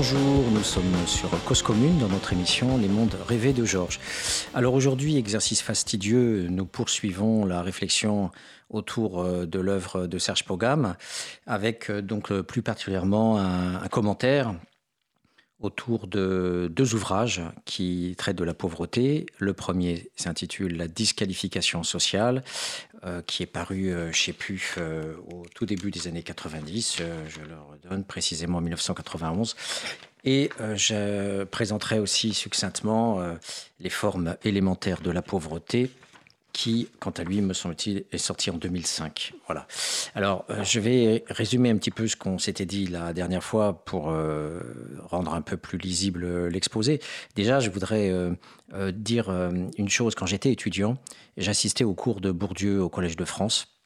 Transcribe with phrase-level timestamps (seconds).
[0.00, 3.98] Bonjour, nous sommes sur Cause Commune dans notre émission Les mondes rêvés de Georges.
[4.54, 8.30] Alors aujourd'hui, exercice fastidieux, nous poursuivons la réflexion
[8.70, 10.94] autour euh, de l'œuvre de Serge Pogam
[11.48, 14.54] avec euh, donc euh, plus particulièrement un, un commentaire
[15.60, 19.26] autour de deux ouvrages qui traitent de la pauvreté.
[19.38, 22.44] Le premier s'intitule La disqualification sociale,
[23.04, 26.98] euh, qui est paru euh, chez PUF euh, au tout début des années 90,
[27.28, 29.56] je le redonne précisément en 1991.
[30.24, 33.22] Et je présenterai aussi succinctement
[33.78, 35.90] les formes élémentaires de la pauvreté
[36.58, 39.32] qui, quant à lui, me semble-t-il, est sorti en 2005.
[39.46, 39.68] Voilà.
[40.16, 43.84] Alors, euh, je vais résumer un petit peu ce qu'on s'était dit la dernière fois
[43.84, 44.58] pour euh,
[45.04, 47.00] rendre un peu plus lisible l'exposé.
[47.36, 48.34] Déjà, je voudrais euh,
[48.90, 49.30] dire
[49.78, 50.16] une chose.
[50.16, 50.98] Quand j'étais étudiant,
[51.36, 53.77] j'assistais au cours de Bourdieu au Collège de France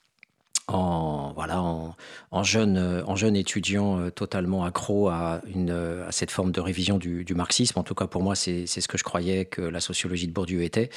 [0.69, 6.53] en voilà en, jeune en jeune étudiant euh, totalement accro à une à cette forme
[6.53, 7.79] de révision du, marxisme.
[7.79, 10.63] En tout cas pour moi c'est ce que je croyais que la sociologie de Bourdieu
[10.63, 10.91] était.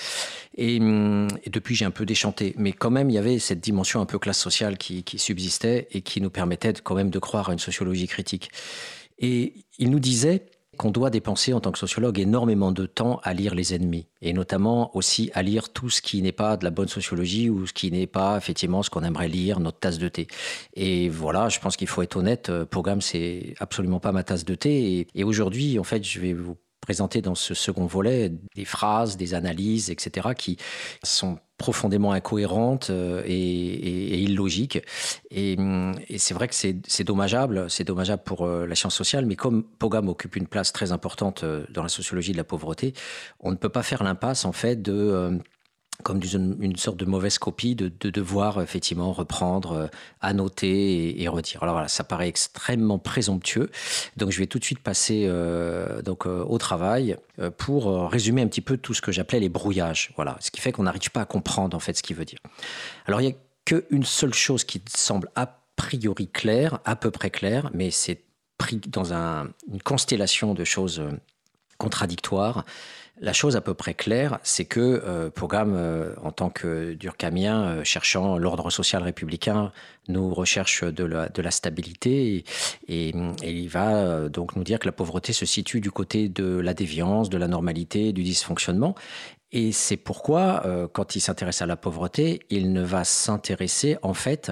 [0.55, 2.53] Et, depuis j'ai un peu déchanté.
[2.57, 6.01] Mais quand même il y avait cette dimension un peu classe sociale qui subsistait et
[6.01, 8.51] qui nous permettait quand même de croire à une sociologie critique.
[9.19, 13.33] Et il nous disait qu'on doit dépenser en tant que sociologue énormément de temps à
[13.33, 16.71] lire les ennemis et notamment aussi à lire tout ce qui n'est pas de la
[16.71, 20.07] bonne sociologie ou ce qui n'est pas effectivement ce qu'on aimerait lire, notre tasse de
[20.07, 20.27] thé.
[20.73, 24.45] Et voilà, je pense qu'il faut être honnête, euh, Programme, c'est absolument pas ma tasse
[24.45, 24.99] de thé.
[24.99, 29.17] Et, et aujourd'hui, en fait, je vais vous présenter dans ce second volet des phrases,
[29.17, 30.57] des analyses, etc., qui
[31.01, 34.83] sont profondément incohérentes euh, et, et, et illogiques.
[35.31, 35.57] Et,
[36.09, 39.63] et c'est vrai que c'est dommageable, c'est dommageable pour euh, la science sociale, mais comme
[39.63, 42.93] Pogam occupe une place très importante euh, dans la sociologie de la pauvreté,
[43.39, 45.39] on ne peut pas faire l'impasse en fait de
[46.03, 46.21] comme
[46.59, 49.87] une, sorte de mauvaise copie de, de devoir effectivement reprendre, euh,
[50.21, 51.63] annoter et, redire.
[51.63, 53.71] Alors voilà, ça paraît extrêmement présomptueux.
[54.17, 57.17] Donc je vais tout de suite passer euh, donc euh, au travail
[57.57, 60.11] pour résumer un petit peu tout ce que j'appelais les brouillages.
[60.15, 62.39] Voilà, ce qui fait qu'on n'arrive pas à comprendre en fait ce qu'il veut dire.
[63.07, 63.35] Alors il y a
[63.65, 68.21] qu'une seule chose qui semble a priori claire, à peu près claire, mais c'est
[68.57, 71.03] pris dans un, une constellation de choses
[71.77, 72.63] contradictoires.
[73.21, 77.63] La chose à peu près claire, c'est que euh, Pogam, euh, en tant que durkamien,
[77.63, 79.71] euh, cherchant l'ordre social républicain,
[80.09, 82.43] nous recherche de la, stabilité
[82.89, 86.57] et, il va euh, donc nous dire que la pauvreté se situe du côté de
[86.57, 88.95] la déviance, de la normalité, du dysfonctionnement.
[89.53, 94.51] Et c'est pourquoi, quand il s'intéresse à la pauvreté, il ne va s'intéresser en fait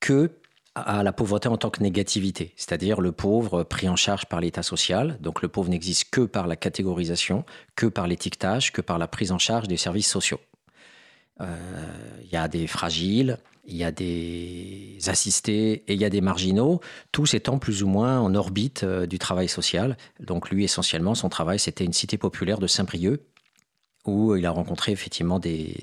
[0.00, 0.30] que
[0.74, 4.62] à la pauvreté en tant que négativité, c'est-à-dire le pauvre pris en charge par l'état
[4.62, 5.18] social.
[5.20, 9.32] Donc le pauvre n'existe que par la catégorisation, que par l'étiquetage, que par la prise
[9.32, 10.40] en charge des services sociaux.
[11.40, 16.10] Il euh, y a des fragiles, il y a des assistés et il y a
[16.10, 16.80] des marginaux,
[17.12, 19.96] tous étant plus ou moins en orbite euh, du travail social.
[20.20, 23.20] Donc lui, essentiellement, son travail, c'était une cité populaire de Saint-Brieuc,
[24.06, 25.74] où il a rencontré effectivement des,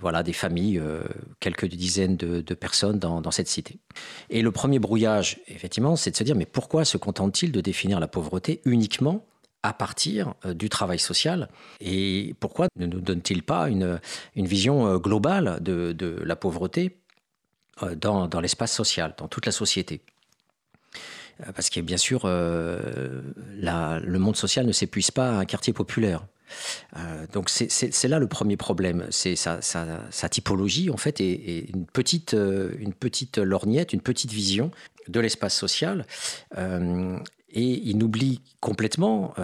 [0.00, 1.02] voilà, des familles, euh,
[1.40, 3.78] quelques dizaines de, personnes dans, cette cité.
[4.28, 8.00] Et le premier brouillage, effectivement, c'est de se dire, mais pourquoi se contente-t-il de définir
[8.00, 9.24] la pauvreté uniquement
[9.62, 11.48] à partir euh, du travail social?
[11.80, 14.00] Et pourquoi ne nous donne-t-il pas une,
[14.36, 16.96] une vision euh, globale de, de la pauvreté
[17.96, 20.02] dans, dans l'espace social, dans toute la société?
[21.54, 26.26] Parce que bien sûr, le monde social ne s'épuise pas à un quartier populaire.
[26.96, 32.34] Euh, donc c'est là le premier problème, c'est sa, typologie en fait est une petite
[32.34, 34.70] euh, une petite lorgnette, une petite vision
[35.08, 36.06] de l'espace social.
[36.56, 37.18] Euh,
[37.52, 39.34] et il oublie complètement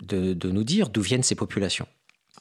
[0.00, 1.86] de, nous dire d'où viennent ces populations.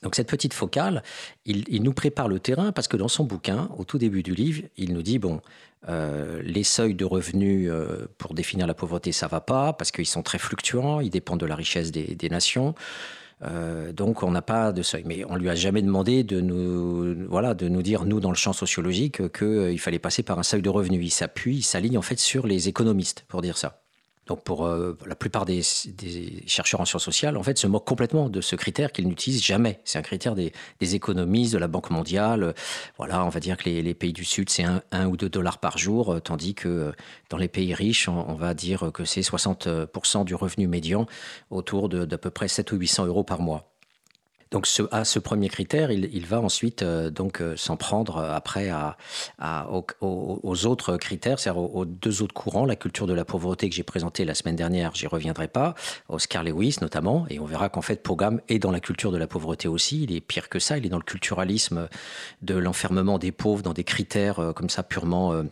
[0.04, 1.04] Donc cette petite focale,
[1.46, 4.64] il, nous prépare le terrain parce que dans son bouquin, au tout début du livre,
[4.78, 5.42] il nous dit bon,
[5.90, 7.70] les seuils de revenus
[8.18, 11.46] pour définir la pauvreté, ça va pas parce qu'ils sont très fluctuants, ils dépendent de
[11.46, 12.74] la richesse des nations.
[13.46, 17.28] Euh, donc on n'a pas de seuil, mais on lui a jamais demandé de nous
[17.30, 20.44] voilà de nous dire nous dans le champ sociologique qu'il euh, fallait passer par un
[20.44, 21.02] seuil de revenus.
[21.04, 23.85] Il s'appuie, il s'aligne en fait sur les économistes pour dire ça.
[24.26, 25.62] Donc pour euh, la plupart des,
[26.48, 29.80] chercheurs en sciences sociales, en fait, se moquent complètement de ce critère qu'ils n'utilisent jamais.
[29.84, 32.56] C'est un critère des, des, économistes, de la Banque mondiale.
[32.98, 35.60] Voilà, on va dire que les, pays du Sud, c'est un, un, ou deux dollars
[35.60, 36.92] par jour, euh, tandis que euh,
[37.30, 41.06] dans les pays riches, on, on va dire que c'est 60% du revenu médian,
[41.52, 43.75] autour de d'à peu près 7 ou 800 euros par mois.
[44.56, 48.96] Donc à ce premier critère, il, va ensuite euh, donc euh, s'en prendre après à,
[49.38, 49.68] à,
[50.00, 53.84] aux, autres critères, c'est-à-dire aux, deux autres courants, la culture de la pauvreté que j'ai
[53.84, 55.76] présenté la semaine dernière, j'y reviendrai pas,
[56.08, 59.28] Oscar Lewis notamment, et on verra qu'en fait Pogam est dans la culture de la
[59.28, 61.90] pauvreté aussi, il est pire que ça, il est dans le culturalisme
[62.42, 65.44] de l'enfermement des pauvres dans des critères euh, comme ça purement euh,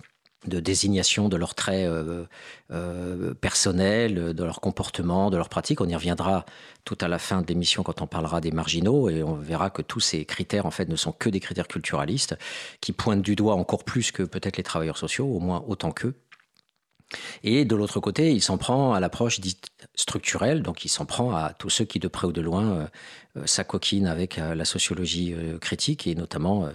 [0.45, 2.25] de désignation de leurs traits euh,
[2.71, 5.81] euh, personnels, de leur comportement, de leurs pratiques.
[5.81, 6.45] On y reviendra
[6.85, 9.81] tout à la fin de l'émission quand on parlera des marginaux et on verra que
[9.81, 12.35] tous ces critères en fait ne sont que des critères culturalistes
[12.81, 16.15] qui pointent du doigt encore plus que peut-être les travailleurs sociaux, au moins autant qu'eux.
[17.44, 21.36] Et de l'autre côté, il s'en prend à l'approche dite structurelle, donc il s'en prend
[21.36, 22.88] à tous ceux qui, de près ou de loin, euh,
[23.38, 26.69] euh, s'acoquinent avec euh, la sociologie critique et notamment,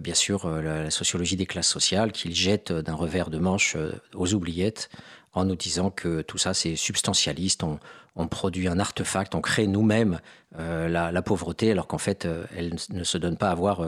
[0.00, 3.76] bien sûr, la, sociologie des classes sociales qu'il jette d'un revers de manche
[4.14, 4.88] aux oubliettes
[5.32, 10.20] en nous disant que tout ça c'est substantialiste, on, produit un artefact, on crée nous-mêmes
[10.56, 12.26] la, pauvreté alors qu'en fait
[12.56, 13.84] elle ne se donne pas à voir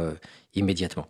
[0.55, 1.09] immédiatement.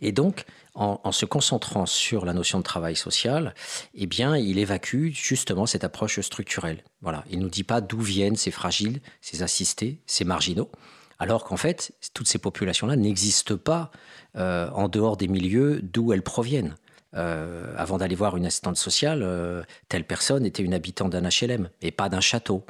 [0.00, 0.44] Et donc,
[0.74, 3.54] en, se concentrant sur la notion de travail social,
[3.94, 6.82] eh il évacue justement cette approche structurelle.
[7.00, 10.70] Voilà, il nous dit pas d'où viennent ces fragiles, ces assistés, ces marginaux,
[11.18, 13.90] alors qu'en fait, toutes ces populations-là n'existent pas
[14.36, 16.74] euh, en dehors des milieux d'où elles proviennent.
[17.14, 21.70] Euh, avant d'aller voir une assistante sociale, euh, telle personne était une habitante d'un HLM
[21.80, 22.66] et pas d'un château.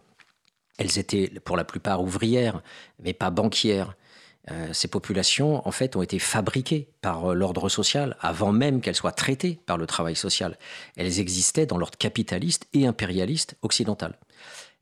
[0.79, 2.63] Elles étaient pour la plupart ouvrières,
[3.01, 3.97] mais pas banquières.
[4.51, 8.95] Euh, ces populations, en fait, ont été fabriquées par euh, l'ordre social avant même qu'elles
[8.95, 10.57] soient traitées par le travail social.
[10.97, 14.19] Elles existaient dans l'ordre capitaliste et impérialiste occidental.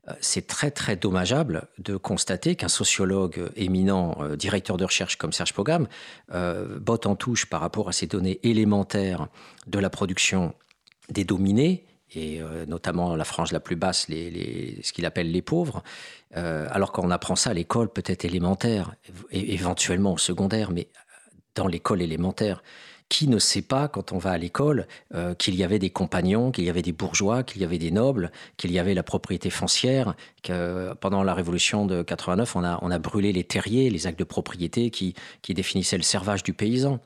[0.07, 5.53] Euh, c'est très très dommageable de constater qu'un sociologue éminent, directeur de recherche comme Serge
[5.53, 5.87] Pogam,
[6.31, 9.27] botte en touche par rapport à ces données élémentaires
[9.65, 10.53] de la production
[11.09, 15.83] des dominés et notamment la frange la plus basse, ce qu'il appelle les pauvres,
[16.37, 18.95] euh, alors qu'on apprend ça à l'école peut-être élémentaire,
[19.31, 20.87] éventuellement au secondaire, mais
[21.55, 22.61] dans l'école élémentaire.
[23.07, 26.51] Qui ne sait pas, quand on va à l'école, euh, qu'il y avait des compagnons,
[26.51, 29.51] qu'il y avait des bourgeois, qu'il y avait des nobles, qu'il y avait la propriété
[29.51, 34.07] foncière, que pendant la Révolution de 89, on a, on a brûlé les terriers, les
[34.07, 36.99] actes de propriété qui, qui définissaient le servage du paysan.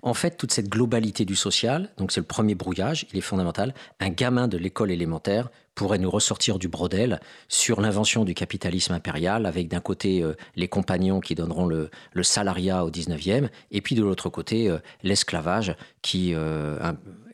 [0.00, 3.74] En fait, toute cette globalité du social, donc c'est le premier brouillage, il est fondamental.
[4.00, 9.46] Un gamin de l'école élémentaire pourrait nous ressortir du brodel sur l'invention du capitalisme impérial,
[9.46, 11.90] avec d'un côté euh, les compagnons qui donneront le,
[12.22, 16.78] salariat au 19e, et puis de l'autre côté euh, l'esclavage qui euh,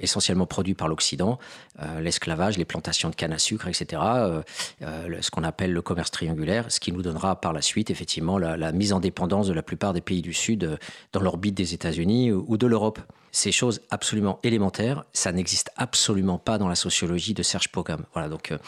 [0.03, 1.39] essentiellement produit par l'Occident,
[2.01, 4.03] l'esclavage, les plantations de canne à sucre, etc.,
[4.81, 8.73] ce qu'on appelle le commerce triangulaire, ce qui nous donnera par la suite effectivement la,
[8.73, 10.79] mise en dépendance de la plupart des pays du Sud
[11.13, 13.01] dans l'orbite des États-Unis ou de l'Europe.
[13.33, 18.05] Ces choses absolument élémentaires, ça n'existe absolument pas dans la sociologie de Serge Pogam.
[18.13, 18.59] Voilà, donc euh,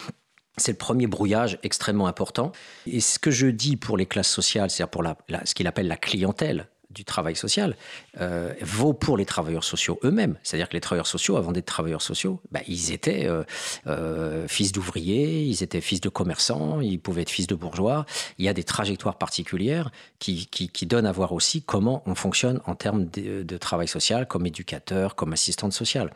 [0.57, 2.51] c'est le premier brouillage extrêmement important.
[2.87, 5.05] Et ce que je dis pour les classes sociales, c'est-à-dire pour
[5.45, 7.77] ce qu'il appelle la clientèle, du travail social
[8.21, 10.37] euh, vaut pour les travailleurs sociaux eux-mêmes.
[10.43, 13.43] C'est-à-dire que les travailleurs sociaux, avant d'être travailleurs sociaux, bah, ils étaient euh,
[13.87, 18.07] euh, fils d'ouvriers, ils étaient fils de commerçants, ils pouvaient être fils de bourgeois.
[18.39, 22.61] Il y a des trajectoires particulières qui, qui, donnent à voir aussi comment on fonctionne
[22.67, 26.13] en termes de, travail social, comme éducateur, comme assistante sociale.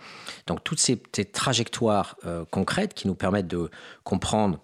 [0.46, 2.16] Donc toutes ces, ces trajectoires
[2.50, 3.70] concrètes qui nous permettent de
[4.04, 4.60] comprendre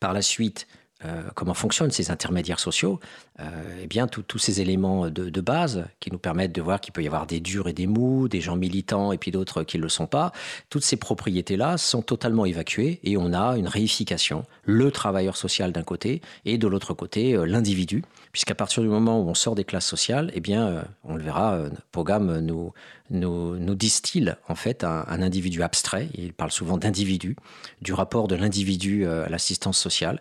[0.00, 0.66] par la suite
[1.04, 2.98] euh, comment fonctionnent ces intermédiaires sociaux,
[3.38, 3.44] euh,
[3.82, 7.06] eh bien, tous ces éléments de, base qui nous permettent de voir qu'il peut y
[7.06, 9.88] avoir des durs et des mous, des gens militants et puis d'autres qui ne le
[9.88, 10.32] sont pas,
[10.70, 15.84] toutes ces propriétés-là sont totalement évacuées et on a une réification, le travailleur social d'un
[15.84, 19.64] côté et de l'autre côté euh, l'individu, puisqu'à partir du moment où on sort des
[19.64, 21.58] classes sociales, eh bien, on le verra,
[21.92, 27.36] Pogam nous, distille en fait un, un individu abstrait, il parle souvent d'individu,
[27.82, 30.20] du rapport de l'individu à l'assistance sociale,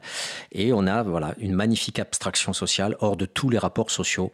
[0.52, 4.32] et on a voilà, une magnifique abstraction sociale hors de tous les rapports sociaux,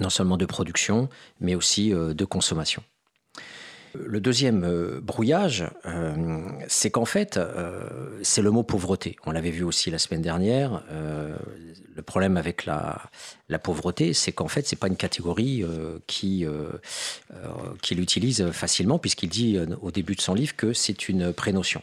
[0.00, 1.08] non seulement de production,
[1.40, 2.82] mais aussi euh, de consommation.
[4.04, 7.38] Le deuxième euh, brouillage, euh, c'est qu'en fait,
[8.22, 9.16] c'est le mot pauvreté.
[9.26, 10.82] On l'avait vu aussi la semaine dernière.
[11.94, 13.10] le problème avec la,
[13.62, 15.64] pauvreté, c'est qu'en fait, c'est pas une catégorie
[16.06, 16.46] qui
[17.82, 21.82] qu'il utilise facilement, puisqu'il dit au début de son livre que c'est une prénotion.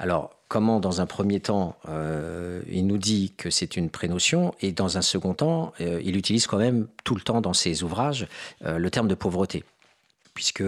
[0.00, 4.72] Alors, comment, dans un premier temps, euh, il nous dit que c'est une prénotion, et
[4.72, 8.26] dans un second temps, euh, il utilise quand même tout le temps dans ses ouvrages
[8.64, 9.62] euh, le terme de pauvreté,
[10.34, 10.64] puisque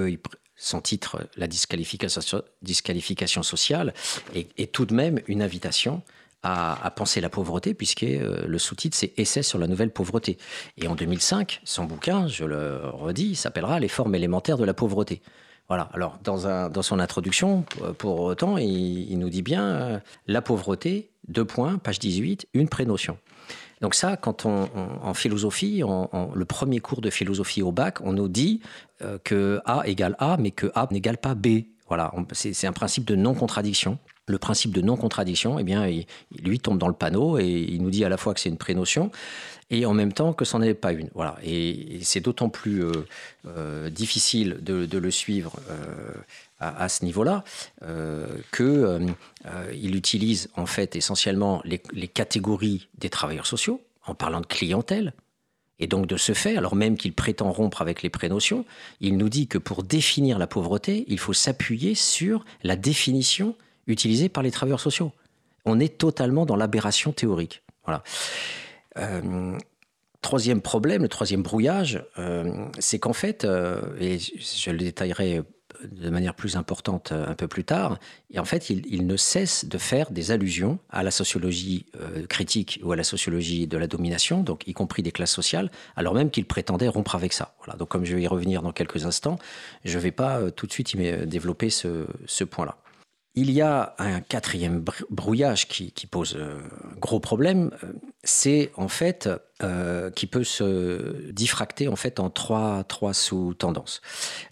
[0.62, 3.92] son titre, la disqualification, sociale,
[4.34, 6.02] est, tout de même une invitation
[6.44, 10.38] à, penser la pauvreté, puisque le sous-titre, c'est Essai sur la nouvelle pauvreté.
[10.78, 15.20] Et en 2005, son bouquin, je le redis, s'appellera Les formes élémentaires de la pauvreté.
[15.68, 15.88] Voilà.
[15.94, 17.64] Alors, dans, son introduction,
[17.98, 23.18] pour autant, il, nous dit bien euh, la pauvreté, deux points, page 18, une prénotion.
[23.82, 24.68] Donc ça, quand on,
[25.02, 28.60] en philosophie, le premier cours de philosophie au bac, on nous dit
[29.02, 31.64] euh, que A égale A, mais que A n'égale pas B.
[31.88, 33.98] Voilà, c'est un principe de non-contradiction.
[34.28, 36.06] Le principe de non-contradiction, eh bien, il,
[36.42, 38.56] lui tombe dans le panneau et il nous dit à la fois que c'est une
[38.56, 39.10] prénotion
[39.68, 41.10] et en même temps que ce n'en est pas une.
[41.14, 41.36] Voilà.
[41.42, 42.92] Et, c'est d'autant plus euh,
[43.46, 45.56] euh, difficile de, le suivre
[46.62, 47.44] à, ce niveau-là
[48.54, 55.12] qu'il utilise en fait essentiellement les, catégories des travailleurs sociaux en parlant de clientèle,
[55.78, 58.64] et donc de ce fait, alors même qu'il prétend rompre avec les prénotions,
[59.00, 63.56] il nous dit que pour définir la pauvreté, il faut s'appuyer sur la définition
[63.88, 65.10] utilisée par les travailleurs sociaux.
[65.64, 67.62] On est totalement dans l'aberration théorique.
[67.84, 68.04] Voilà.
[68.98, 69.58] Euh,
[70.20, 75.42] troisième problème, le troisième brouillage, euh, c'est qu'en fait, euh, et je le détaillerai
[75.90, 77.98] de manière plus importante euh, un peu plus tard.
[78.30, 82.80] Et en fait, il, ne cesse de faire des allusions à la sociologie euh, critique
[82.82, 86.30] ou à la sociologie de la domination, donc y compris des classes sociales, alors même
[86.30, 87.54] qu'il prétendait rompre avec ça.
[87.58, 87.76] Voilà.
[87.78, 89.38] Donc, comme je vais y revenir dans quelques instants,
[89.84, 92.76] je ne vais pas euh, tout de suite y développer ce, ce point-là.
[93.34, 97.70] Il y a un quatrième brouillage qui, qui pose un gros problème,
[98.24, 99.28] c'est en fait
[99.62, 104.00] euh, qui peut se diffracter en fait en trois, trois sous-tendances.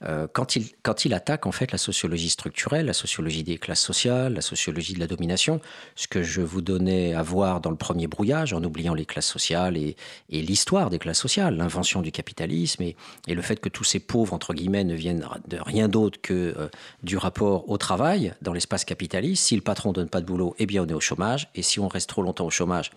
[0.03, 3.81] Euh, quand, il, quand il attaque en fait la sociologie structurelle, la sociologie des classes
[3.81, 5.61] sociales, la sociologie de la domination,
[5.95, 9.29] ce que je vous donnais à voir dans le premier brouillage, en oubliant les classes
[9.29, 9.97] sociales et,
[10.29, 12.97] l'histoire des classes sociales, l'invention du capitalisme et,
[13.29, 16.55] et, le fait que tous ces pauvres, entre guillemets, ne viennent de rien d'autre que
[16.57, 16.69] euh,
[17.03, 19.45] du rapport au travail dans l'espace capitaliste.
[19.45, 21.49] Si le patron donne pas de boulot, eh bien on est au chômage.
[21.55, 22.91] Et si on reste trop longtemps au chômage,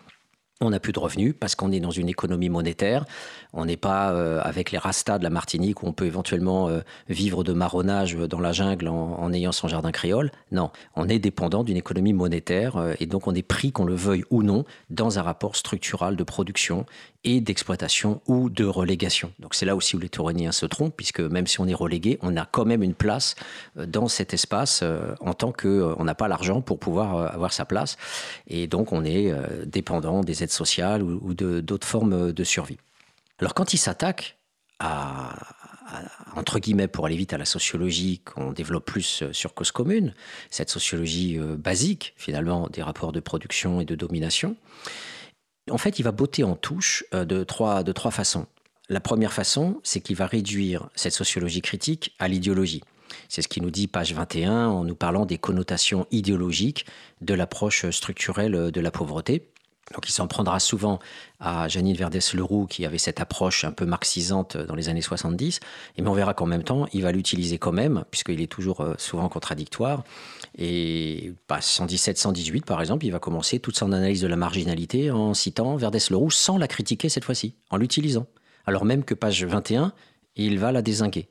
[0.61, 3.05] on n'a plus de revenus parce qu'on est dans une économie monétaire.
[3.53, 6.81] On n'est pas euh, avec les rastas de la Martinique où on peut éventuellement euh,
[7.09, 10.31] vivre de marronnage dans la jungle en, ayant son jardin créole.
[10.51, 13.95] Non, on est dépendant d'une économie monétaire euh, et donc on est pris, qu'on le
[13.95, 16.85] veuille ou non, dans un rapport structural de production
[17.23, 19.31] et d'exploitation ou de relégation.
[19.39, 22.19] Donc c'est là aussi où les Touroniens se trompent, puisque même si on est relégué,
[22.21, 23.35] on a quand même une place
[23.75, 24.83] dans cet espace
[25.21, 27.97] en tant qu'on n'a pas l'argent pour pouvoir avoir sa place.
[28.47, 29.33] Et donc on est
[29.65, 32.77] dépendant des aides sociales ou, d'autres formes de survie.
[33.39, 34.37] Alors quand il s'attaque
[34.79, 35.33] à,
[36.35, 40.13] entre guillemets, pour aller vite à la sociologie qu'on développe plus euh, sur cause commune,
[40.49, 44.55] cette sociologie euh, basique finalement des rapports de production et de domination,
[45.69, 48.47] en fait il va botter en touche euh, de trois, de trois façons.
[48.89, 52.83] La première façon, c'est qu'il va réduire cette sociologie critique à l'idéologie.
[53.29, 56.85] C'est ce qui nous dit page 21 en nous parlant des connotations idéologiques
[57.21, 59.53] de l'approche structurelle de la pauvreté.
[59.93, 60.99] Donc il s'en prendra souvent
[61.39, 65.59] à Janine Verdès-Leroux qui avait cette approche un peu marxisante dans les années 70,
[65.97, 68.81] et mais on verra qu'en même temps, il va l'utiliser quand même, puisqu'il est toujours
[68.81, 70.03] euh, souvent contradictoire.
[70.57, 75.33] Et 117-118, bah, par exemple, il va commencer toute son analyse de la marginalité en
[75.33, 78.27] citant Verdès-Leroux sans la critiquer cette fois-ci, en l'utilisant.
[78.65, 79.93] Alors même que page 21,
[80.35, 81.27] il va la désinguer.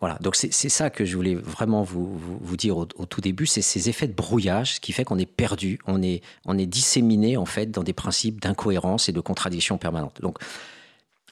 [0.00, 3.62] Voilà, donc c'est ça que je voulais vraiment vous, vous, dire au, tout début, c'est
[3.62, 7.36] ces effets de brouillage, ce qui fait qu'on est perdu, on est, on est disséminé
[7.36, 10.20] en fait dans des principes d'incohérence et de contradiction permanente.
[10.20, 10.38] Donc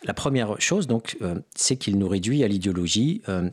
[0.03, 3.23] la première chose, donc, euh, c'est qu'il nous réduit à l'idéologie.
[3.29, 3.49] Euh,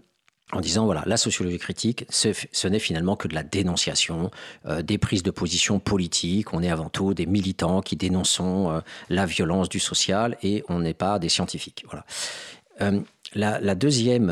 [0.52, 4.30] en disant, voilà, la sociologie critique, ce, n'est finalement que de la dénonciation,
[4.66, 6.54] euh, des prises de position politiques.
[6.54, 10.94] On est avant tout des militants qui dénonçons la violence du social et on n'est
[10.94, 11.86] pas des scientifiques.
[11.90, 12.06] Voilà.
[13.36, 14.28] La, deuxième,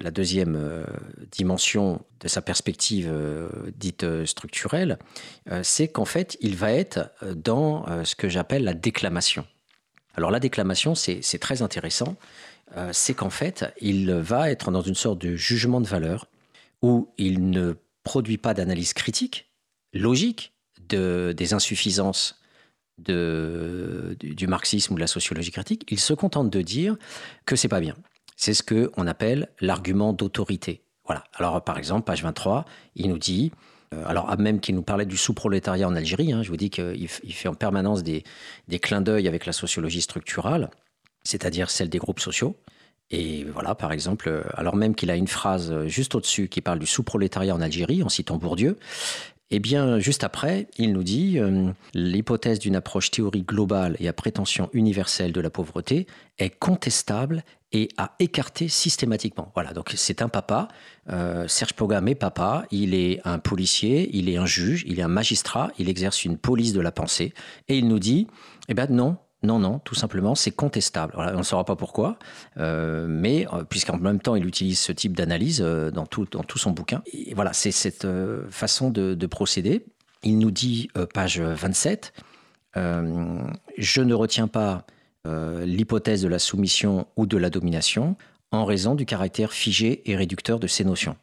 [0.00, 0.84] la deuxième euh, euh,
[1.30, 4.98] dimension de sa perspective euh, dite structurelle,
[5.62, 9.46] c'est qu'en fait, il va être dans ce que j'appelle la déclamation.
[10.14, 12.16] Alors la déclamation, c'est très intéressant.
[12.92, 16.26] C'est qu'en fait, il va être dans une sorte de jugement de valeur
[16.82, 19.50] où il ne produit pas d'analyse critique,
[19.92, 20.52] logique,
[20.88, 22.40] de, des insuffisances
[22.98, 25.84] du, marxisme ou de la sociologie critique.
[25.90, 26.96] Il se contente de dire
[27.46, 27.94] que c'est pas bien.
[28.36, 30.82] C'est ce qu'on appelle l'argument d'autorité.
[31.04, 31.24] Voilà.
[31.34, 33.52] Alors, par exemple, page 23, il nous dit,
[33.94, 37.08] euh, alors même qu'il nous parlait du sous-prolétariat en Algérie, hein, je vous dis qu'il
[37.08, 38.24] fait en permanence des,
[38.68, 40.70] des clins d'œil avec la sociologie structurale,
[41.28, 42.56] c'est-à-dire celle des groupes sociaux.
[43.10, 46.86] Et voilà, par exemple, alors même qu'il a une phrase juste au-dessus qui parle du
[46.86, 48.76] sous-prolétariat en Algérie, en citant Bourdieu,
[49.50, 54.12] eh bien, juste après, il nous dit euh, l'hypothèse d'une approche théorique globale et à
[54.12, 56.06] prétention universelle de la pauvreté
[56.38, 57.42] est contestable
[57.72, 59.50] et à écarter systématiquement.
[59.54, 60.68] Voilà, donc c'est un papa.
[61.10, 62.64] Euh, Serge Pogam est papa.
[62.70, 65.70] Il est un policier, il est un juge, il est un magistrat.
[65.78, 67.32] Il exerce une police de la pensée
[67.68, 68.26] et il nous dit
[68.68, 71.14] eh ben non, non, non, tout simplement, c'est contestable.
[71.16, 72.18] on ne saura pas pourquoi,
[72.56, 76.42] euh, mais euh, puisqu'en même temps, il utilise ce type d'analyse euh, dans, tout, dans
[76.42, 77.02] tout son bouquin.
[77.34, 78.06] Voilà, c'est cette
[78.50, 79.84] façon de, procéder.
[80.24, 82.12] Il nous dit, page 27,
[82.74, 84.84] je ne retiens pas
[85.24, 88.16] l'hypothèse de la soumission ou de la domination
[88.50, 91.16] en raison du caractère figé et réducteur de ces notions.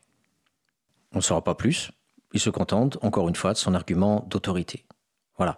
[1.12, 1.91] on ne saura pas plus.
[2.34, 4.86] Il se contente, encore une fois, de son argument d'autorité.
[5.38, 5.58] Voilà.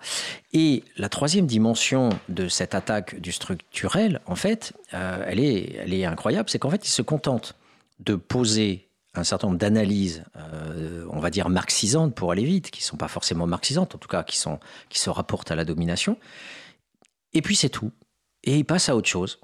[0.53, 6.49] Et la troisième dimension de cette attaque du structurel, en fait, euh, elle, est, incroyable,
[6.49, 7.55] c'est qu'en fait, il se contente
[7.99, 12.81] de poser un certain nombre d'analyses, euh, on va dire marxisantes pour aller vite, qui
[12.81, 16.17] ne sont pas forcément marxisantes, en tout cas qui, se rapportent à la domination.
[17.33, 17.91] Et puis c'est tout.
[18.43, 19.39] Et il passe à autre chose.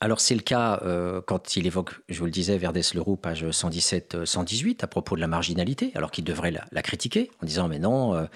[0.00, 3.44] Alors c'est le cas euh, quand il évoque, je vous le disais, Verdès Leroux, page
[3.44, 8.28] 117-118, à propos de la marginalité, alors qu'il devrait la, critiquer en disant mais non,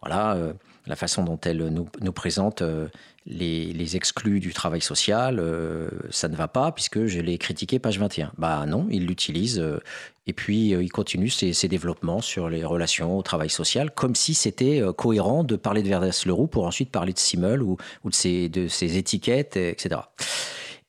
[0.00, 0.52] voilà, euh,
[0.86, 2.62] la façon dont elle nous, présente
[3.26, 5.42] les, exclus du travail social,
[6.10, 8.32] ça ne va pas puisque je l'ai critiqué page 21.
[8.38, 9.62] Bah non, il l'utilise
[10.26, 14.82] et puis il continue ses, développements sur les relations au travail social comme si c'était
[14.96, 18.66] cohérent de parler de Verdès Leroux pour ensuite parler de Simmel ou, de, ses, de
[18.66, 20.00] ses étiquettes, etc.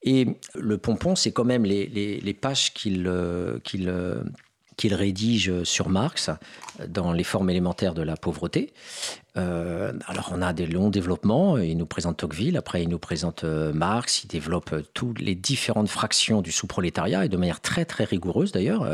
[0.03, 4.23] Et le pompon, c'est quand même les, pages qu'il euh, euh,
[4.79, 6.29] qu'il rédige sur Marx
[6.87, 8.73] dans les formes élémentaires de la pauvreté.
[9.35, 13.43] Euh, alors on a des longs développements, il nous présente Tocqueville, après il nous présente
[13.43, 18.53] Marx, il développe toutes les différentes fractions du sous-prolétariat et de manière très très rigoureuse
[18.53, 18.87] d'ailleurs,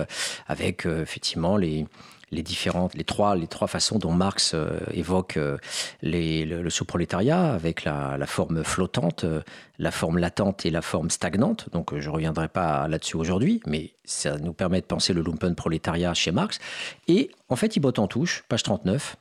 [0.47, 1.85] avec effectivement les,
[2.31, 5.57] les différentes, les trois, les trois façons dont Marx euh, évoque euh,
[6.01, 9.41] le, sous-prolétariat, avec la, forme flottante, euh,
[9.79, 11.69] la forme latente et la forme stagnante.
[11.71, 16.13] Donc je ne reviendrai pas là-dessus aujourd'hui, mais ça nous permet de penser le lumpenprolétariat
[16.13, 16.59] chez Marx.
[17.07, 19.15] Et en fait, il botte en touche, page 39.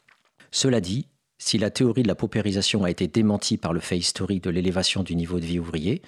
[0.50, 1.08] Cela dit,
[1.38, 5.02] si la théorie de la paupérisation a été démentie par le fait historique de l'élévation
[5.02, 6.00] du niveau de vie ouvrier,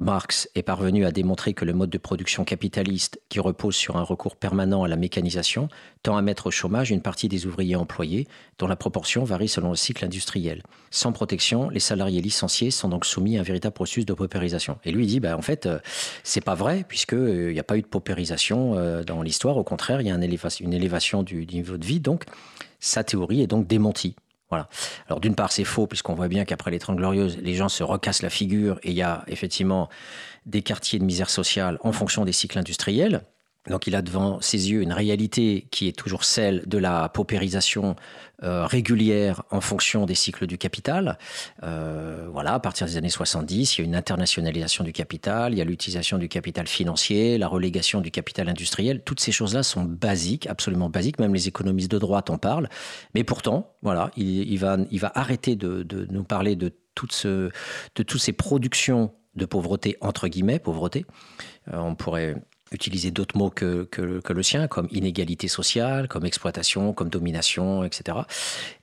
[0.00, 4.02] Marx est parvenu à démontrer que le mode de production capitaliste, qui repose sur un
[4.02, 5.68] recours permanent à la mécanisation,
[6.04, 8.28] tend à mettre au chômage une partie des ouvriers employés,
[8.58, 10.62] dont la proportion varie selon le cycle industriel.
[10.90, 14.78] Sans protection, les salariés licenciés sont donc soumis à un véritable processus de paupérisation.
[14.84, 15.80] Et lui dit, bah, en fait, euh,
[16.22, 19.56] c'est pas vrai, puisqu'il euh, n'y a pas eu de paupérisation euh, dans l'histoire.
[19.56, 21.98] Au contraire, il y a une élévation du niveau de vie.
[21.98, 22.24] Donc,
[22.78, 24.14] sa théorie est donc démentie.
[24.50, 24.68] Voilà.
[25.08, 27.82] Alors d'une part, c'est faux, puisqu'on voit bien qu'après les Trente Glorieuses, les gens se
[27.82, 29.88] recassent la figure et il y a effectivement
[30.46, 33.22] des quartiers de misère sociale en fonction des cycles industriels.
[33.68, 37.96] Donc il a devant ses yeux une réalité qui est toujours celle de la paupérisation
[38.44, 41.18] euh, régulière en fonction des cycles du capital.
[41.64, 45.58] Euh, voilà, à partir des années 70, il y a une internationalisation du capital, il
[45.58, 49.02] y a l'utilisation du capital financier, la relégation du capital industriel.
[49.02, 51.18] Toutes ces choses-là sont basiques, absolument basiques.
[51.18, 52.68] Même les économistes de droite en parlent.
[53.14, 59.12] Mais pourtant, voilà, il, va, il va arrêter de, nous parler de toutes, ces productions
[59.34, 61.06] de pauvreté, entre guillemets, pauvreté.
[61.72, 62.36] Euh, on pourrait
[62.72, 68.18] utiliser d'autres mots que, que, le sien, comme inégalité sociale, comme exploitation, comme domination, etc.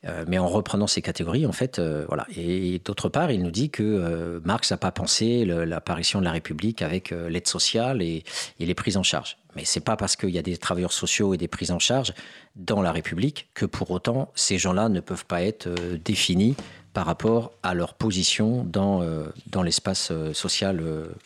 [0.05, 2.25] Euh, mais en reprenant ces catégories, en fait, euh, voilà.
[2.35, 6.31] Et d'autre part, il nous dit que euh, Marx n'a pas pensé l'apparition de la
[6.31, 8.23] République avec l'aide sociale et,
[8.59, 9.37] et, les prises en charge.
[9.55, 12.13] Mais c'est pas parce qu'il y a des travailleurs sociaux et des prises en charge
[12.55, 15.69] dans la République que pour autant ces gens-là ne peuvent pas être
[16.03, 16.55] définis
[16.93, 19.01] par rapport à leur position dans,
[19.47, 20.83] dans l'espace social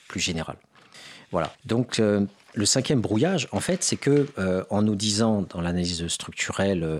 [0.07, 0.57] plus général.
[1.31, 1.53] Voilà.
[1.65, 2.01] Donc,
[2.53, 6.99] le cinquième brouillage, en fait, c'est que euh, en nous disant dans l'analyse structurelle, euh,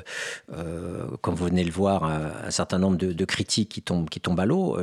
[0.53, 4.19] euh, comme vous venez de le voir, un, certain nombre de, critiques qui tombent, qui
[4.19, 4.77] tombent à l'eau,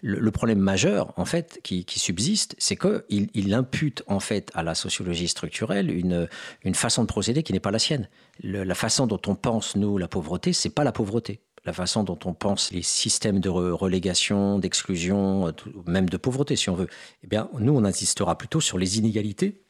[0.00, 4.74] le, problème majeur, en fait, qui, subsiste, c'est qu'il il impute en fait à la
[4.74, 6.28] sociologie structurelle une,
[6.64, 8.08] une façon de procéder qui n'est pas la sienne.
[8.42, 12.18] la façon dont on pense nous la pauvreté, c'est pas la pauvreté la façon dont
[12.24, 15.52] on pense les systèmes de relégation, d'exclusion,
[15.86, 16.88] même de pauvreté si on veut,
[17.22, 19.62] eh bien, nous, on insistera plutôt sur les inégalités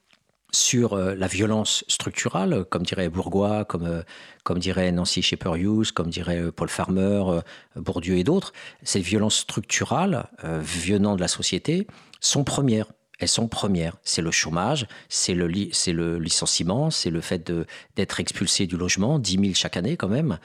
[0.53, 4.03] sur euh, la violence structurale, comme dirait Bourgois, comme, euh,
[4.45, 7.41] comme dirait Nancy Shepherd Hughes, comme dirait euh, Paul Farmer,
[7.77, 11.87] Bourdieu et d'autres, ces violences structurales venant de la société
[12.21, 12.93] sont premières.
[13.19, 13.97] Elles sont premières.
[14.03, 17.51] C'est le chômage, c'est le, le licenciement, c'est le fait
[17.97, 20.39] d'être expulsé du logement, 10 000 chaque année quand même.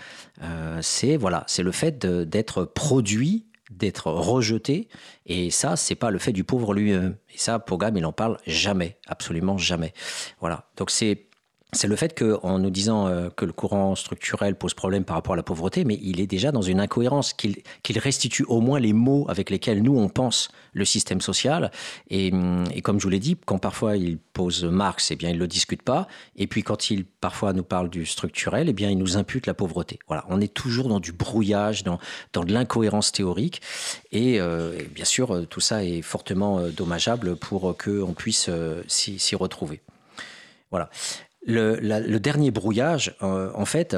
[0.82, 4.88] c'est voilà, c'est le fait d'être produit d'être rejeté.
[5.26, 7.18] Et ça, c'est pas le fait du pauvre lui-même.
[7.34, 9.94] Et ça, Pogam, il en parle jamais, absolument jamais.
[10.40, 10.70] Voilà.
[10.78, 11.27] Donc c'est
[11.74, 15.34] c'est le fait qu'en nous disant euh, que le courant structurel pose problème par rapport
[15.34, 18.94] à la pauvreté, mais il est déjà dans une incohérence, qu'il restitue au moins les
[18.94, 21.72] mots avec lesquels nous, on pense le système social.
[22.10, 22.32] Et,
[22.84, 25.48] comme je vous l'ai dit, quand parfois il pose Marx, eh bien, il ne le
[25.48, 26.08] discute pas.
[26.38, 29.54] Et puis quand il parfois nous parle du structurel, eh bien, il nous impute la
[29.54, 30.00] pauvreté.
[30.08, 32.00] Voilà, on est toujours dans du brouillage, dans,
[32.34, 33.62] de l'incohérence théorique.
[34.14, 38.50] Et, euh, bien sûr, tout ça est fortement euh, dommageable pour qu'on puisse
[38.88, 39.82] s'y retrouver.
[40.72, 40.90] Voilà.
[41.48, 43.96] Le, dernier brouillage, euh, en fait,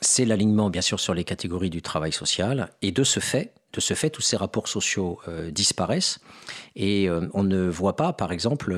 [0.00, 2.70] c'est l'alignement, bien sûr, sur les catégories du travail social.
[2.80, 6.20] Et de ce fait, de ce fait, tous ces rapports sociaux euh, disparaissent.
[6.76, 8.76] Et euh, on ne voit pas, par exemple,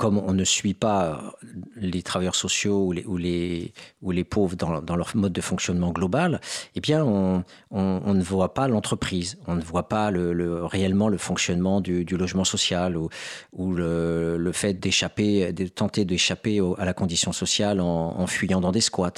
[0.00, 1.34] comme on ne suit pas
[1.76, 5.90] les travailleurs sociaux ou les, ou les, ou les pauvres dans, leur mode de fonctionnement
[5.90, 6.40] global,
[6.74, 11.10] eh bien, on, on, ne voit pas l'entreprise, on ne voit pas le, le, réellement
[11.10, 13.10] le fonctionnement du, logement social ou,
[13.52, 18.72] ou le, le fait d'échapper, de tenter d'échapper à la condition sociale en, fuyant dans
[18.72, 19.12] des squats.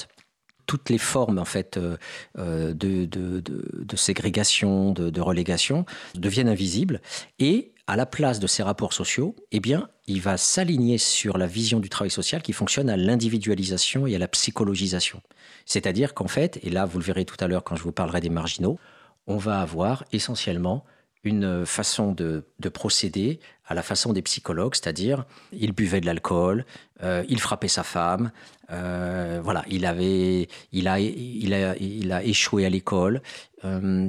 [0.65, 1.95] Toutes les formes en fait euh,
[2.37, 7.01] euh, de, de, de, ségrégation, de, de relégation deviennent invisibles
[7.39, 11.47] et à la place de ces rapports sociaux, eh bien, il va s'aligner sur la
[11.47, 15.21] vision du travail social qui fonctionne à l'individualisation et à la psychologisation.
[15.65, 18.21] C'est-à-dire qu'en fait, et là vous le verrez tout à l'heure quand je vous parlerai
[18.21, 18.79] des marginaux,
[19.27, 20.85] on va avoir essentiellement
[21.23, 26.65] une façon de, de, procéder à la façon des psychologues, c'est-à-dire il buvait de l'alcool,
[27.01, 28.31] euh, il frappait sa femme,
[28.71, 33.21] euh, voilà, il avait, il a, il a, il a échoué à l'école.
[33.63, 34.07] Euh,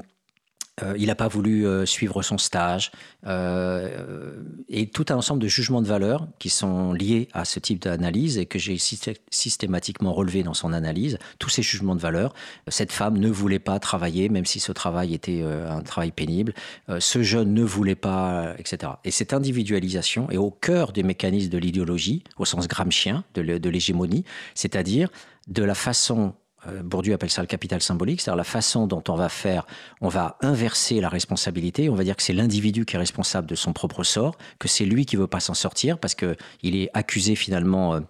[0.83, 2.91] euh, il n'a pas voulu euh, suivre son stage,
[3.27, 7.81] euh, et tout un ensemble de jugements de valeur qui sont liés à ce type
[7.81, 11.19] d'analyse et que j'ai systématiquement relevé dans son analyse.
[11.39, 12.35] Tous ces jugements de valeur.
[12.69, 16.55] Cette femme ne voulait pas travailler, même si ce travail était un travail pénible.
[16.99, 18.93] ce jeune ne voulait pas, etc.
[19.05, 24.25] Et cette individualisation est au cœur des mécanismes de l'idéologie, au sens gramscien de l'hégémonie,
[24.55, 25.09] c'est-à-dire
[25.49, 26.44] de la façon euh,
[26.83, 29.67] Bourdieu appelle ça le capital symbolique, c'est-à-dire la façon dont on va faire,
[30.01, 33.55] on va inverser la responsabilité, on va dire que c'est l'individu qui est responsable de
[33.55, 36.91] son propre sort, que c'est lui qui veut pas s'en sortir parce que il est
[36.95, 38.01] accusé finalement euh,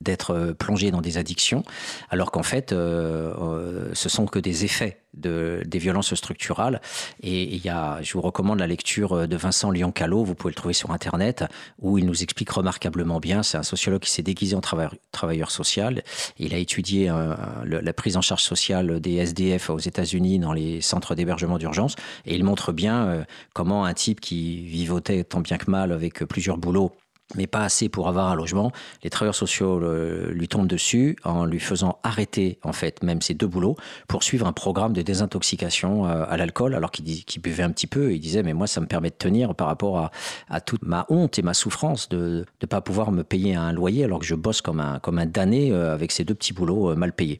[0.00, 1.62] d'être euh, plongé dans des addictions,
[2.10, 6.80] alors qu'en fait, euh, euh, ce sont que des effets de, des violences structurales.
[7.22, 10.56] Et il y a, je vous recommande la lecture de Vincent Lyon-Callot, vous pouvez le
[10.56, 11.44] trouver sur Internet,
[11.80, 16.02] où il nous explique remarquablement bien, c'est un sociologue qui s'est déguisé en travailleur, social,
[16.38, 20.80] il a étudié euh, la prise en charge sociale des SDF aux États-Unis dans les
[20.80, 25.56] centres d'hébergement d'urgence, et il montre bien euh, comment un type qui vivotait tant bien
[25.56, 26.92] que mal avec plusieurs boulots,
[27.34, 28.70] mais pas assez pour avoir un logement.
[29.02, 29.80] Les travailleurs sociaux
[30.28, 34.46] lui tombent dessus en lui faisant arrêter en fait même ses deux boulots pour suivre
[34.46, 38.12] un programme de désintoxication euh, à l'alcool alors qu'il qu buvait un petit peu.
[38.12, 40.10] Il disait mais moi ça me permet de tenir par rapport
[40.48, 44.04] à, toute ma honte et ma souffrance de ne pas pouvoir me payer un loyer
[44.04, 46.90] alors que je bosse comme un, comme un damné euh, avec ces deux petits boulots
[46.90, 47.38] euh, mal payés.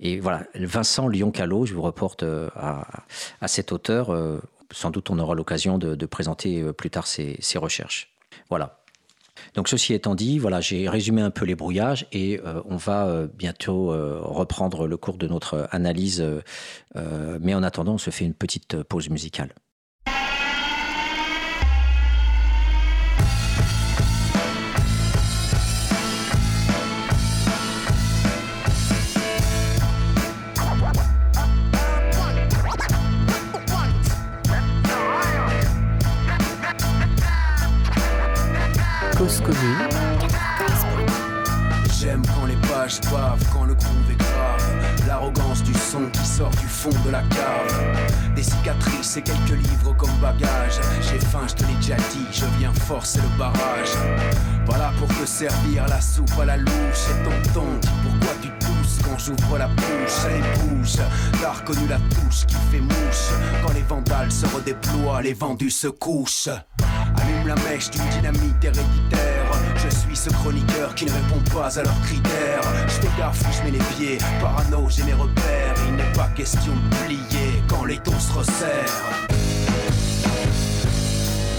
[0.00, 2.86] Et voilà, Vincent Lyon-Callot, je vous reporte à,
[3.40, 4.16] à cet auteur.
[4.72, 8.10] Sans doute on aura l'occasion de, présenter plus tard ses recherches.
[8.50, 8.78] Voilà.
[9.56, 13.06] Donc ceci étant dit, voilà, j'ai résumé un peu les brouillages et euh, on va
[13.06, 16.24] euh, bientôt euh, reprendre le cours de notre analyse.
[17.40, 19.52] Mais en attendant, on se fait une petite pause musicale.
[46.90, 48.34] De la cave.
[48.34, 50.80] Des cicatrices et quelques livres comme bagage.
[51.00, 53.94] J'ai faim, je te l'ai déjà dit, je viens forcer le barrage.
[54.66, 57.66] Voilà pour te servir la soupe à la louche et ton ton.
[58.02, 60.96] Pourquoi tu tousses quand j'ouvre la bouche et bouge
[61.40, 63.30] T'as reconnu la touche qui fait mouche.
[63.64, 66.48] Quand les vandales se redéploient, les vendus se couchent.
[67.16, 69.35] Allume la mèche d'une dynamite héréditaire.
[69.76, 72.60] Je suis ce chroniqueur qui ne répond pas à leurs critères.
[72.88, 75.74] Je gaffe où je mets les pieds, parano, j'ai mes repères.
[75.88, 79.26] Il n'est pas question de plier quand les tons se resserrent.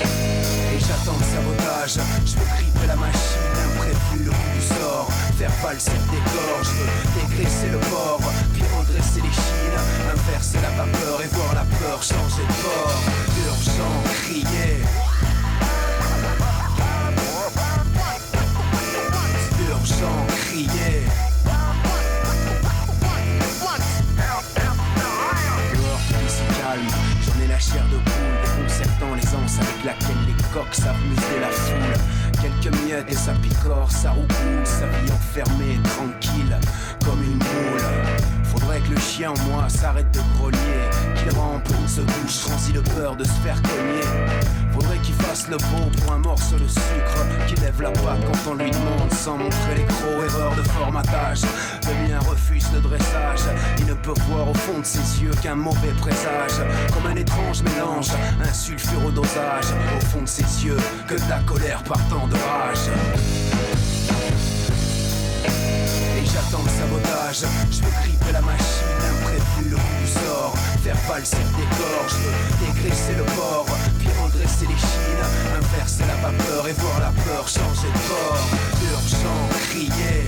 [0.01, 5.09] Et j'attends le sabotage, je veux gripper la machine, imprévu le coup du sort.
[5.37, 8.19] Faire valser je veux dégraisser le port,
[8.53, 9.79] puis redresser les chines,
[10.11, 13.01] inverser la vapeur et voir la peur changer de bord.
[13.45, 15.06] Urgent, crier.
[33.27, 36.57] Ça picore, ça roucoule, sa vie enfermée, tranquille,
[37.03, 37.81] comme une moule.
[38.43, 40.57] Faudrait que le chien en moi s'arrête de grogner,
[41.17, 44.07] qu'il rampe, se bouge, transi de peur de se faire cogner.
[44.71, 48.51] Faudrait qu'il fasse le beau pour un morceau de sucre, qu'il lève la patte quand
[48.51, 51.41] on lui demande sans montrer les crocs, erreur de formatage.
[51.87, 53.47] Le mien refuse le dressage,
[53.77, 56.59] il ne peut voir au fond de ses yeux qu'un mauvais présage,
[56.93, 58.09] comme un étrange mélange,
[58.43, 62.89] un sulfure dosage, au fond de ses yeux, que de la colère partant de rage.
[66.17, 70.97] Et j'attends le sabotage, je veux gripper la machine, imprévu le coup du sort, faire
[71.07, 73.65] valser le décor, je veux dégraisser le port,
[73.97, 75.23] puis redresser les chines,
[75.55, 78.47] inverser la vapeur et voir la peur changer de bord.
[78.91, 80.27] Urgent, crier.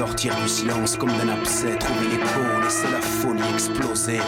[0.00, 4.18] Sortir du silence comme d'un abcès, trouver l'écho, laisser la folie exploser,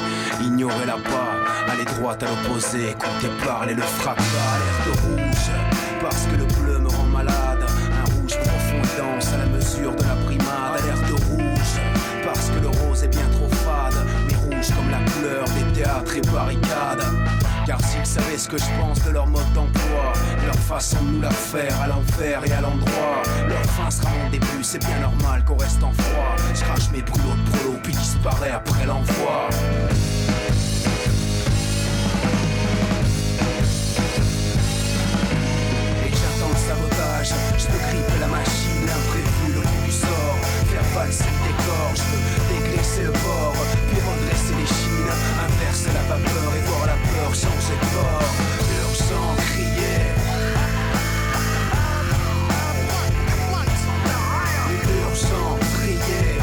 [0.42, 1.32] ignorer la bas,
[1.66, 5.50] aller droit à l'opposé, écouter parler le fracas, l'air de rouge,
[6.02, 9.96] parce que le bleu me rend malade, un rouge profond et dense à la mesure
[9.96, 11.80] de la primade, alerte rouge,
[12.22, 16.16] parce que le rose est bien trop fade, mais rouge comme la couleur des théâtres
[16.18, 17.21] et barricades.
[17.66, 21.10] Car s'ils savaient ce que je pense de leur mode d'emploi, de leur façon de
[21.10, 24.98] nous la faire à l'envers et à l'endroit, leur fin sera mon début, c'est bien
[24.98, 26.34] normal qu'on reste en froid.
[26.54, 29.48] Je crache mes brûlots de prolo puis disparaît après l'envoi.
[36.04, 41.00] Et j'attends le sabotage, je peux gripper la machine, imprévu, le coup du sort, faire
[41.00, 42.22] valser le décor, je peux
[42.54, 43.54] dégraisser le bord,
[43.88, 45.14] puis redresser les chines,
[45.46, 46.96] inverser la vapeur et voir la
[47.32, 48.22] peur changer de bord,
[48.82, 50.02] urgent, crier.
[55.04, 56.38] Urgent, crier.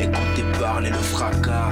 [0.00, 1.70] Écoutez parler le fracas.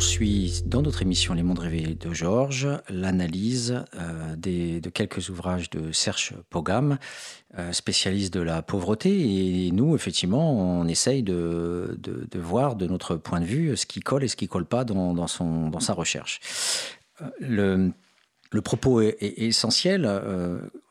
[0.00, 5.92] Poursuit dans notre émission Les Mondes Rêvés de Georges l'analyse euh, de quelques ouvrages de
[5.92, 6.96] Serge Pogam,
[7.58, 9.66] euh, spécialiste de la pauvreté.
[9.66, 11.98] Et nous, effectivement, on essaye de,
[12.34, 15.26] voir de notre point de vue ce qui colle et ce qui colle pas dans,
[15.26, 16.40] sa recherche.
[17.42, 17.90] Euh,
[18.52, 20.08] Le, propos est, essentiel,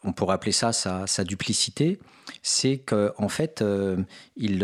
[0.04, 1.98] on pourrait appeler ça sa, duplicité,
[2.44, 3.64] c'est qu'en en fait,
[4.38, 4.64] il,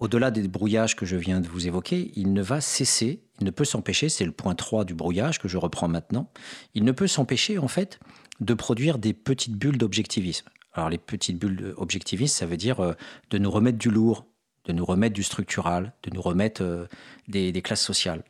[0.00, 3.50] au-delà des brouillages que je viens de vous évoquer, il ne va cesser, il ne
[3.50, 6.30] peut s'empêcher, c'est le point 3 du brouillage que je reprends maintenant,
[6.74, 7.98] il ne peut s'empêcher en fait
[8.40, 10.48] de produire des petites bulles d'objectivisme.
[10.72, 12.92] Alors les petites bulles d'objectivisme, ça veut dire euh,
[13.30, 14.26] de nous remettre du lourd,
[14.66, 16.86] de nous remettre du structural, de nous remettre euh,
[17.28, 18.22] des, des classes sociales.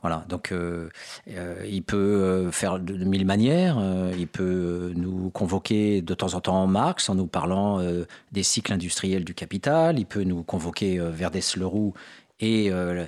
[0.00, 0.90] Voilà, donc euh,
[1.28, 3.82] euh, il peut euh, faire de, mille manières.
[4.16, 7.82] il peut nous convoquer de temps en temps Marx en nous parlant
[8.30, 9.98] des cycles industriels du capital.
[9.98, 11.94] Il peut nous convoquer euh, Verdès-Leroux
[12.38, 13.06] et euh,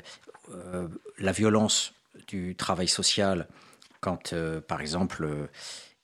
[0.53, 1.94] euh, la violence
[2.26, 3.46] du travail social
[4.00, 4.35] quand,
[4.66, 5.29] par exemple,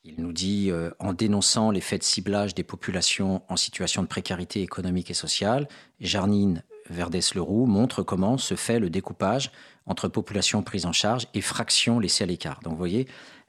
[0.05, 4.61] il nous dit, en dénonçant les faits de ciblage des populations en situation de précarité
[4.61, 5.67] économique et sociale,
[6.01, 9.51] Jarnine Verdès-Leroux montre comment se fait le découpage
[9.87, 12.61] entre population prise en charge et fractions laissées à l'écart.
[12.63, 13.07] Donc vous voyez,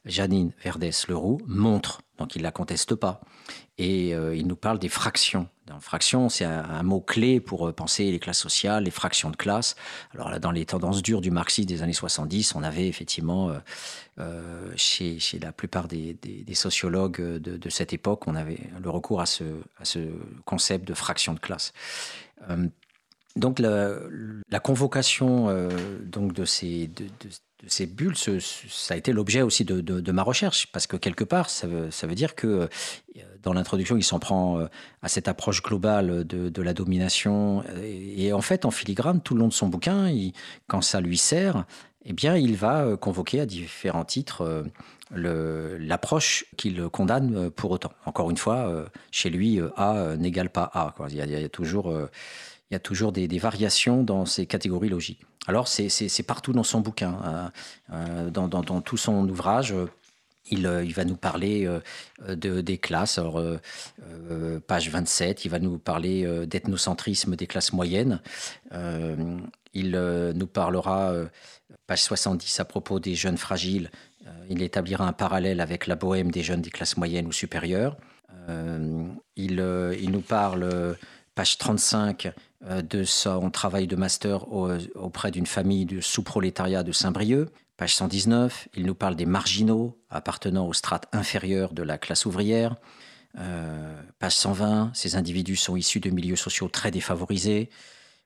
[0.07, 3.21] Janine Verdès-Leroux montre, donc il ne la conteste pas,
[3.77, 5.49] et euh, il nous parle des fractions.
[5.65, 9.29] Dans fraction, c'est un, un mot clé pour euh, penser les classes sociales, les fractions
[9.29, 9.75] de classe.
[10.13, 13.51] Alors là, dans les tendances dures du marxisme des années 70, on avait effectivement,
[14.19, 16.17] euh, chez, la plupart des,
[16.53, 19.43] sociologues de, de, cette époque, on avait le recours à ce,
[19.77, 19.99] à ce
[20.45, 21.73] concept de fraction de classe.
[23.37, 23.59] Euh, donc
[24.49, 25.69] la, convocation euh,
[26.03, 26.89] donc de ces,
[27.87, 32.15] bulles, ça a été l'objet aussi de, ma recherche, parce que quelque part, ça veut,
[32.15, 32.69] dire que
[33.43, 34.67] dans l'introduction, il s'en prend
[35.01, 37.63] à cette approche globale de, la domination.
[37.83, 40.11] Et, en fait, en filigrane, tout le long de son bouquin,
[40.67, 41.65] quand ça lui sert,
[42.09, 44.65] eh bien, il va convoquer à différents titres
[45.11, 47.91] l'approche qu'il condamne pour autant.
[48.05, 50.95] Encore une fois, chez lui, A n'égale pas A.
[50.99, 51.93] A, il y a toujours
[52.69, 55.21] il y a toujours des, variations dans ces catégories logiques.
[55.47, 57.51] Alors, c'est partout dans son bouquin,
[57.93, 59.73] euh, dans, tout son ouvrage.
[60.49, 63.17] Il, il, va nous parler euh, de, des classes.
[63.17, 68.21] Alors, euh, page 27, il va nous parler euh, d'ethnocentrisme des classes moyennes.
[68.71, 69.37] Euh,
[69.73, 71.13] il nous parlera,
[71.87, 73.89] page 70, à propos des jeunes fragiles.
[74.25, 77.97] euh, il établira un parallèle avec la bohème des jeunes des classes moyennes ou supérieures.
[78.49, 80.97] Euh, il, nous parle,
[81.35, 87.49] page 35, de son travail de master auprès d'une famille de sous-prolétariat de Saint-Brieuc.
[87.77, 92.75] Page 119, il nous parle des marginaux appartenant aux strates inférieures de la classe ouvrière.
[93.37, 97.69] Euh, page 120, ces individus sont issus de milieux sociaux très défavorisés.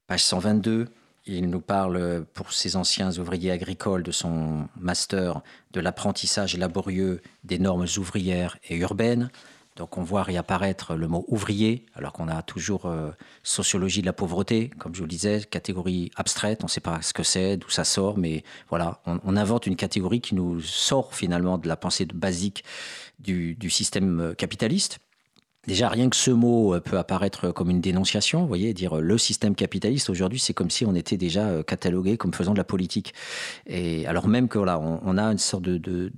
[0.08, 0.88] Page 122,
[1.26, 5.42] il nous parle pour ces anciens ouvriers agricoles de son master
[5.72, 9.30] de l'apprentissage laborieux des normes ouvrières et urbaines.
[9.76, 13.12] Donc on voit réapparaître le mot ouvrier, alors qu'on a toujours euh,
[13.44, 17.02] sociologie de la pauvreté, comme je vous le disais, catégorie abstraite, on ne sait pas
[17.02, 21.16] ce que c'est, d'où ça sort, mais voilà, on, invente une catégorie qui nous sort
[21.16, 22.64] finalement de la pensée basique
[23.20, 25.00] du système euh, capitaliste.
[25.68, 29.02] Déjà, rien que ce mot euh, peut apparaître comme une dénonciation, vous voyez, dire euh,
[29.02, 32.58] le système capitaliste aujourd'hui, c'est comme si on était déjà euh, catalogué comme faisant de
[32.58, 33.14] la politique.
[33.68, 36.12] Et alors même que voilà, on, a une sorte de,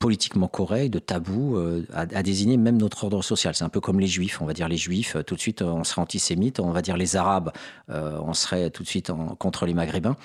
[0.00, 1.56] politiquement correct, de tabou
[1.92, 3.54] à, désigner même notre ordre social.
[3.54, 5.84] C'est un peu comme les juifs, on va dire les juifs, tout de suite on
[5.84, 7.52] serait antisémite, on va dire les arabes,
[7.88, 10.16] on serait tout de suite contre les maghrébins.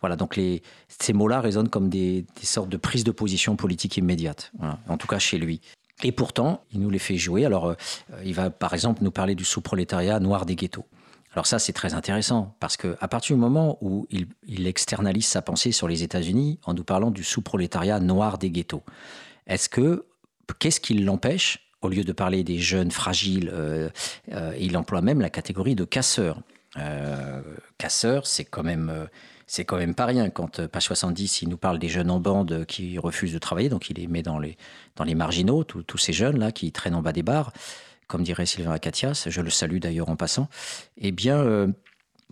[0.00, 4.52] Voilà, donc les, ces mots-là résonnent comme des, sortes de prises de position politique immédiate,
[4.88, 5.60] en tout cas chez lui.
[6.02, 7.44] Et pourtant, il nous les fait jouer.
[7.44, 7.74] Alors, euh,
[8.24, 10.86] il va par exemple nous parler du sous-prolétariat noir des ghettos.
[11.34, 15.72] Alors ça, c'est très intéressant, parce qu'à partir du moment où il, externalise sa pensée
[15.72, 18.82] sur les États-Unis en nous parlant du sous-prolétariat noir des ghettos,
[19.46, 20.04] est-ce que,
[20.58, 23.88] qu'est-ce qui l'empêche, au lieu de parler des jeunes fragiles, euh,
[24.32, 26.42] euh, il emploie même la catégorie de casseurs.
[27.78, 29.08] casseurs, c'est quand même
[29.46, 30.30] c'est quand même pas rien.
[30.30, 33.68] Quand euh, page 70, il nous parle des jeunes en bande qui refusent de travailler,
[33.68, 34.56] donc il les met dans les,
[34.96, 37.52] dans les marginaux, tous ces jeunes-là qui traînent en bas des bars,
[38.06, 40.48] comme dirait Sylvain Acatias, je le salue d'ailleurs en passant.
[40.98, 41.68] Eh bien, euh,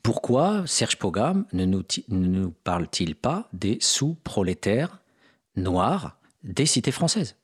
[0.02, 5.00] pourquoi Serge Pogam ne nous, ne nous parle-t-il pas des sous-prolétaires
[5.56, 7.36] noirs des cités françaises?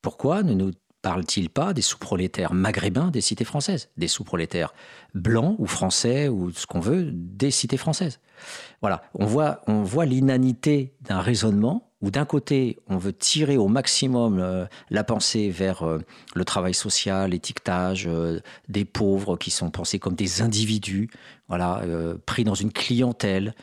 [0.00, 0.72] Pourquoi ne nous
[1.02, 4.72] parle-t-il pas des sous-prolétaires maghrébins des cités françaises, des sous-prolétaires
[5.14, 8.20] blancs ou français ou ce qu'on veut des cités françaises.
[8.80, 13.68] Voilà, on voit, on voit l'inanité d'un raisonnement où d'un côté on veut tirer au
[13.68, 15.98] maximum euh, la pensée vers euh,
[16.34, 21.08] le travail social, l'étiquetage euh, des pauvres qui sont pensés comme des individus,
[21.48, 21.82] voilà,
[22.24, 23.54] pris dans une clientèle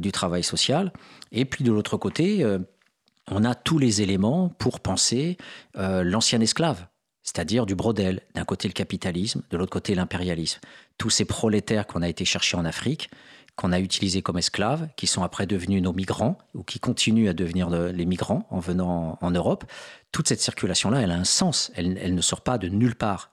[0.00, 0.92] du travail social,
[1.30, 2.44] et puis de l'autre côté
[3.30, 5.36] on a tous les éléments pour penser
[5.76, 6.86] euh, l'ancien esclave,
[7.22, 8.22] c'est-à-dire du brodel.
[8.34, 10.60] D'un côté le capitalisme, de l'autre côté l'impérialisme.
[10.96, 13.10] Tous ces prolétaires qu'on a été chercher en Afrique,
[13.56, 17.32] qu'on a utilisés comme esclaves, qui sont après devenus nos migrants, ou qui continuent à
[17.32, 19.64] devenir les migrants en venant en Europe,
[20.12, 23.30] toute cette circulation-là, elle a un sens, elle ne sort pas de nulle part.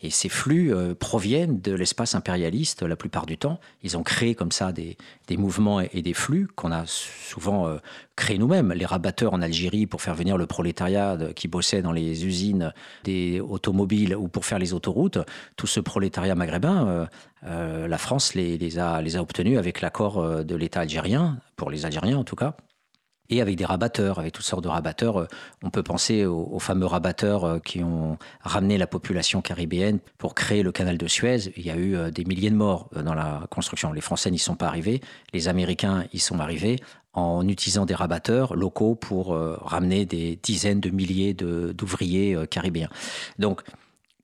[0.00, 3.60] Et ces flux euh, proviennent de l'espace impérialiste la plupart du temps.
[3.82, 4.96] Ils ont créé comme ça des,
[5.36, 7.78] mouvements et, des flux qu'on a souvent euh,
[8.16, 8.72] créés nous-mêmes.
[8.72, 12.72] Les rabatteurs en Algérie pour faire venir le prolétariat qui bossait dans les usines
[13.04, 15.18] des automobiles ou pour faire les autoroutes,
[15.56, 17.08] tout ce prolétariat maghrébin,
[17.44, 21.70] euh, la France les, les, a, les a obtenus avec l'accord de l'État algérien, pour
[21.70, 22.56] les Algériens en tout cas
[23.30, 25.20] et avec des rabatteurs, avec toutes sortes de rabatteurs.
[25.20, 25.26] Euh,
[25.62, 30.62] on peut penser aux, fameux rabatteurs euh, qui ont ramené la population caribéenne pour créer
[30.62, 31.52] le canal de Suez.
[31.56, 33.92] Il y a eu euh, des milliers de morts dans la construction.
[33.92, 35.00] Les Français n'y sont pas arrivés,
[35.32, 36.76] les Américains y sont arrivés
[37.12, 42.88] en utilisant des rabatteurs locaux pour ramener des dizaines de milliers d'ouvriers caribéens.
[43.40, 43.62] Donc,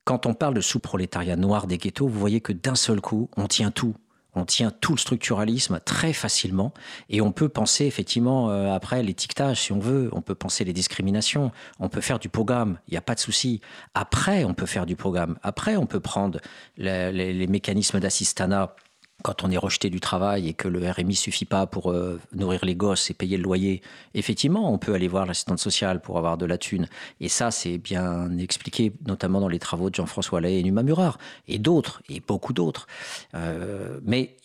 [0.04, 3.48] quand on parle de sous-prolétariat noir des ghettos, vous voyez que d'un seul coup, on
[3.48, 3.96] tient tout
[4.36, 6.72] on tient tout le structuralisme très facilement
[7.08, 10.72] et on peut penser effectivement euh, après l'étiquetage si on veut, on peut penser les
[10.72, 13.60] discriminations, on peut faire du programme, il n'y a pas de souci.
[13.94, 15.38] Après, on peut faire du programme.
[15.42, 16.40] Après, on peut prendre
[16.76, 18.76] les mécanismes d'assistanat
[19.26, 22.64] quand on est rejeté du travail et que le RMI suffit pas pour euh, nourrir
[22.64, 23.82] les gosses et payer le loyer,
[24.14, 26.86] effectivement, on peut aller voir l'assistante sociale pour avoir de la thune.
[27.20, 31.18] Et ça, c'est bien expliqué, notamment dans les travaux de Jean-François Lay et Numa Murard,
[31.48, 32.86] et d'autres, et beaucoup d'autres.
[33.34, 34.36] Euh, mais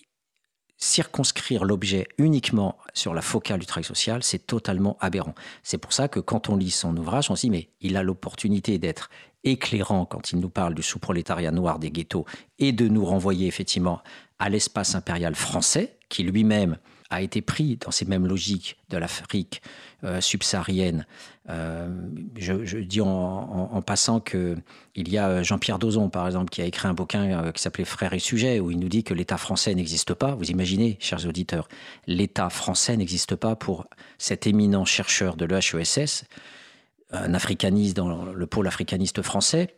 [0.78, 5.36] circonscrire l'objet uniquement sur la focale du travail social, c'est totalement aberrant.
[5.62, 8.02] C'est pour ça que quand on lit son ouvrage, on se dit, mais il a
[8.02, 9.12] l'opportunité d'être
[9.44, 12.26] éclairant quand il nous parle du sous-prolétariat noir des ghettos
[12.60, 14.02] et de nous renvoyer effectivement
[14.40, 16.78] à l'espace impérial français, qui lui-même
[17.12, 19.62] a été pris dans ces mêmes logiques de l'Afrique
[20.04, 21.06] euh, subsaharienne.
[21.50, 21.90] Euh,
[22.38, 24.58] je, dis en, passant que
[24.96, 27.86] il y a Jean-Pierre Dozon, par exemple, qui a écrit un bouquin euh, qui s'appelait
[27.86, 30.36] Frères et sujets, où il nous dit que l'État français n'existe pas.
[30.36, 31.68] Vous imaginez, chers auditeurs,
[32.08, 33.86] l'État français n'existe pas pour
[34.18, 36.24] cet éminent chercheur de l'EHESS,
[37.12, 39.76] un africaniste dans le pôle africaniste français,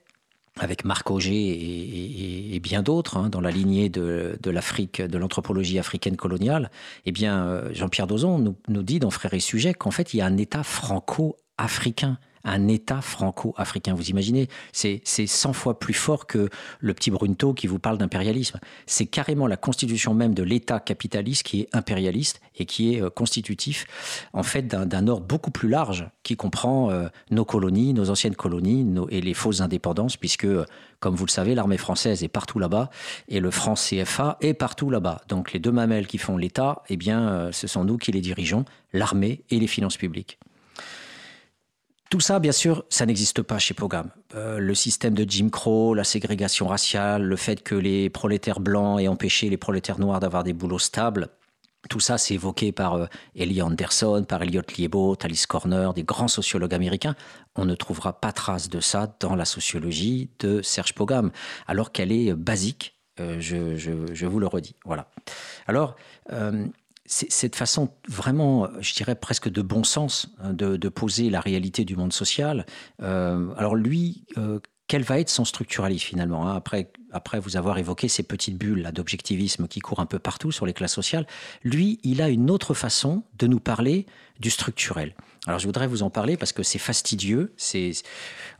[0.59, 6.15] avec Marc Auger et, bien d'autres, hein, dans la lignée de, l'Afrique, de l'anthropologie africaine
[6.15, 6.69] coloniale,
[7.05, 10.21] eh bien, euh, Jean-Pierre Dozon nous, dit dans Frères et Sujets qu'en fait, il y
[10.21, 13.93] a un État franco-africain un État franco-africain.
[13.93, 18.59] Vous imaginez, c'est 100 fois plus fort que le petit Brunto qui vous parle d'impérialisme.
[18.85, 23.09] C'est carrément la constitution même de l'État capitaliste qui est impérialiste et qui est euh,
[23.09, 23.85] constitutif,
[24.33, 28.85] en fait, d'un ordre beaucoup plus large qui comprend euh, nos colonies, nos anciennes colonies
[29.09, 30.65] et les fausses indépendances, puisque, euh,
[30.99, 32.89] comme vous le savez, l'armée française est partout là-bas
[33.27, 35.21] et le franc CFA est partout là-bas.
[35.27, 38.65] Donc les deux mamelles qui font l'État, eh bien, ce sont nous qui les dirigeons,
[38.93, 40.39] l'armée et les finances publiques.
[42.13, 44.11] Tout ça, bien sûr, ça n'existe pas chez Pogam.
[44.35, 49.01] Euh, le système de Jim Crow, la ségrégation raciale, le fait que les prolétaires blancs
[49.01, 51.29] aient empêché les prolétaires noirs d'avoir des boulots stables,
[51.89, 53.07] tout ça, c'est évoqué par euh,
[53.61, 57.15] Anderson, par Elliot Liebo, Alice Corner, des grands sociologues américains.
[57.55, 61.31] On ne trouvera pas trace de ça dans la sociologie de Serge Pogam,
[61.65, 64.75] alors qu'elle est basique, euh, je, vous le redis.
[64.85, 65.07] Voilà.
[65.67, 65.95] Alors,
[66.31, 66.67] euh,
[67.05, 71.95] cette façon vraiment, je dirais presque de bon sens, hein, de, poser la réalité du
[71.95, 72.65] monde social.
[72.99, 74.25] alors lui,
[74.87, 78.91] quel va être son structuralisme finalement hein, après, après vous avoir évoqué ces petites bulles
[78.93, 81.25] d'objectivisme qui courent un peu partout sur les classes sociales,
[81.63, 84.05] lui, il a une autre façon de nous parler
[84.39, 85.15] du structurel.
[85.47, 87.53] Alors je voudrais vous en parler parce que c'est fastidieux.
[87.57, 87.91] C'est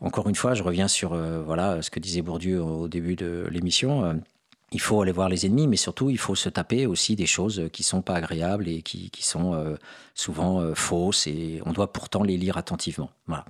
[0.01, 3.47] encore une fois, je reviens sur euh, voilà ce que disait Bourdieu au début de
[3.51, 4.19] l'émission.
[4.74, 7.26] Euh, il faut aller voir les ennemis, mais surtout il faut se taper aussi des
[7.26, 9.76] choses qui sont pas agréables et qui, qui sont euh,
[10.15, 13.09] souvent fausses et on doit pourtant les lire attentivement.
[13.28, 13.45] Voilà.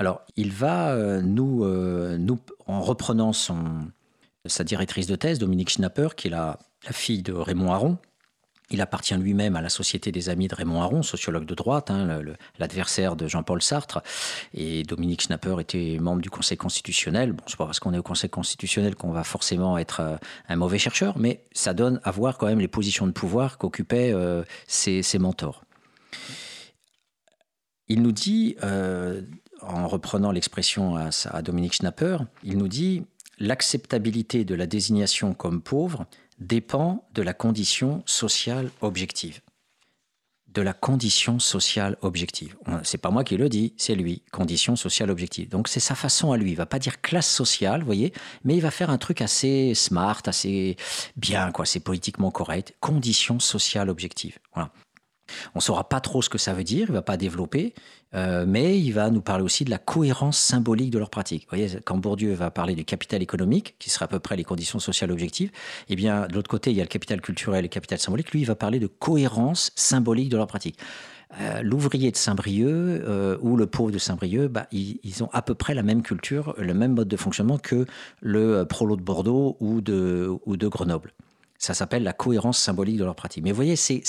[0.00, 3.86] Alors, il va euh, nous, euh, nous, en reprenant son,
[4.46, 6.58] sa directrice de thèse, Dominique Schnapper, qui est la,
[6.90, 7.98] fille de Raymond Aron,
[8.70, 12.22] il appartient lui-même à la Société des Amis de Raymond Aron, sociologue de droite, hein,
[12.58, 14.02] l'adversaire de Jean-Paul Sartre.
[14.54, 17.32] Et Dominique Schnapper était membre du Conseil constitutionnel.
[17.32, 20.16] Bon, c'est pas parce qu'on est au Conseil constitutionnel qu'on va forcément être euh,
[20.48, 24.14] un mauvais chercheur, mais ça donne à voir quand même les positions de pouvoir qu'occupaient
[24.66, 25.64] ses, mentors.
[27.88, 28.56] Il nous dit,
[29.62, 33.04] en reprenant l'expression à, Dominique Schnapper, il nous dit
[33.38, 36.06] l'acceptabilité de la désignation comme pauvre
[36.40, 39.40] dépend de la condition sociale objective.
[40.48, 42.56] De la condition sociale objective.
[42.82, 44.24] C'est pas moi qui le dis, c'est lui.
[44.32, 45.48] Condition sociale objective.
[45.48, 46.50] Donc c'est sa façon à lui.
[46.50, 48.12] Il va pas dire classe sociale, voyez,
[48.42, 50.76] mais il va faire un truc assez smart, assez
[51.14, 51.66] bien, quoi.
[51.66, 52.74] C'est politiquement correct.
[52.80, 54.38] Condition sociale objective.
[54.52, 54.72] Voilà.
[55.54, 57.74] On ne saura pas trop ce que ça veut dire, il ne va pas développer,
[58.14, 61.42] euh, mais il va nous parler aussi de la cohérence symbolique de leur pratique.
[61.42, 64.44] Vous voyez, quand Bourdieu va parler du capital économique, qui sera à peu près les
[64.44, 65.50] conditions sociales objectives,
[65.88, 68.32] eh bien, de l'autre côté, il y a le capital culturel et le capital symbolique.
[68.32, 70.78] Lui, il va parler de cohérence symbolique de leur pratique.
[71.40, 75.54] Euh, l'ouvrier de Saint-Brieuc euh, ou le pauvre de Saint-Brieuc, bah, ils, ont à peu
[75.54, 77.86] près la même culture, le même mode de fonctionnement que
[78.20, 81.12] le prolo de Bordeaux ou de, ou de Grenoble.
[81.60, 83.44] Ça s'appelle la cohérence symbolique de leur pratique.
[83.44, 84.02] Mais vous voyez, c'est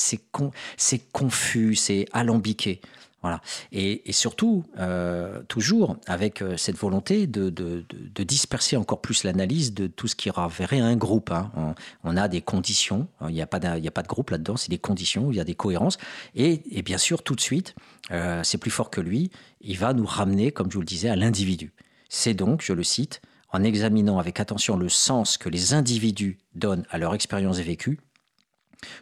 [1.12, 2.82] confus, c'est alambiqué.
[3.22, 3.40] Voilà.
[3.72, 7.84] Et, surtout, euh, toujours avec euh, cette volonté de,
[8.24, 11.32] disperser encore plus l'analyse de tout ce qui raverait un groupe.
[11.32, 11.76] Hein.
[12.04, 14.70] On, a des conditions, il n'y a, pas de, a pas de groupe là-dedans, c'est
[14.70, 15.98] des conditions, il y a des cohérences.
[16.36, 17.76] Et, bien sûr, tout de suite,
[18.12, 19.30] euh, c'est plus fort que lui,
[19.60, 21.74] il va nous ramener, comme je vous le disais, à l'individu.
[22.10, 23.22] C'est donc, je le cite,
[23.52, 28.00] en examinant avec attention le sens que les individus donnent à leur expérience vécue,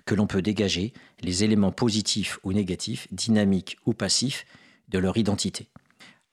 [0.06, 4.46] que l'on peut dégager les éléments positifs ou négatifs, dynamiques ou passifs
[4.90, 5.70] de leur identité.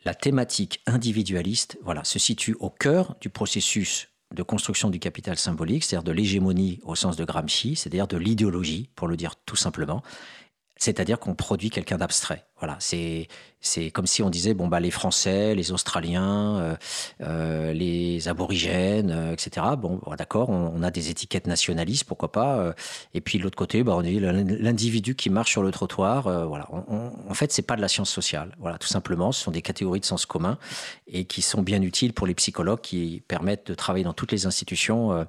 [0.05, 5.85] La thématique individualiste voilà, se situe au cœur du processus de construction du capital symbolique,
[5.85, 10.03] c'est-à-dire de l'hégémonie au sens de Gramsci, c'est-à-dire de l'idéologie, pour le dire tout simplement,
[10.77, 12.45] c'est-à-dire qu'on produit quelqu'un d'abstrait.
[12.59, 13.29] Voilà, c'est
[13.61, 16.77] c'est comme si on disait bon bah les Français, les Australiens, euh,
[17.21, 19.67] euh, les Aborigènes, euh, etc.
[19.79, 22.75] Bon, d'accord, on, a des étiquettes nationalistes, pourquoi pas.
[23.13, 26.47] et puis de l'autre côté, bah, on dit l'individu qui marche sur le trottoir.
[26.47, 28.55] voilà, en fait, c'est pas de la science sociale.
[28.59, 30.59] Voilà, tout simplement, ce sont des catégories de sens commun
[31.09, 34.47] et qui sont bien utiles pour les psychologues qui permettent de travailler dans toutes les
[34.47, 35.27] institutions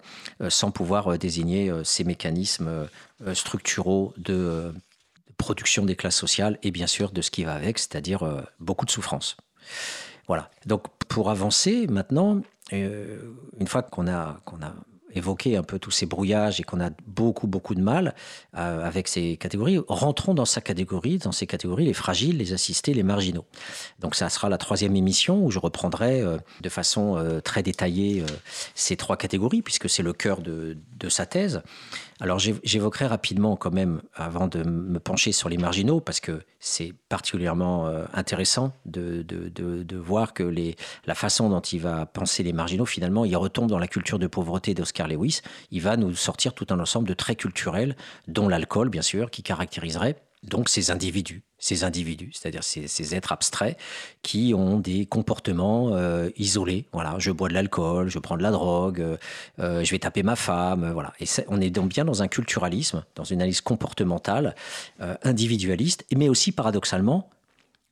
[0.50, 2.88] sans pouvoir désigner ces mécanismes
[3.34, 4.74] structuraux de
[5.38, 8.86] production des classes sociales et bien sûr de ce qui va avec, c'est-à-dire euh, beaucoup
[8.86, 9.38] de souffrance.
[10.28, 10.50] Voilà.
[10.66, 12.42] Donc pour avancer maintenant,
[12.74, 14.74] euh, une fois qu'on a, a
[15.14, 18.14] évoqué un peu tous ces brouillages et qu'on a beaucoup, beaucoup de mal
[18.58, 22.94] euh, avec ces catégories, rentrons dans sa catégorie, dans ces catégories, les fragiles, les assistés,
[22.94, 23.46] les marginaux.
[24.00, 26.24] Donc ça sera la troisième émission où je reprendrai
[26.62, 28.24] de façon très détaillée
[28.76, 31.62] ces trois catégories, puisque c'est le cœur de, de sa thèse.
[32.20, 36.94] Alors j'évoquerai rapidement quand même, avant de me pencher sur les marginaux, parce que c'est
[37.10, 42.54] particulièrement euh, intéressant de, de, voir que les, la façon dont il va penser les
[42.54, 45.42] marginaux, finalement, il retombe dans la culture de pauvreté d'Oscar Lewis.
[45.72, 47.96] Il va nous sortir tout un ensemble de traits culturels,
[48.28, 53.78] dont l'alcool, bien sûr, qui caractériserait donc ces individus, ces individus, c'est-à-dire ces, êtres abstraits
[54.22, 56.86] qui ont des comportements euh, isolés.
[56.94, 59.18] Voilà, je bois de l'alcool, je prends de la drogue, euh,
[59.60, 61.14] euh, je vais taper ma femme, voilà.
[61.20, 64.56] Et on est donc bien dans un culturalisme, dans une analyse comportementale,
[65.24, 67.30] individualiste, mais aussi paradoxalement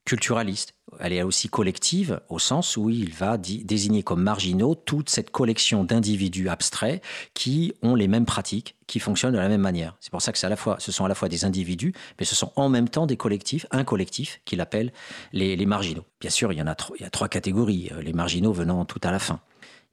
[0.05, 0.73] culturaliste.
[0.99, 5.83] elle est aussi collective au sens où il va désigner comme marginaux toute cette collection
[5.83, 7.03] d'individus abstraits
[7.33, 9.97] qui ont les mêmes pratiques, qui fonctionnent de la même manière.
[9.99, 12.25] C'est pour ça que à la fois, ce sont à la fois des individus, mais
[12.25, 14.93] ce sont en même temps des collectifs, un collectif qu'il appelle
[15.33, 16.05] les, les, marginaux.
[16.21, 18.85] Bien sûr, il y en a, il y a trois catégories, euh, les marginaux venant
[18.85, 19.39] tout à la fin.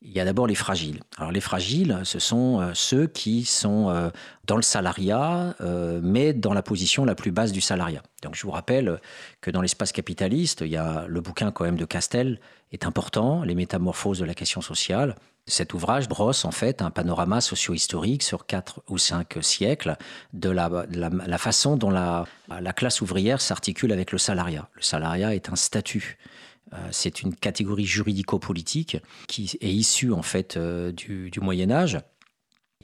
[0.04, 1.00] Il y a d'abord les fragiles.
[1.16, 4.10] Alors les fragiles, ce sont euh, ceux qui sont euh,
[4.46, 8.02] dans le salariat, euh, mais dans la position la plus basse du salariat.
[8.22, 9.00] Donc je vous rappelle
[9.40, 12.40] que dans l'espace capitaliste, il y a le bouquin quand même de Castel
[12.72, 15.14] est important, les métamorphoses de la question sociale.
[15.46, 19.96] Cet ouvrage brosse en fait un panorama socio-historique sur quatre ou cinq siècles
[20.32, 22.26] de la, façon dont la
[22.74, 24.68] classe ouvrière s'articule avec le salariat.
[24.74, 26.16] Le salariat est un statut
[26.90, 28.98] c'est une catégorie juridico-politique
[29.28, 31.98] qui est issue en fait euh, du, Moyen Âge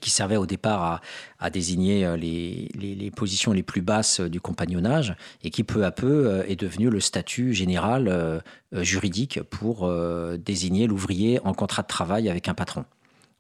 [0.00, 1.02] qui servait au départ
[1.40, 6.44] à, désigner euh, les, positions les plus basses du compagnonnage et qui peu à peu
[6.46, 9.92] est devenu le statut général juridique pour
[10.38, 12.84] désigner l'ouvrier en contrat de travail avec un patron.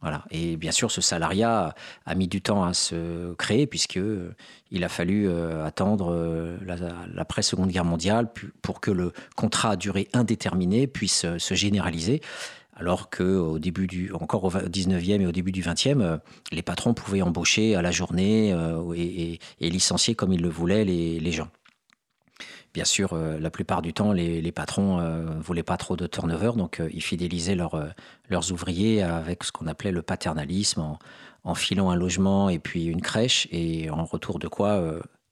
[0.00, 0.24] Voilà.
[0.30, 1.74] Et bien sûr, ce salariat
[2.06, 4.32] a mis du temps à se créer puisque euh,
[4.70, 6.56] il a fallu euh, attendre euh,
[7.14, 8.28] l'après-seconde guerre mondiale
[8.62, 12.20] pour que le contrat à durée indéterminée puisse se généraliser.
[12.76, 16.20] Alors qu'au début du, encore au 19e et au début du 20e,
[16.52, 18.54] les patrons pouvaient embaucher à la journée
[18.94, 21.48] et, licencier comme ils le voulaient les gens.
[22.74, 26.06] Bien sûr, euh, la plupart du temps, les, patrons ne euh, voulaient pas trop de
[26.06, 30.96] turnover, donc euh, ils fidélisaient leurs ouvriers avec ce qu'on appelait le paternalisme,
[31.44, 34.82] en, filant un logement et puis une crèche, et en retour de quoi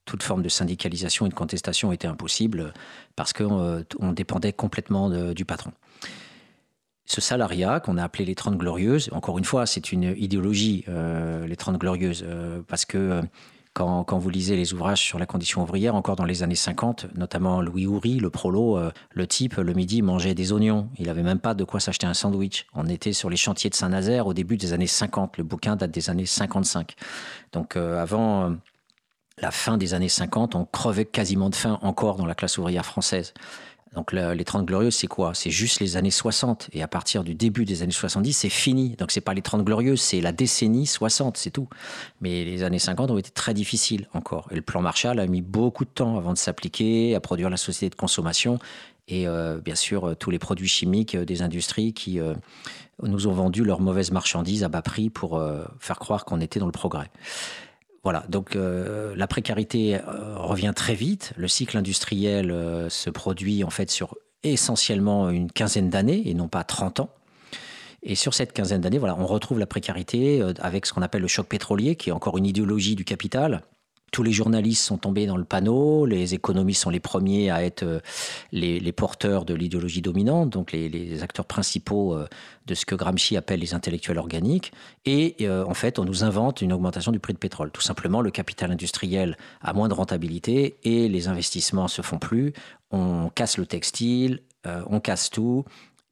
[0.07, 2.73] toute forme de syndicalisation et de contestation était impossible
[3.17, 5.73] parce qu'on dépendait complètement du patron.
[7.05, 10.87] Ce salariat qu'on a appelé les Trente Glorieuses, encore une fois, c'est une idéologie,
[11.47, 12.25] les Trente Glorieuses,
[12.67, 13.21] parce que
[13.77, 17.61] quand, vous lisez les ouvrages sur la condition ouvrière, encore dans les années 50, notamment
[17.61, 20.89] Louis Houry, le prolo, euh, le type, le midi, mangeait des oignons.
[20.99, 22.67] Il n'avait même pas de quoi s'acheter un sandwich.
[22.73, 25.37] On était sur les chantiers de Saint-Nazaire au début des années 50.
[25.37, 26.95] Le bouquin date des années 55.
[27.53, 28.51] Donc euh, avant euh,
[29.43, 32.87] la fin des années 50, on crevait quasiment de faim encore dans la classe ouvrière
[32.87, 33.35] française.
[33.97, 35.33] Donc les 30 glorieuses, c'est quoi?
[35.35, 36.69] C'est juste les années 60.
[36.75, 38.91] Et à partir du début des années 70, c'est fini.
[38.97, 41.69] Donc c'est pas les 30 glorieuses, c'est la décennie 60, c'est tout.
[42.21, 44.49] Mais les années 50 ont été très difficiles encore.
[44.51, 47.57] Et le plan Marshall a mis beaucoup de temps avant de s'appliquer, à produire la
[47.57, 48.59] société de consommation.
[49.09, 52.35] Et euh, bien sûr, tous les produits chimiques euh, des industries qui euh,
[53.03, 55.41] nous ont vendu leurs mauvaises marchandises à bas prix pour
[55.81, 57.11] faire croire qu'on était dans le progrès.
[58.07, 61.33] Voilà, donc euh, la précarité euh, revient très vite.
[61.37, 66.47] Le cycle industriel euh, se produit en fait sur essentiellement une quinzaine d'années et non
[66.47, 67.11] pas 30 ans.
[68.05, 71.27] Et sur cette quinzaine d'années, voilà, on retrouve la précarité avec ce qu'on appelle le
[71.27, 73.63] choc pétrolier, qui est encore une idéologie du capital,
[74.13, 77.83] tous les journalistes sont tombés dans le panneau, les économistes sont les premiers à être
[77.83, 78.01] euh,
[78.53, 82.27] les, porteurs de l'idéologie dominante, donc les, acteurs principaux euh,
[82.67, 84.73] de ce que Gramsci appelle les intellectuels organiques.
[85.05, 87.71] Et euh, en fait, on nous invente une augmentation du prix de pétrole.
[87.71, 92.53] Tout simplement, le capital industriel a moins de rentabilité et les investissements se font plus.
[92.91, 95.65] On casse le textile, on casse tout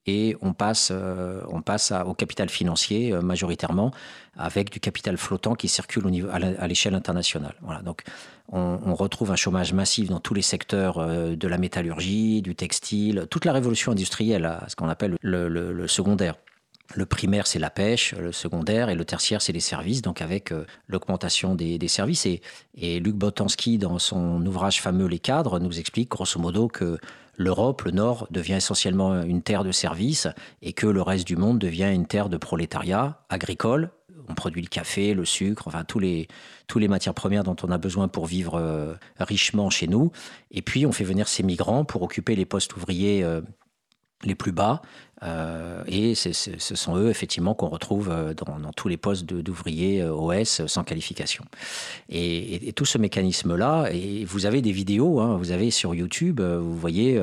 [0.06, 3.90] et on passe, euh, on passe au capital financier euh, majoritairement
[4.36, 7.54] avec du capital flottant qui circule à l'échelle internationale.
[7.62, 8.02] Voilà, donc
[8.50, 13.26] on, retrouve un chômage massif dans tous les secteurs euh, de la métallurgie, du textile,
[13.30, 16.34] toute la révolution industrielle, ce qu'on appelle le, secondaire.
[16.94, 20.52] Le primaire, c'est la pêche, le secondaire, et le tertiaire, c'est les services, donc avec
[20.86, 22.26] l'augmentation des, services.
[22.26, 22.42] Et,
[22.76, 26.98] et Luc Botanski, dans son ouvrage fameux Les cadres, nous explique grosso modo que
[27.36, 30.28] l'Europe, le Nord, devient essentiellement une terre de services
[30.62, 33.90] et que le reste du monde devient une terre de prolétariat agricole.
[34.28, 36.28] On produit le café, le sucre, enfin tous les,
[36.66, 40.12] tous les matières premières dont on a besoin pour vivre euh, richement chez nous.
[40.50, 43.42] Et puis on fait venir ces migrants pour occuper les postes ouvriers euh,
[44.22, 44.80] les plus bas
[45.24, 50.12] euh, et ce sont eux, effectivement, qu'on retrouve euh, dans, tous les postes d'ouvriers euh,
[50.12, 51.44] OS sans qualification.
[52.08, 56.76] Et, tout ce mécanisme-là, et vous avez des vidéos, hein, vous avez sur YouTube, vous
[56.76, 57.20] voyez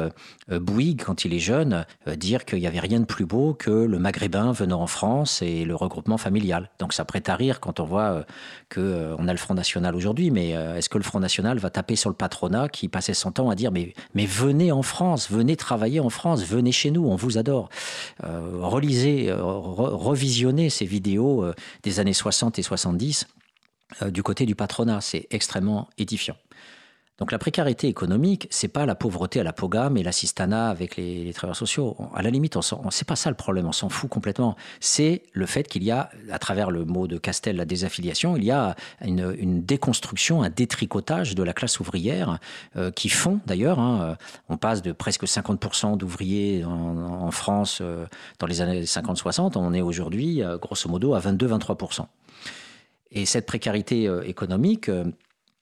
[0.50, 1.86] Bouygues, quand il est jeune,
[2.16, 5.66] dire qu'il n'y avait rien de plus beau que le maghrébin venant en France et
[5.66, 6.70] le regroupement familial.
[6.80, 8.26] Donc ça prête à rire quand on voit
[8.74, 12.10] qu'on a le Front National aujourd'hui, mais est-ce que le Front National va taper sur
[12.10, 16.10] le patronat qui passait son temps à dire mais, venez en France, venez travailler en
[16.10, 17.70] France, venez chez nous, on vous adore
[18.22, 23.28] relisez, euh, revisionnez ces vidéos euh, des années 60 et 70
[24.08, 25.02] du côté du patronat.
[25.02, 26.38] C'est extrêmement édifiant.
[27.22, 31.32] Donc la précarité économique, c'est pas la pauvreté à la pogame et l'assistanat avec les,
[31.34, 31.96] travailleurs sociaux.
[32.16, 34.56] À la limite, on, on c'est pas ça le problème, on s'en fout complètement.
[34.80, 38.44] C'est le fait qu'il y a, à travers le mot de Castel, la désaffiliation, il
[38.44, 42.40] y a une, déconstruction, un détricotage de la classe ouvrière
[42.76, 43.78] euh, qui font d'ailleurs.
[43.78, 44.18] Hein,
[44.50, 48.08] on passe de presque 50% d'ouvriers en, France euh,
[48.40, 52.04] dans les années 50-60, on est aujourd'hui euh, grosso modo à 22-23%.
[53.12, 54.90] Et cette précarité économique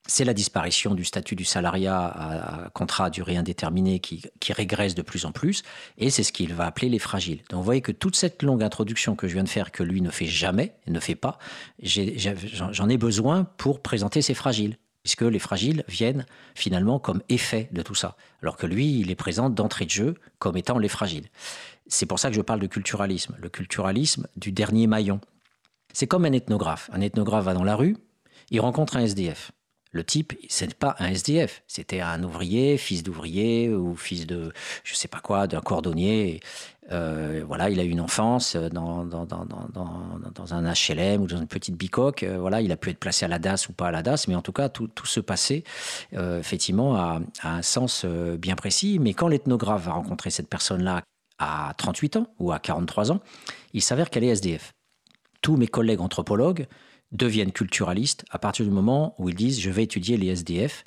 [0.09, 5.03] c'est la disparition du statut du salariat à, contrat à durée indéterminée qui, régresse de
[5.03, 5.61] plus en plus,
[5.99, 7.41] et c'est ce qu'il va appeler les fragiles.
[7.49, 10.01] Donc vous voyez que toute cette longue introduction que je viens de faire, que lui
[10.01, 11.37] ne fait jamais, ne fait pas,
[11.81, 17.83] j'en ai, besoin pour présenter ces fragiles, puisque les fragiles viennent finalement comme effet de
[17.83, 21.29] tout ça, alors que lui, il les présente d'entrée de jeu comme étant les fragiles.
[21.85, 25.21] C'est pour ça que je parle de culturalisme, le culturalisme du dernier maillon.
[25.93, 26.89] C'est comme un ethnographe.
[26.93, 27.95] Un ethnographe va dans la rue,
[28.49, 29.51] il rencontre un SDF.
[29.91, 34.53] Le type, ce n'est pas un SDF, c'était un ouvrier, fils d'ouvrier ou fils de,
[34.83, 36.41] je sais pas quoi, d'un cordonnier.
[36.91, 39.07] Euh, voilà, il a eu une enfance dans,
[40.51, 42.21] un HLM ou dans une petite bicoque.
[42.21, 44.27] Euh, voilà, il a pu être placé à la DAS ou pas à la DAS,
[44.27, 45.63] mais en tout cas, tout, tout ce passé,
[46.13, 48.99] euh, effectivement, a, a, un sens bien précis.
[48.99, 51.01] Mais quand l'ethnographe va rencontrer cette personne-là
[51.39, 53.21] à 38 ans ou à 43 ans,
[53.73, 54.71] il s'avère qu'elle est SDF.
[55.41, 56.67] Tous mes collègues anthropologues
[57.11, 60.83] deviennent culturalistes à partir du moment où ils disent je vais étudier les SDF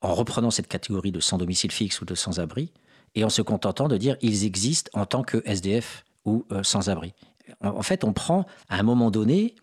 [0.00, 2.72] en reprenant cette catégorie de sans domicile fixe ou de sans-abri
[3.14, 7.14] et en se contentant de dire ils existent en tant que SDF ou euh, sans-abri.
[7.60, 9.54] En, fait, on prend à un moment donné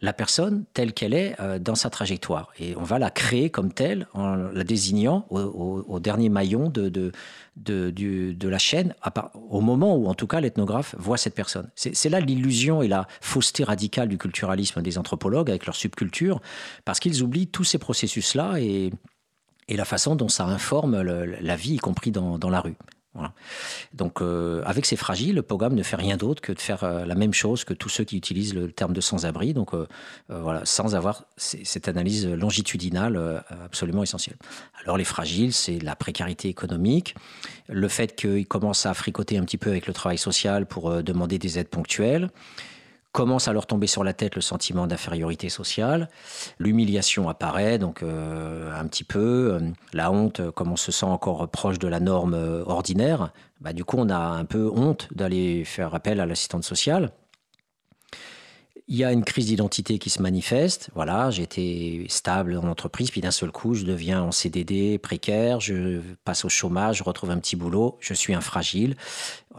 [0.00, 2.50] la personne telle qu'elle est euh, dans sa trajectoire.
[2.58, 7.12] Et on va la créer comme telle en la désignant au, dernier maillon de,
[8.48, 8.94] la chaîne,
[9.50, 11.68] au moment où en tout cas l'ethnographe voit cette personne.
[11.74, 16.40] C'est là l'illusion et la fausseté radicale du culturalisme des anthropologues avec leur subculture,
[16.84, 18.92] parce qu'ils oublient tous ces processus-là et,
[19.68, 22.76] la façon dont ça informe la vie, y compris dans la rue.
[23.94, 27.04] Donc, euh, avec ces fragiles, le programme ne fait rien d'autre que de faire euh,
[27.04, 29.54] la même chose que tous ceux qui utilisent le terme de sans-abri.
[29.54, 29.86] Donc, euh,
[30.28, 34.36] voilà, sans avoir cette analyse longitudinale absolument essentielle.
[34.82, 37.14] Alors, les fragiles, c'est la précarité économique,
[37.68, 41.38] le fait qu'ils commencent à fricoter un petit peu avec le travail social pour demander
[41.38, 42.30] des aides ponctuelles
[43.12, 46.08] commence à leur tomber sur la tête le sentiment d'infériorité sociale,
[46.58, 51.06] l'humiliation apparaît donc euh, un petit peu, euh, la honte, euh, comme on se sent
[51.06, 52.34] encore proche de la norme
[52.66, 57.10] ordinaire, bah, du coup on a un peu honte d'aller faire appel à l'assistante sociale.
[58.90, 60.88] Il y a une crise d'identité qui se manifeste.
[60.94, 66.00] Voilà, j'étais stable en entreprise, puis d'un seul coup, je deviens en CDD précaire, je
[66.24, 68.96] passe au chômage, je retrouve un petit boulot, je suis un fragile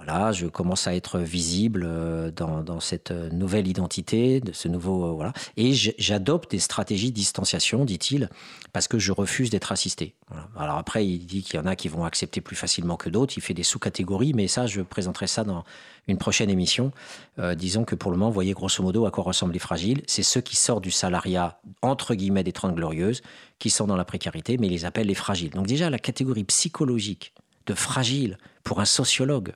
[0.01, 5.11] voilà, je commence à être visible euh, dans, cette nouvelle identité, de ce nouveau euh,
[5.11, 8.29] voilà, et j'adopte des stratégies de distanciation, dit-il,
[8.71, 10.15] parce que je refuse d'être assisté.
[10.55, 13.33] Alors après, il dit qu'il y en a qui vont accepter plus facilement que d'autres.
[13.35, 15.65] Il fait des sous-catégories, mais ça, je présenterai ça dans
[16.07, 16.93] une prochaine émission.
[17.37, 20.01] Euh, disons que pour le moment, vous voyez grosso modo à quoi ressemblent les fragiles.
[20.07, 23.21] C'est ceux qui sortent du salariat entre guillemets des Trente Glorieuses,
[23.57, 25.49] qui sont dans la précarité, mais ils les appellent les fragiles.
[25.49, 27.33] Donc déjà, la catégorie psychologique
[27.65, 29.53] de fragile pour un sociologue,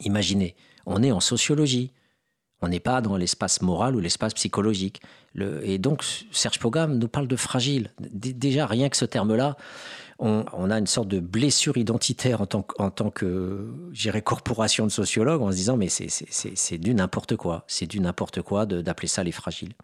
[0.00, 0.54] Imaginez,
[0.86, 1.92] on est en sociologie.
[2.60, 5.00] On n'est pas dans l'espace moral ou l'espace psychologique.
[5.62, 7.92] et donc, Serge Pogam nous parle de fragile.
[8.00, 9.56] déjà, rien que ce terme-là,
[10.18, 13.72] on, a une sorte de blessure identitaire en tant, en tant que,
[14.24, 17.64] corporation de sociologues, en se disant, mais c'est du n'importe quoi.
[17.68, 19.74] C'est du n'importe quoi d'appeler ça les fragiles.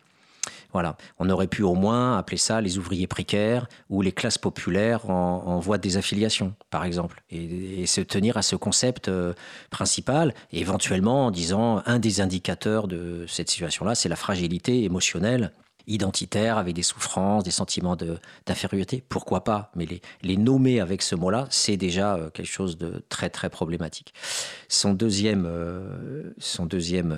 [0.75, 0.97] Voilà.
[1.21, 5.61] On aurait pu au moins appeler ça les ouvriers précaires ou les classes populaires en,
[5.61, 9.35] voie de désaffiliation, par exemple, et, se tenir à ce concept euh,
[9.71, 15.53] principal, et éventuellement en disant un des indicateurs de cette situation-là, c'est la fragilité émotionnelle
[15.87, 17.95] identitaire, avec des souffrances, des sentiments
[18.47, 19.71] d'infériorité, pourquoi pas?
[19.77, 19.87] Mais
[20.23, 24.13] les, nommer avec ce mot-là, c'est déjà euh, quelque chose de très très problématique.
[24.69, 27.17] Son deuxième, euh, son deuxième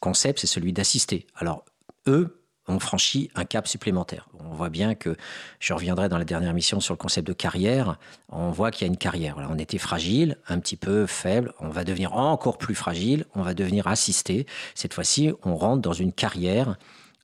[0.00, 1.26] concept, c'est celui d'assister.
[1.36, 1.64] Alors,
[2.06, 4.28] eux, on franchit un cap supplémentaire.
[4.38, 5.16] On voit bien que,
[5.58, 7.98] je reviendrai dans la dernière mission sur le concept de carrière,
[8.28, 9.36] on voit qu'il y a une carrière.
[9.50, 13.54] on était fragile, un petit peu faible, on va devenir encore plus fragile, on va
[13.54, 14.46] devenir assisté.
[14.74, 16.76] Cette fois-ci, on rentre dans une carrière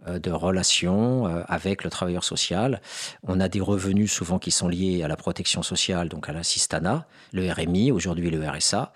[0.06, 2.80] euh, de relations euh, avec le travailleur social.
[3.26, 7.06] On a des revenus souvent qui sont liés à la protection sociale, donc à l'assistanat,
[7.32, 8.92] le RMI, aujourd'hui le RSA.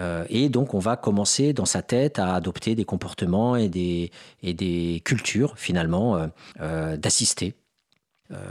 [0.00, 4.10] Euh, et donc, on va commencer dans sa tête à adopter des comportements et des,
[4.42, 6.26] et des cultures, finalement, euh,
[6.60, 7.54] euh, d'assister.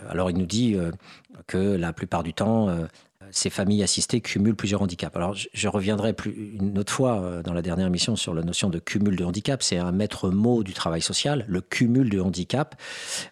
[0.10, 0.76] alors, il nous dit,
[1.48, 2.68] que la plupart du temps,
[3.32, 5.16] ces familles assistées cumulent plusieurs handicaps.
[5.16, 8.80] Alors, je, reviendrai une autre fois euh, dans la dernière émission sur la notion de
[8.80, 9.62] cumul de handicap.
[9.62, 12.76] C'est un maître mot du travail social, le cumul de handicap.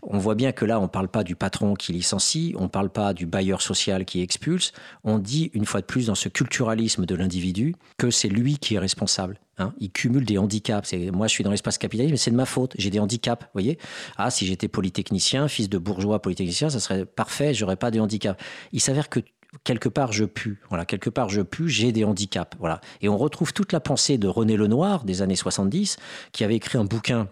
[0.02, 2.68] On voit bien que là, on ne parle pas du patron qui licencie, on ne
[2.68, 4.72] parle pas du bailleur social qui expulse.
[5.04, 8.76] On dit une fois de plus dans ce culturalisme de l'individu que c'est lui qui
[8.76, 9.40] est responsable.
[9.60, 9.74] Hein.
[9.80, 10.94] il cumule des handicaps.
[11.12, 12.74] Moi, je suis dans l'espace capitaliste, mais c'est de ma faute.
[12.78, 13.80] J'ai des handicaps, vous voyez.
[14.16, 18.40] Ah, si j'étais polytechnicien, fils de bourgeois polytechnicien, ça serait parfait, j'aurais pas de handicap.
[18.72, 19.20] Il s'avère que
[19.64, 20.62] quelque part je pue.
[20.70, 22.58] Voilà, quelque part je pue, j'ai des handicaps.
[22.60, 22.82] Voilà.
[23.02, 25.98] Et on retrouve toute la pensée de René Lenoir des années 70,
[26.32, 27.28] qui avait écrit un bouquin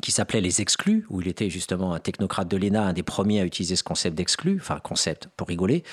[0.00, 3.40] qui s'appelait Les Exclus, où il était justement un technocrate de l'ENA, un des premiers
[3.40, 5.84] à utiliser ce concept d'exclus, enfin concept pour rigoler,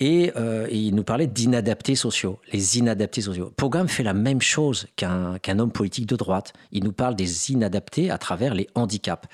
[0.00, 3.52] et, euh, il nous parlait d'inadaptés sociaux, les inadaptés sociaux.
[3.56, 6.52] Pogam fait la même chose qu'un homme politique de droite.
[6.72, 9.28] Il nous parle des inadaptés à travers les handicaps.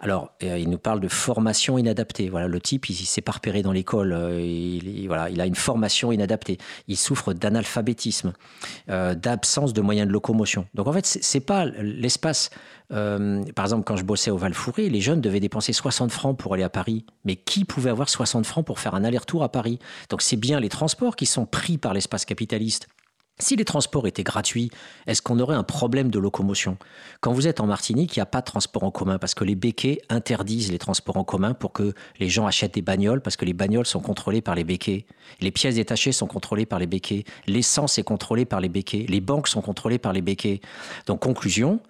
[0.00, 2.28] Alors, euh, il nous parle de formation inadaptée.
[2.28, 5.54] Voilà, le type, il, s'est pas repéré dans l'école, euh, il, voilà, il a une
[5.54, 6.58] formation inadaptée.
[6.88, 8.32] Il souffre d'analphabétisme,
[8.88, 10.66] d'absence de moyens de locomotion.
[10.74, 12.50] Donc en fait, c'est pas l'espace
[12.92, 16.54] euh, par exemple, quand je bossais au val les jeunes devaient dépenser 60 francs pour
[16.54, 17.04] aller à Paris.
[17.24, 19.78] Mais qui pouvait avoir 60 francs pour faire un aller-retour à Paris?
[20.08, 22.88] Donc c'est bien les transports qui sont pris par l'espace capitaliste.
[23.40, 24.68] Si les transports étaient gratuits,
[25.06, 26.76] est-ce qu'on aurait un problème de locomotion?
[27.20, 29.44] Quand vous êtes en Martinique, il n'y a pas de transport en commun parce que
[29.44, 33.36] les béquets interdisent les transports en commun pour que les gens achètent des bagnoles parce
[33.36, 35.06] que les bagnoles sont contrôlées par les béquets.
[35.40, 37.22] Les pièces détachées sont contrôlées par les béquets.
[37.46, 39.06] L'essence est contrôlée par les béquets.
[39.08, 40.60] Les banques sont contrôlées par les béquets.
[41.06, 41.80] Donc conclusion,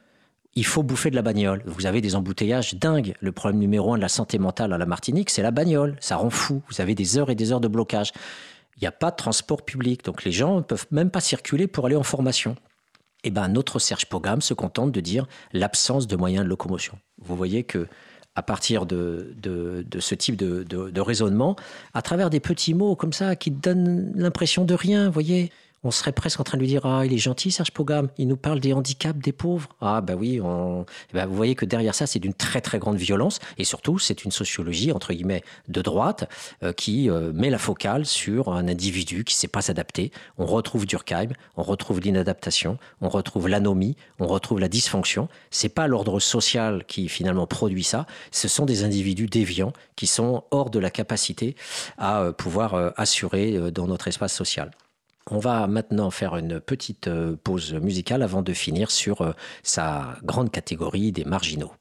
[0.54, 1.62] il faut bouffer de la bagnole.
[1.66, 3.14] Vous avez des embouteillages dingues.
[3.20, 5.96] Le problème numéro un de la santé mentale à la Martinique, c'est la bagnole.
[6.00, 6.62] Ça rend fou.
[6.68, 8.12] Vous avez des heures et des heures de blocage.
[8.76, 11.66] Il n'y a pas de transport public, donc les gens ne peuvent même pas circuler
[11.66, 12.56] pour aller en formation.
[13.24, 16.98] Eh ben, notre Serge Pogam se contente de dire l'absence de moyens de locomotion.
[17.20, 17.88] Vous voyez que
[18.36, 21.56] à partir de, de, ce type de, de, raisonnement,
[21.92, 25.50] à travers des petits mots comme ça qui donnent l'impression de rien, vous voyez,
[25.84, 28.28] on serait presque en train de lui dire Ah, il est gentil, Serge Pogam, il
[28.28, 29.68] nous parle des handicaps des pauvres.
[29.80, 30.84] Ah, ben oui, on...
[31.14, 34.24] Ben, vous voyez que derrière ça, c'est d'une très très grande violence et surtout, c'est
[34.24, 36.28] une sociologie, entre guillemets, de droite
[36.62, 40.10] euh, qui euh, met la focale sur un individu qui ne sait pas s'adapter.
[40.36, 45.28] On retrouve Durkheim, on retrouve l'inadaptation, on retrouve l'anomie, on retrouve la dysfonction.
[45.50, 50.44] C'est pas l'ordre social qui finalement produit ça, ce sont des individus déviants qui sont
[50.50, 51.54] hors de la capacité
[51.98, 54.70] à euh, pouvoir assurer dans notre espace social.
[55.30, 60.16] On va maintenant faire une petite euh, pause musicale avant de finir sur euh, sa
[60.22, 61.72] grande catégorie des marginaux.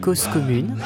[0.00, 0.76] Cause commune.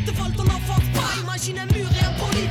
[0.00, 1.20] Adultes volent ton enfance pas.
[1.22, 2.48] Imagine un mur et un poli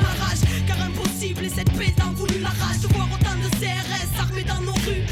[0.67, 2.81] Car impossible et cette paix a voulu la rage.
[2.81, 5.05] De voir autant de CRS armés dans nos rues.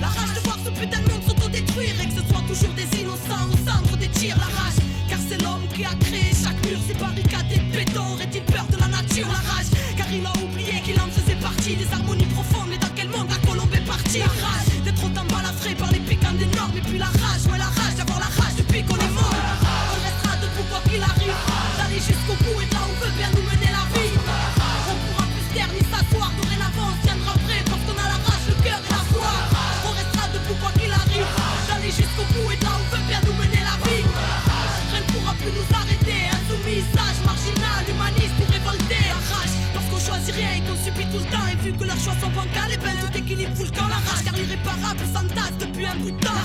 [0.00, 1.94] La rage de voir ce putain de monde s'autodétruire.
[2.02, 4.80] Et que ce soit toujours des innocents au centre des tirs La rage.
[5.08, 6.78] Car c'est l'homme qui a créé chaque mur.
[6.86, 7.52] Ces barricades
[42.24, 45.86] sont bancals et ben tout équilibre fout le camp La rage car l'irréparable s'entasse depuis
[45.86, 46.43] un bout de temps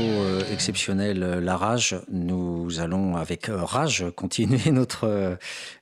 [0.00, 5.38] euh, exceptionnel, euh, La Rage, nous allons, avec euh, rage, continuer notre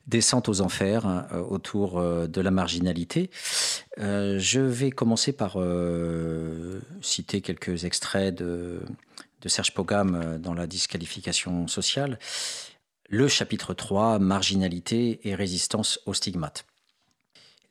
[0.07, 3.29] descente aux enfers autour de la marginalité.
[3.97, 5.57] Je vais commencer par
[7.01, 8.81] citer quelques extraits de,
[9.41, 12.19] de Serge Pogam dans la disqualification sociale.
[13.09, 16.65] Le chapitre 3, Marginalité et résistance aux stigmates.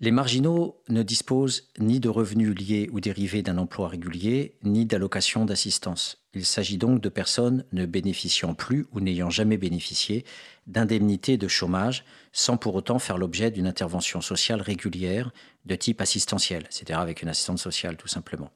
[0.02, 5.44] Les marginaux ne disposent ni de revenus liés ou dérivés d'un emploi régulier, ni d'allocations
[5.44, 6.16] d'assistance.
[6.32, 10.24] Il s'agit donc de personnes ne bénéficiant plus ou n'ayant jamais bénéficié
[10.66, 15.32] d'indemnités de chômage sans pour autant faire l'objet d'une intervention sociale régulière
[15.66, 18.50] de type assistentiel, c'est-à-dire avec une assistante sociale tout simplement.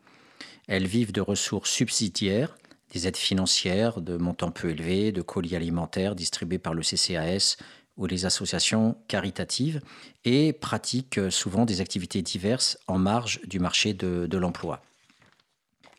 [0.66, 2.56] Elles vivent de ressources subsidiaires,
[2.94, 7.58] des aides financières de montants peu élevés, de colis alimentaires distribués par le CCAS
[7.96, 9.80] ou les associations caritatives
[10.24, 14.82] et pratiquent souvent des activités diverses en marge du marché de, l'emploi.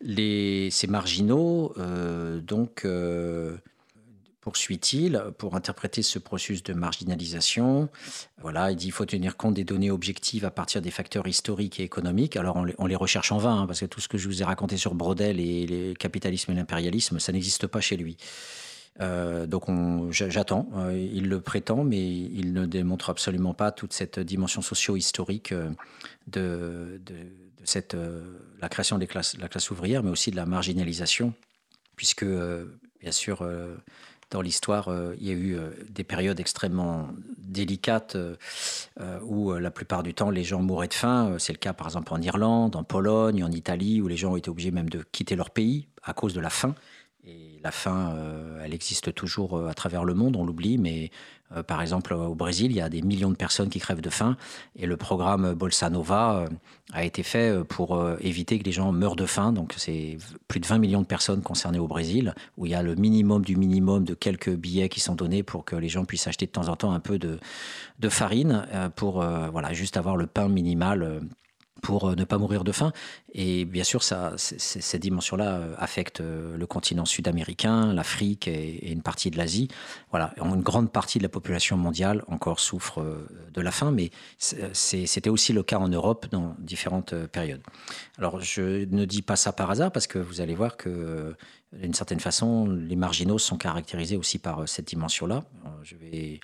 [0.01, 3.55] Les, ces marginaux, euh, donc, euh,
[4.41, 7.89] poursuit-il, pour interpréter ce processus de marginalisation,
[8.41, 11.79] voilà, il dit qu'il faut tenir compte des données objectives à partir des facteurs historiques
[11.79, 12.35] et économiques.
[12.35, 14.27] Alors, on les, on les recherche en vain, hein, parce que tout ce que je
[14.27, 18.17] vous ai raconté sur Brodel et le capitalisme et l'impérialisme, ça n'existe pas chez lui.
[19.01, 23.71] Euh, donc on- j'a- j'attends, Euh, il le prétend, mais il ne démontre absolument pas
[23.71, 25.69] toute cette dimension socio-historique euh,
[26.27, 27.13] de, de,
[27.89, 28.23] de
[28.61, 31.33] la création des classes, la classe ouvrière, mais aussi de la marginalisation,
[31.97, 33.45] puisque bien sûr
[34.31, 34.89] dans l'histoire
[35.19, 35.57] il y a eu
[35.89, 38.17] des périodes extrêmement délicates
[39.23, 41.35] où la plupart du temps les gens mouraient de faim.
[41.39, 44.37] C'est le cas par exemple en Irlande, en Pologne, en Italie, où les gens ont
[44.37, 46.75] été obligés même de quitter leur pays à cause de la faim.
[47.65, 51.09] La faim, euh, elle existe toujours euh, à travers le monde, on l'oublie, mais
[51.51, 54.11] euh, par exemple au Brésil, il y a des millions de personnes qui crèvent de
[54.11, 54.37] faim,
[54.75, 56.45] et le programme Bolsa Nova
[56.93, 59.51] a été fait pour éviter que les gens meurent de faim.
[59.51, 62.83] Donc c'est plus de 20 millions de personnes concernées au Brésil, où il y a
[62.83, 66.27] le minimum du minimum de quelques billets qui sont donnés pour que les gens puissent
[66.27, 67.39] acheter de temps en temps un peu de,
[68.09, 71.21] farine, pour voilà, juste avoir le pain minimal.
[71.85, 72.91] Pour euh, ne pas mourir de faim.
[73.33, 78.91] Et bien sûr, ça, cette dimension-là euh, affecte euh, le continent sud-américain, l'Afrique et, et
[78.91, 79.67] une partie de l'Asie.
[80.09, 83.05] Voilà, une grande partie de la population mondiale encore souffre
[83.53, 87.61] de la faim, mais c'était aussi le cas en Europe dans différentes périodes.
[88.17, 91.35] Alors, je ne dis pas ça par hasard parce que vous allez voir que,
[91.73, 95.43] d'une certaine façon, les marginaux sont caractérisés aussi par cette dimension-là.
[95.83, 96.39] Je vais,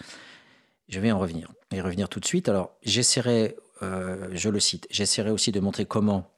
[0.89, 2.49] je vais en revenir et revenir tout de suite.
[2.49, 6.29] Alors, j'essaierai, euh, je le cite, j'essaierai aussi de montrer comment,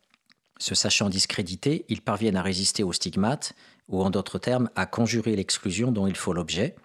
[0.59, 3.53] se sachant discrédités, ils parviennent à résister aux stigmates,
[3.89, 6.75] ou en d'autres termes, à conjurer l'exclusion dont il faut l'objet.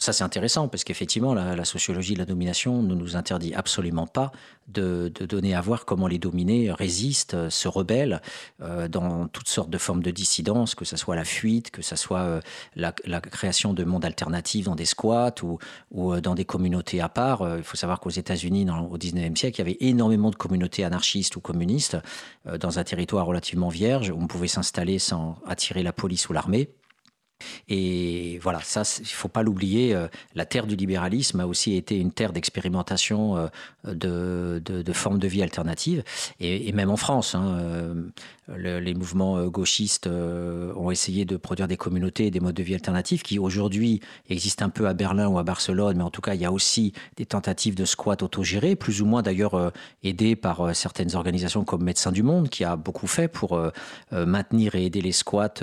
[0.00, 4.32] Ça, c'est intéressant parce qu'effectivement, la, sociologie de la domination ne nous interdit absolument pas
[4.68, 8.22] de, donner à voir comment les dominés résistent, euh, se rebellent
[8.62, 11.96] euh, dans toutes sortes de formes de dissidence, que ce soit la fuite, que ce
[11.96, 12.40] soit euh,
[12.76, 15.58] la, création de mondes alternatifs dans des squats ou,
[16.20, 17.58] dans des communautés à part.
[17.58, 21.36] Il faut savoir qu'aux États-Unis, au 19e siècle, il y avait énormément de communautés anarchistes
[21.36, 21.98] ou communistes
[22.58, 26.70] dans un territoire relativement vierge où on pouvait s'installer sans attirer la police ou l'armée.
[27.68, 31.76] Et voilà, ça, il ne faut pas l'oublier, euh, la terre du libéralisme a aussi
[31.76, 33.36] été une terre d'expérimentation
[33.86, 36.02] euh, de, formes de vie alternatives.
[36.40, 42.26] Et, même en France, hein, euh, les mouvements gauchistes ont essayé de produire des communautés
[42.26, 45.44] et des modes de vie alternatifs qui aujourd'hui existent un peu à Berlin ou à
[45.44, 49.02] Barcelone, mais en tout cas, il y a aussi des tentatives de squat autogérés, plus
[49.02, 49.72] ou moins d'ailleurs
[50.02, 53.60] aidées par certaines organisations comme Médecins du Monde, qui a beaucoup fait pour
[54.10, 55.54] maintenir et aider les squats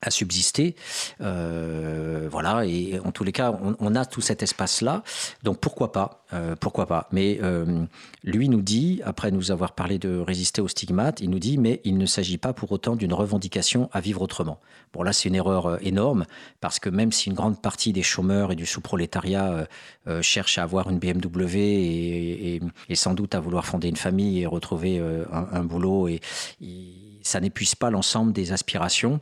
[0.00, 0.76] à subsister.
[1.20, 5.02] Euh, voilà, et en tous les cas, on, a tout cet espace-là.
[5.42, 7.84] Donc pourquoi pas euh, Pourquoi pas Mais euh,
[8.22, 11.80] lui nous dit, après nous avoir parlé de résister aux stigmates, il nous dit, mais
[11.84, 14.60] il ne s'agit pas pour autant d'une revendication à vivre autrement.
[14.92, 16.26] Bon, là, c'est une erreur énorme,
[16.60, 19.66] parce que même si une grande partie des chômeurs et du sous-prolétariat
[20.22, 22.60] cherchent à avoir une BMW et,
[22.94, 26.20] sans doute à vouloir fonder une famille et retrouver un, boulot, et
[27.22, 29.20] ça n'épuise pas l'ensemble des aspirations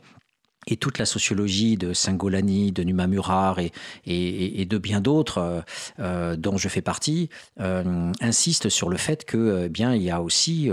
[0.67, 3.71] et toute la sociologie de Singolani, de Numa Murar et,
[4.05, 5.61] et, de bien d'autres euh,
[5.99, 10.11] euh, dont je fais partie euh, insiste sur le fait que eh bien il y
[10.11, 10.69] a aussi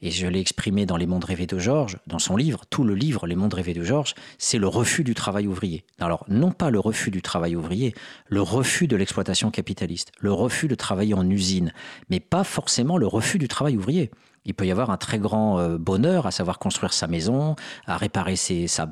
[0.00, 2.94] et je l'ai exprimé dans Les Mondes rêvés de Georges dans son livre tout le
[2.94, 5.84] livre Les Mondes rêvés de Georges c'est le refus du travail ouvrier.
[5.98, 7.94] Alors non pas le refus du travail ouvrier
[8.28, 11.72] le refus de l'exploitation capitaliste le refus de travailler en usine
[12.08, 14.10] mais pas forcément le refus du travail ouvrier
[14.44, 17.54] il peut y avoir un très grand euh, bonheur à savoir construire sa maison,
[17.86, 18.86] à réparer sa,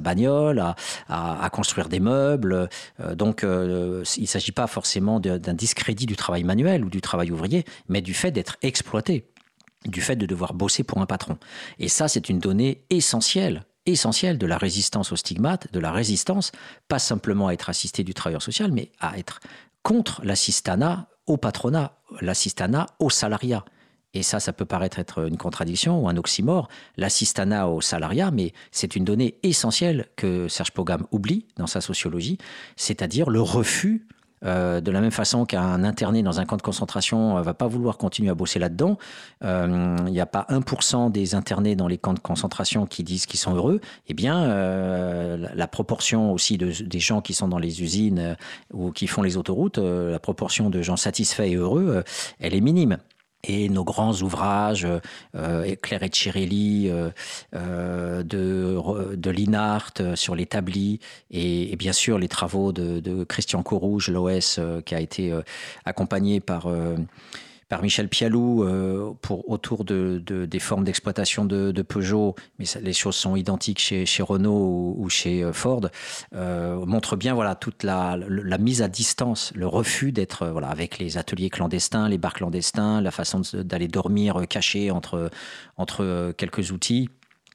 [0.00, 0.64] bagnole,
[1.08, 2.68] à, construire des meubles.
[3.00, 7.00] Euh, donc, euh, il ne s'agit pas forcément d'un discrédit du travail manuel ou du
[7.00, 9.26] travail ouvrier, mais du fait d'être exploité,
[9.86, 11.38] du fait de devoir bosser pour un patron.
[11.78, 16.52] Et ça, c'est une donnée essentielle essentielle de la résistance au stigmate, de la résistance,
[16.86, 19.40] pas simplement à être assisté du travailleur social, mais à être
[19.82, 23.64] contre l'assistanat au patronat, l'assistanat au salariat
[24.14, 28.52] et ça, ça peut paraître être une contradiction ou un oxymore, l'assistanat au salariat, mais
[28.72, 32.38] c'est une donnée essentielle que Serge Pogam oublie dans sa sociologie,
[32.76, 34.06] c'est-à-dire le refus
[34.44, 37.52] euh, de la même façon qu'un interné dans un camp de concentration ne euh, va
[37.52, 38.96] pas vouloir continuer à bosser là-dedans,
[39.44, 43.26] euh, il n'y a pas 1% des internés dans les camps de concentration qui disent
[43.26, 44.46] qu'ils sont heureux, eh bien,
[45.36, 48.36] la, proportion aussi de, des gens qui sont dans les usines
[48.72, 52.02] ou qui font les autoroutes, la proportion de gens satisfaits et heureux,
[52.40, 52.96] elle est minime
[53.44, 54.86] et nos grands ouvrages,
[55.34, 57.10] euh, Claire et Chirelli, euh,
[57.54, 63.24] euh, de, de Linhart euh, sur l'établi, et, et, bien sûr les travaux de, de
[63.24, 65.32] Christian Corouge, l'OS, qui a été
[65.84, 66.68] accompagné par
[67.70, 73.14] par Michel Pialou euh, pour, autour de, des formes d'exploitation de, Peugeot, mais les choses
[73.14, 75.88] sont identiques chez, chez Renault ou, chez euh, Ford,
[76.34, 80.98] euh, montre bien voilà, toute la, la, mise à distance, le refus d'être voilà, avec
[80.98, 85.30] les ateliers clandestins, les bars clandestins, la façon d'aller dormir caché entre,
[85.76, 87.08] entre quelques outils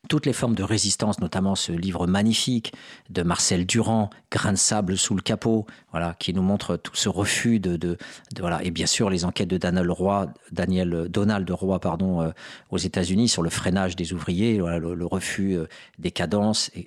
[0.07, 2.73] toutes les formes de résistance, notamment ce livre magnifique
[3.09, 7.09] de Marcel Durand, Grain de sable sous le capot, voilà, qui nous montre tout ce
[7.09, 7.97] refus de,
[8.39, 12.31] voilà, et bien sûr les enquêtes de Daniel Roy, Daniel Donald Roy, pardon, euh,
[12.69, 15.67] aux États-Unis sur le freinage des ouvriers, le, refus euh,
[15.99, 16.71] des cadences.
[16.75, 16.85] Et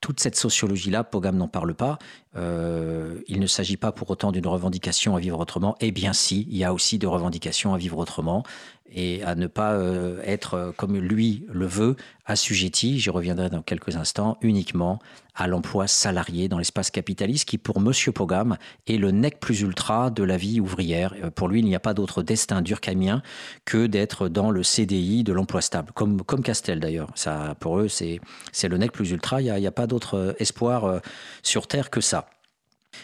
[0.00, 1.98] toute cette sociologie-là, Pogam n'en parle pas.
[2.36, 5.76] Euh, il ne s'agit pas pour autant d'une revendication à vivre autrement.
[5.80, 8.44] Eh bien si, il y a aussi de revendications à vivre autrement
[8.92, 13.62] et à ne pas euh, être, euh, comme lui le veut, assujetti, j'y reviendrai dans
[13.62, 14.98] quelques instants, uniquement
[15.34, 17.92] à l'emploi salarié dans l'espace capitaliste qui, pour M.
[18.12, 21.14] Pogam, est le nec plus ultra de la vie ouvrière.
[21.22, 23.22] Euh, pour lui, il n'y a pas d'autre destin durkheimien
[23.64, 27.10] que d'être dans le CDI de l'emploi stable, comme, Castel d'ailleurs.
[27.14, 28.20] Ça, pour eux, c'est
[28.62, 31.00] le nec plus ultra, il n'y a, pas d'autre espoir
[31.42, 32.30] sur Terre que ça.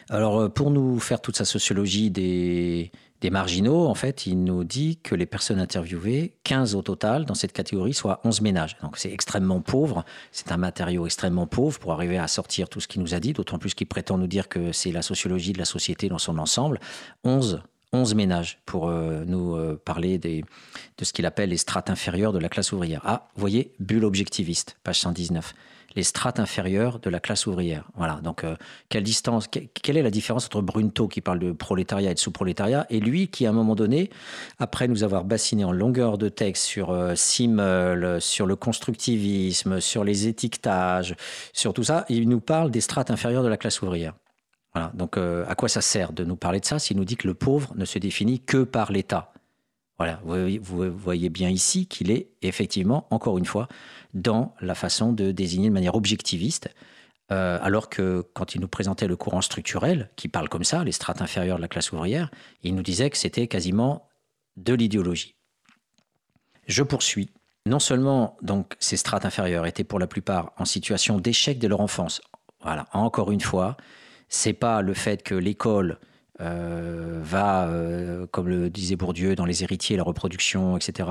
[0.08, 2.90] Alors, pour nous faire toute sa sociologie des,
[3.24, 7.32] des marginaux, en fait, il nous dit que les personnes interviewées, 15 au total dans
[7.32, 8.76] cette catégorie, soit 11 ménages.
[8.82, 12.86] Donc c'est extrêmement pauvre, c'est un matériau extrêmement pauvre pour arriver à sortir tout ce
[12.86, 15.58] qu'il nous a dit, d'autant plus qu'il prétend nous dire que c'est la sociologie de
[15.58, 16.80] la société dans son ensemble.
[17.24, 17.62] 11
[17.94, 20.44] 11 ménages pour euh, nous euh, parler de
[21.00, 23.00] ce qu'il appelle les strates inférieures de la classe ouvrière.
[23.04, 25.54] Ah, voyez, bulle objectiviste, page 119
[25.96, 27.88] les strates inférieures de la classe ouvrière.
[27.94, 28.20] Voilà.
[28.22, 28.56] Donc, euh,
[28.88, 32.86] quelle distance, quelle est la différence entre Brunto qui parle de prolétariat et de sous-prolétariat
[32.90, 34.10] et lui qui, à un moment donné,
[34.58, 40.04] après nous avoir bassiné en longueur de texte sur euh, Simmel, sur le constructivisme, sur
[40.04, 41.14] les étiquetages,
[41.52, 44.14] sur tout ça, il nous parle des strates inférieures de la classe ouvrière.
[44.74, 44.90] Voilà.
[44.94, 47.28] Donc, euh, à quoi ça sert de nous parler de ça s'il nous dit que
[47.28, 49.32] le pauvre ne se définit que par l'État?
[49.96, 53.68] Voilà, vous voyez bien ici qu'il est effectivement, encore une fois,
[54.14, 56.70] dans la façon de désigner de manière objectiviste,
[57.32, 60.92] euh, alors que quand il nous présentait le courant structurel, qui parle comme ça, les
[60.92, 62.30] strates inférieures de la classe ouvrière,
[62.62, 64.08] il nous disait que c'était quasiment
[64.56, 65.34] de l'idéologie.
[66.66, 67.30] Je poursuis.
[67.66, 71.80] Non seulement donc ces strates inférieures étaient pour la plupart en situation d'échec de leur
[71.80, 72.20] enfance,
[72.92, 73.76] encore une fois,
[74.28, 75.98] c'est pas le fait que l'école
[76.40, 81.08] euh, va, euh, comme le disait Bourdieu, dans Les héritiers, la reproduction, etc.,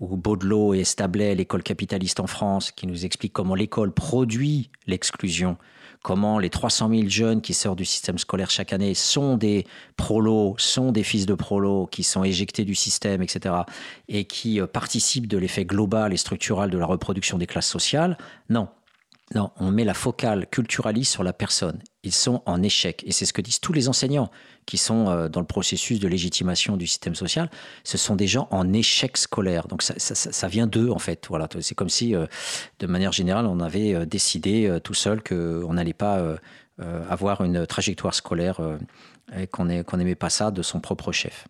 [0.00, 5.56] ou Baudelot et Establet, l'école capitaliste en France, qui nous explique comment l'école produit l'exclusion,
[6.02, 9.66] comment les 300 000 jeunes qui sortent du système scolaire chaque année sont des
[9.96, 13.54] prolos, sont des fils de prolos, qui sont éjectés du système, etc.,
[14.08, 18.18] et qui euh, participent de l'effet global et structural de la reproduction des classes sociales.
[18.50, 18.68] Non,
[19.34, 21.80] non, on met la focale culturaliste sur la personne.
[22.02, 23.02] Ils sont en échec.
[23.06, 24.30] Et c'est ce que disent tous les enseignants
[24.64, 27.50] qui sont euh, dans le processus de légitimation du système social.
[27.84, 29.68] Ce sont des gens en échec scolaire.
[29.68, 31.26] Donc ça, vient d'eux, en fait.
[31.28, 31.46] Voilà.
[31.60, 32.26] C'est comme si, euh,
[32.78, 36.36] de manière générale, on avait euh, décidé tout seul qu'on n'allait pas
[37.10, 38.60] avoir une trajectoire scolaire
[39.36, 41.46] et qu'on n'aimait pas ça de son propre chef.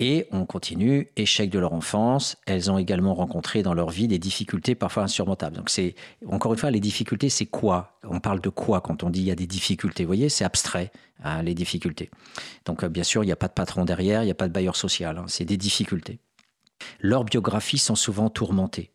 [0.00, 4.20] Et on continue, échec de leur enfance, elles ont également rencontré dans leur vie des
[4.20, 5.56] difficultés parfois insurmontables.
[5.56, 5.96] Donc c'est
[6.28, 7.98] encore une fois les difficultés, c'est quoi?
[8.04, 10.04] On parle de quoi quand on dit il y a des difficultés?
[10.04, 10.92] Vous voyez, c'est abstrait
[11.24, 12.10] hein, les difficultés.
[12.64, 14.46] Donc euh, bien sûr, il n'y a pas de patron derrière, il n'y a pas
[14.46, 16.20] de bailleur social, hein, c'est des difficultés.
[17.00, 18.92] Leurs biographies sont souvent tourmentées.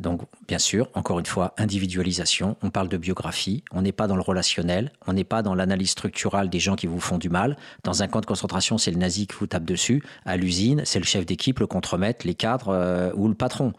[0.00, 2.56] Donc, bien sûr, encore une fois, individualisation.
[2.62, 3.64] On parle de biographie.
[3.72, 4.92] On n'est pas dans le relationnel.
[5.06, 7.56] On n'est pas dans l'analyse structurale des gens qui vous font du mal.
[7.82, 10.02] Dans un camp de concentration, c'est le nazi qui vous tape dessus.
[10.24, 13.72] À l'usine, c'est le chef d'équipe, le contremaître, les cadres euh, ou le patron.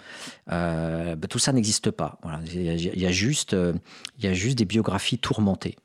[0.52, 2.20] Euh, bah, tout ça n'existe pas.
[2.54, 3.74] Il, y a, juste, euh,
[4.18, 5.78] il y a juste des biographies tourmentées.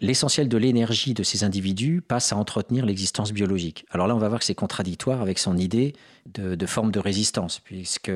[0.00, 3.86] L'essentiel de l'énergie de ces individus passe à entretenir l'existence biologique.
[3.90, 5.94] Alors là, on va voir que c'est contradictoire avec son idée
[6.26, 8.12] de, de forme de résistance, puisque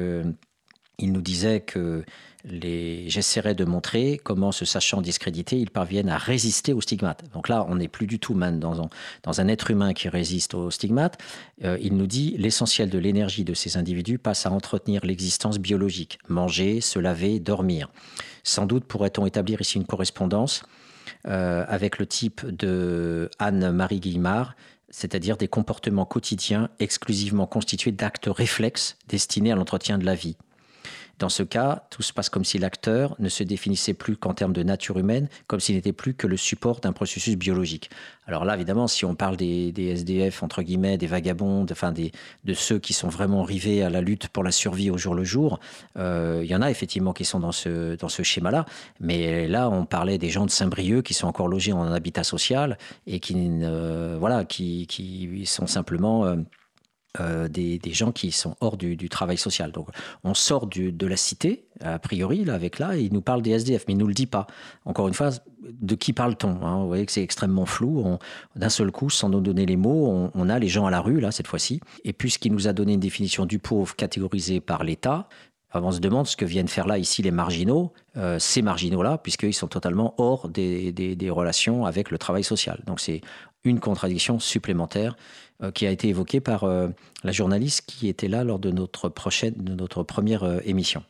[0.99, 2.05] il nous disait que
[2.45, 3.11] les...
[3.11, 7.25] j'essaierai de montrer comment, se sachant discrédité, ils parviennent à résister aux stigmates.
[7.35, 8.89] Donc là, on n'est plus du tout même dans un,
[9.23, 11.19] dans un être humain qui résiste aux stigmates.
[11.65, 16.19] Euh, il nous dit l'essentiel de l'énergie de ces individus passe à entretenir l'existence biologique,
[16.29, 17.91] manger, se laver, dormir.
[18.43, 20.63] Sans doute pourrait-on établir ici une correspondance
[21.27, 24.55] euh, avec le type de Anne-Marie Guillemard,
[24.91, 30.37] c'est-à-dire des comportements quotidiens exclusivement constitués d'actes réflexes destinés à l'entretien de la vie.
[31.19, 34.53] Dans ce cas, tout se passe comme si l'acteur ne se définissait plus qu'en termes
[34.53, 37.89] de nature humaine, comme s'il n'était plus que le support d'un processus biologique.
[38.27, 42.55] Alors là, évidemment, si on parle des, SDF, entre guillemets, des vagabonds, de, enfin de
[42.55, 45.59] ceux qui sont vraiment rivés à la lutte pour la survie au jour le jour,
[45.97, 48.67] euh, il y en a effectivement qui sont dans ce, schéma-là.
[49.01, 52.77] Mais là, on parlait des gens de Saint-Brieuc qui sont encore logés en habitat social
[53.07, 53.35] et qui,
[54.19, 56.27] voilà, qui, qui sont simplement...
[56.27, 56.37] Euh,
[57.21, 59.73] euh, des, gens qui sont hors du, travail social.
[59.73, 59.89] Donc
[60.25, 63.51] on sort de la cité, a priori, là, avec là, et il nous parle des
[63.51, 64.47] SDF, mais il ne nous le dit pas.
[64.85, 66.81] Encore une fois, de qui parle-t-on hein?
[66.81, 68.19] Vous voyez que c'est extrêmement flou.
[68.55, 71.21] D'un seul coup, sans nous donner les mots, on, a les gens à la rue,
[71.21, 71.81] là, cette fois-ci.
[72.05, 75.29] Et puisqu'il nous a donné une définition du pauvre catégorisée par l'État,
[75.75, 79.55] on se demande ce que viennent faire là, ici, les marginaux, euh, ces marginaux-là, puisqu'ils
[79.55, 82.81] sont totalement hors des, des, relations avec le travail social.
[82.87, 83.21] Donc c'est
[83.65, 85.17] une contradiction supplémentaire
[85.75, 86.89] qui a été évoquée par euh,
[87.25, 91.03] la journaliste qui était là lors de notre, prochaine, de notre première euh, émission.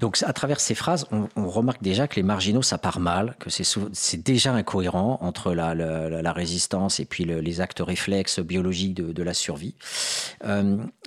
[0.00, 3.48] Donc à travers ces phrases, on, remarque déjà que les marginaux, ça part mal, que
[3.48, 9.76] c'est déjà incohérent entre la, résistance et puis les actes réflexes biologiques de, la survie.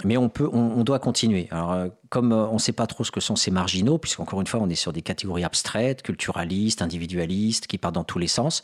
[0.05, 1.49] mais on, peut, on, doit continuer.
[1.51, 4.61] Alors, comme on ne sait pas trop ce que sont ces marginaux, puisqu'encore une fois,
[4.61, 8.63] on est sur des catégories abstraites, culturalistes, individualistes, qui partent dans tous les sens,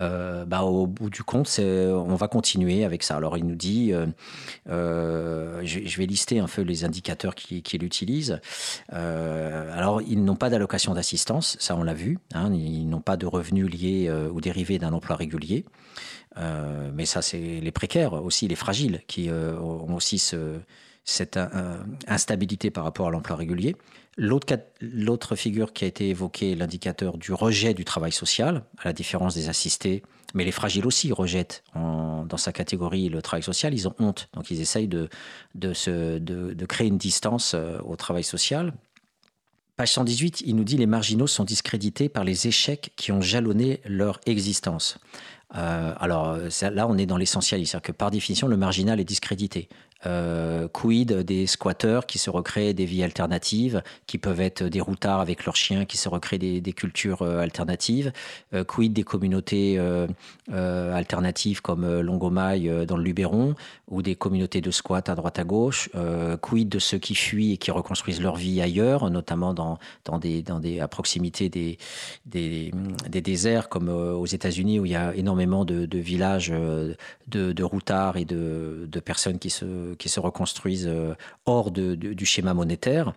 [0.00, 3.16] euh, bah, au bout du compte, on va continuer avec ça.
[3.16, 4.06] Alors, il nous dit, euh,
[4.68, 8.40] euh, je, vais lister un peu les indicateurs qu'il utilise.
[8.90, 12.18] alors, ils n'ont pas d'allocation d'assistance, ça on l'a vu.
[12.34, 12.52] Hein.
[12.52, 15.64] ils n'ont pas de revenus liés ou dérivés d'un emploi régulier.
[16.36, 20.18] mais ça, c'est les précaires aussi, les fragiles, qui ont aussi
[21.04, 21.38] cette
[22.06, 23.76] instabilité par rapport à l'emploi régulier.
[24.16, 29.34] L'autre figure qui a été évoquée, l'indicateur du rejet du travail social, à la différence
[29.34, 30.02] des assistés,
[30.34, 34.50] mais les fragiles aussi rejettent dans sa catégorie le travail social, ils ont honte, donc
[34.50, 35.08] ils essayent de,
[35.54, 38.72] de, créer une distance euh, au travail social.
[39.76, 43.80] Page 118, il nous dit les marginaux sont discrédités par les échecs qui ont jalonné
[43.84, 44.98] leur existence.
[45.56, 49.68] Euh, alors là, on est dans l'essentiel, c'est-à-dire que par définition, le marginal est discrédité.
[50.06, 55.20] Euh, quid des squatteurs qui se recréent des vies alternatives, qui peuvent être des routards
[55.20, 58.12] avec leurs chiens, qui se recréent des, cultures euh, alternatives.
[58.52, 59.78] Euh, quid des communautés
[60.52, 63.54] alternatives comme Longomaille dans le Luberon,
[63.88, 65.88] ou des communautés de squat à droite à gauche.
[66.42, 69.78] quid de ceux qui fuient et qui reconstruisent leur vie ailleurs, notamment dans,
[70.18, 71.78] des, à proximité des,
[73.06, 76.52] déserts comme aux États-Unis où il y a énormément de, villages
[77.28, 81.14] de, routards et de personnes qui se qui se reconstruisent euh,
[81.46, 83.12] hors du schéma monétaire.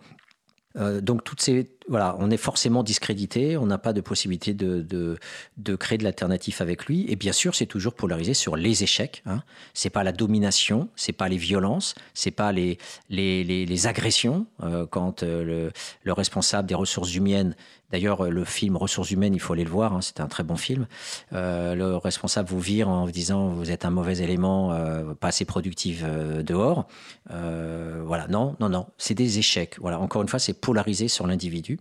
[0.76, 4.82] Euh, donc toutes ces, voilà, on est forcément discrédité, on n'a pas de possibilité de,
[4.82, 5.18] de,
[5.56, 7.06] de créer de l'alternative avec lui.
[7.08, 9.22] Et bien sûr, c'est toujours polarisé sur les échecs.
[9.26, 9.42] Hein.
[9.74, 12.78] C'est pas la domination, c'est pas les violences, c'est pas les,
[13.08, 14.46] les, les, agressions.
[14.62, 17.54] Euh, quand euh, le, le, responsable des ressources humaines
[17.90, 20.56] D'ailleurs, le film Ressources humaines, il faut aller le voir, hein, c'est un très bon
[20.56, 20.86] film.
[21.32, 25.28] Euh, le responsable vous vire en vous disant vous êtes un mauvais élément, euh, pas
[25.28, 26.86] assez productif euh, dehors.
[27.28, 29.76] voilà, non, non, non, c'est des échecs.
[29.80, 31.77] Voilà, encore une fois, c'est polarisé sur l'individu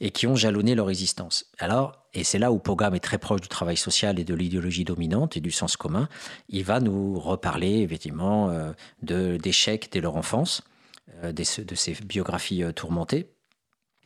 [0.00, 1.46] et qui ont jalonné leur existence.
[1.58, 4.84] Alors, et c'est là où Pogam est très proche du travail social et de l'idéologie
[4.84, 6.08] dominante et du sens commun.
[6.48, 8.52] Il va nous reparler effectivement
[9.02, 10.62] de d'échecs dès leur enfance,
[11.22, 13.28] de ces biographies tourmentées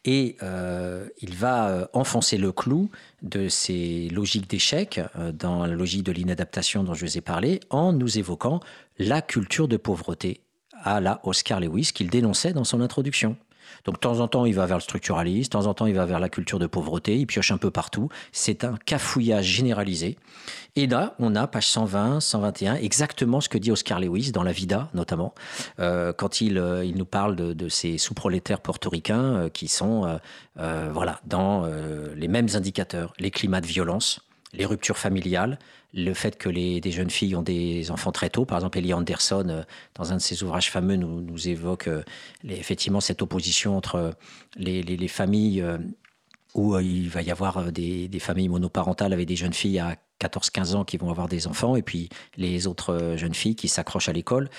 [0.05, 2.91] et euh, il va euh, enfoncer le clou
[3.23, 7.61] de ces logiques d'échec euh, dans la logique de l'inadaptation dont je vous ai parlé
[7.71, 8.61] en nous évoquant
[8.99, 10.41] la culture de pauvreté
[10.83, 13.37] à la Oscar Lewis qu'il dénonçait dans son introduction.
[13.85, 15.95] Donc de temps en temps, il va vers le structuralisme, de temps en temps, il
[15.95, 18.09] va vers la culture de pauvreté, il pioche un peu partout.
[18.33, 20.17] C'est un cafouillage généralisé.
[20.75, 24.53] Et là, on a, page 120, 121, exactement ce que dit Oscar Lewis dans La
[24.53, 25.35] Vida, notamment,
[25.81, 30.19] euh, quand il, euh, il, nous parle de, ces sous-prolétaires portoricains euh, qui sont
[30.57, 31.67] voilà, dans
[32.15, 34.21] les mêmes indicateurs, les climats de violence,
[34.53, 35.59] les ruptures familiales,
[35.95, 38.45] le fait que les, des jeunes filles ont des enfants très tôt.
[38.45, 39.63] Par exemple, Ellie Anderson, euh,
[39.95, 42.03] dans un de ses ouvrages fameux, nous, évoque euh,
[42.49, 44.15] effectivement cette opposition entre
[44.57, 45.79] les, les, familles euh,
[46.55, 50.75] où il va y avoir des, des, familles monoparentales avec des jeunes filles à 14-15
[50.75, 54.13] ans qui vont avoir des enfants, et puis les autres jeunes filles qui s'accrochent à
[54.13, 54.51] l'école.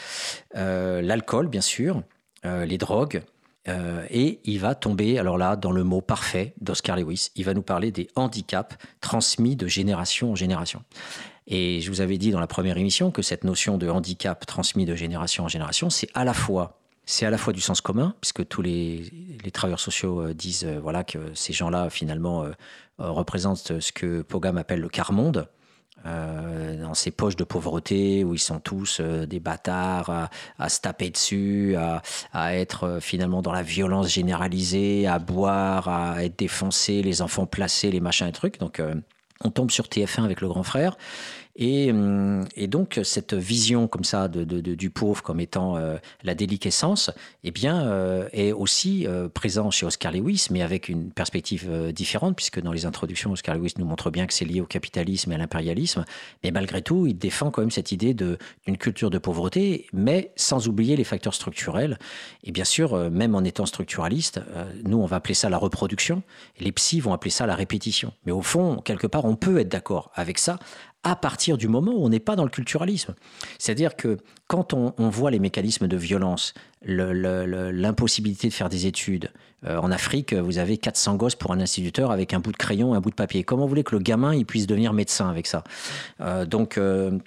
[0.53, 2.03] L'alcool, bien sûr,
[2.43, 3.21] les drogues,
[3.67, 7.53] euh, et il va tomber, alors là, dans le mot parfait d'Oscar Lewis, il va
[7.53, 10.83] nous parler des handicaps transmis de génération en génération.
[11.47, 14.85] Et je vous avais dit dans la première émission que cette notion de handicap transmis
[14.85, 18.15] de génération en génération, c'est à la fois c'est à la fois du sens commun,
[18.21, 19.11] puisque tous les,
[19.51, 22.45] travailleurs sociaux euh, disent euh, voilà que ces gens-là finalement
[22.97, 25.49] représentent ce que Pogam appelle le quart monde,
[26.05, 30.81] euh, dans ces poches de pauvreté où ils sont tous euh, des bâtards à, se
[30.81, 37.01] taper dessus, à, être euh, finalement dans la violence généralisée, à boire, à être défoncés,
[37.01, 38.59] les enfants placés, les machins et trucs.
[38.59, 38.81] Donc
[39.43, 40.97] on tombe sur TF1 avec le grand frère
[41.61, 47.11] Hum, et, donc, cette vision comme ça du pauvre comme étant euh, la déliquescence,
[47.43, 52.35] eh bien, euh, est aussi euh, présent chez Oscar Lewis, mais avec une perspective différente,
[52.35, 55.35] puisque dans les introductions, Oscar Lewis nous montre bien que c'est lié au capitalisme et
[55.35, 56.05] à l'impérialisme.
[56.43, 60.67] Mais malgré tout, il défend quand même cette idée d'une culture de pauvreté, mais sans
[60.67, 61.99] oublier les facteurs structurels.
[62.43, 64.41] Et bien sûr, même en étant structuraliste,
[64.83, 66.23] nous, on va appeler ça la reproduction,
[66.59, 68.11] les psys vont appeler ça la répétition.
[68.25, 70.57] Mais au fond, quelque part, on peut être d'accord avec ça,
[71.03, 73.13] à partir du moment où on n'est pas dans le culturalisme.
[73.59, 74.17] C'est-à-dire que
[74.47, 76.53] quand on, voit les mécanismes de violence,
[76.85, 79.31] l'impossibilité de faire des études,
[79.65, 82.93] euh, en Afrique, vous avez 400 gosses pour un instituteur avec un bout de crayon
[82.93, 83.43] et un bout de papier.
[83.43, 85.63] Comment vous voulez que le gamin il puisse devenir médecin avec ça?
[86.21, 87.17] Euh, Donc, euh,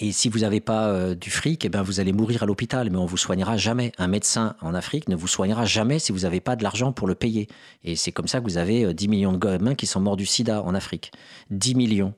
[0.00, 2.96] et si vous n'avez pas du fric, eh ben vous allez mourir à l'hôpital, mais
[2.96, 3.92] on vous soignera jamais.
[3.98, 7.06] Un médecin en Afrique ne vous soignera jamais si vous n'avez pas de l'argent pour
[7.06, 7.48] le payer.
[7.84, 10.26] Et c'est comme ça que vous avez 10 millions de gamins qui sont morts du
[10.26, 11.12] sida en Afrique.
[11.50, 12.14] 10 millions.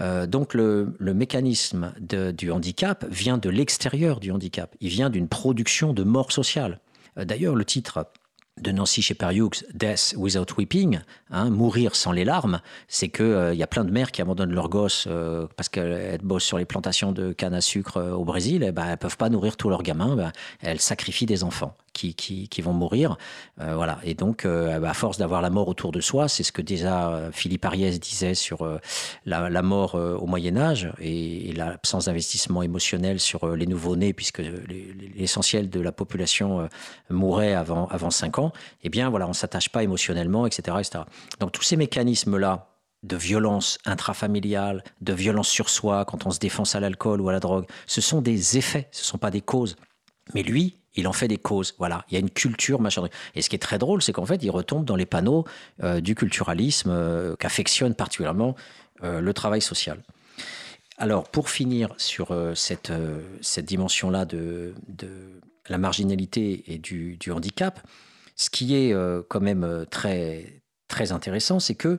[0.00, 4.74] Euh, donc le, mécanisme du handicap vient de l'extérieur du handicap.
[4.80, 6.80] Il vient d'une production de mort sociale.
[7.18, 8.06] Euh, d'ailleurs, le titre
[8.60, 11.00] de Nancy Shepard Hughes, Death Without Weeping,
[11.30, 14.52] hein, mourir sans les larmes, c'est qu'il euh, y a plein de mères qui abandonnent
[14.52, 15.08] leurs gosses
[15.56, 18.96] parce qu'elles bossent sur les plantations de canne à sucre au Brésil, et eh ben,
[18.96, 23.16] peuvent pas nourrir tous leurs gamins, ben, elles sacrifient des enfants qui, vont mourir.
[23.60, 23.98] Euh, voilà.
[24.04, 26.62] Et donc, euh, bah, à force d'avoir la mort autour de soi, c'est ce que
[26.62, 28.66] déjà euh, Philippe Ariès disait sur
[29.26, 34.42] la, mort au Moyen Âge et, l'absence d'investissement émotionnel sur les nouveau-nés, puisque
[35.16, 36.68] l'essentiel de la population
[37.10, 38.52] mourait avant, avant 5 ans.
[38.82, 41.04] Eh bien, voilà, on ne s'attache pas émotionnellement, etc., etc.
[41.40, 42.68] Donc, tous ces mécanismes-là,
[43.02, 47.32] de violence intrafamiliale, de violence sur soi, quand on se défonce à l'alcool ou à
[47.32, 49.76] la drogue, ce sont des effets, ce ne sont pas des causes.
[50.34, 51.74] Mais lui, il en fait des causes.
[51.78, 53.08] Voilà, il y a une culture, machin.
[53.34, 55.44] Et ce qui est très drôle, c'est qu'en fait, il retombe dans les panneaux
[55.82, 58.54] euh, du culturalisme euh, qu'affectionne particulièrement
[59.02, 60.02] euh, le travail social.
[60.98, 62.92] Alors, pour finir sur cette,
[63.40, 67.80] cette dimension-là de, de, la marginalité et du, du handicap,
[68.36, 68.94] ce qui est
[69.28, 71.98] quand même très, très intéressant, c'est que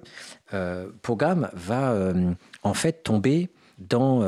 [1.02, 2.14] Pogam va
[2.62, 4.22] en fait tomber dans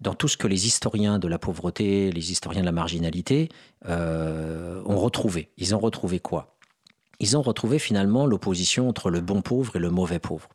[0.00, 3.48] dans tout ce que les historiens de la pauvreté, les historiens de la marginalité
[3.86, 5.50] euh, ont retrouvé.
[5.56, 6.56] Ils ont retrouvé quoi?
[7.18, 10.48] Ils ont retrouvé finalement l'opposition entre le bon pauvre et le mauvais pauvre.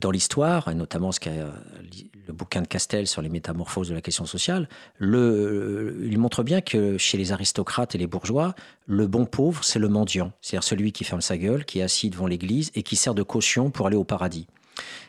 [0.00, 4.26] Dans l'histoire, et notamment qu'a le bouquin de Castel sur les métamorphoses de la question
[4.26, 4.68] sociale,
[4.98, 8.54] le, il montre bien que chez les aristocrates et les bourgeois,
[8.86, 12.10] le bon pauvre, c'est le mendiant, c'est-à-dire celui qui ferme sa gueule, qui est assis
[12.10, 14.48] devant l'église et qui sert de caution pour aller au paradis.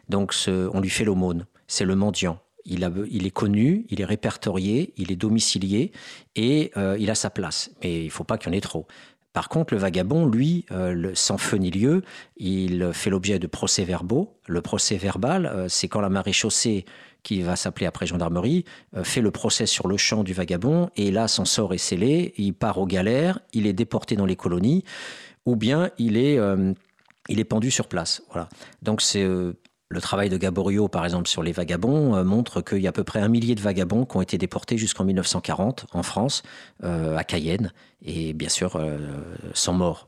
[0.10, 2.40] Donc on lui fait l'aumône, c'est le mendiant.
[2.68, 5.92] Il, est connu, il est répertorié, il est domicilié
[6.36, 7.72] et euh, il a sa place.
[7.82, 8.86] Mais il ne faut pas qu'il y en ait trop.
[9.32, 12.02] Par contre, le vagabond, lui, euh, sans feu ni lieu,
[12.36, 14.38] il fait l'objet de procès-verbaux.
[14.48, 16.86] Le procès verbal, euh, c'est quand la maréchaussée,
[17.24, 18.64] qui va s'appeler après gendarmerie,
[19.04, 22.54] fait le procès sur le champ du vagabond, et là, son sort est scellé, il
[22.54, 24.86] part aux galères, il est déporté dans les colonies,
[25.46, 26.40] ou bien il est,
[27.28, 28.24] il est pendu sur place.
[28.32, 28.48] Voilà.
[28.82, 29.28] Donc c'est
[29.90, 32.94] le travail de Gaborio, par exemple, sur les vagabonds, euh, montre qu'il y a à
[32.94, 36.44] peu près un millier de vagabonds qui ont été déportés jusqu'en 1940 en France,
[36.84, 37.72] euh, à Cayenne,
[38.04, 38.98] et bien sûr euh,
[39.54, 40.08] sont morts.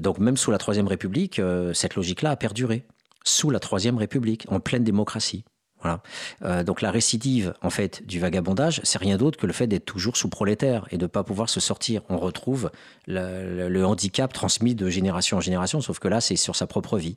[0.00, 1.40] donc même sous la Troisième République,
[1.72, 2.84] cette logique-là a perduré.
[3.24, 5.44] Sous la Troisième République, en pleine démocratie.
[5.82, 6.62] Voilà.
[6.62, 10.16] donc la récidive en fait du vagabondage, c'est rien d'autre que le fait d'être toujours
[10.16, 12.00] sous prolétaire et de ne pas pouvoir se sortir.
[12.08, 12.70] On retrouve
[13.06, 17.16] le handicap transmis de génération en génération, sauf que là c'est sur sa propre vie.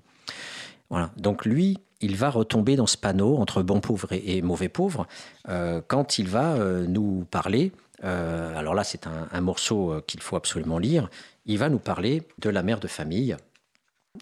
[1.18, 5.08] Donc lui, il va retomber dans ce panneau entre bon pauvre et, mauvais pauvre
[5.50, 7.72] euh, quand il va euh, nous parler.
[8.04, 11.10] Euh, alors là, c'est un, morceau qu'il faut absolument lire.
[11.46, 13.36] Il va nous parler de la mère de famille.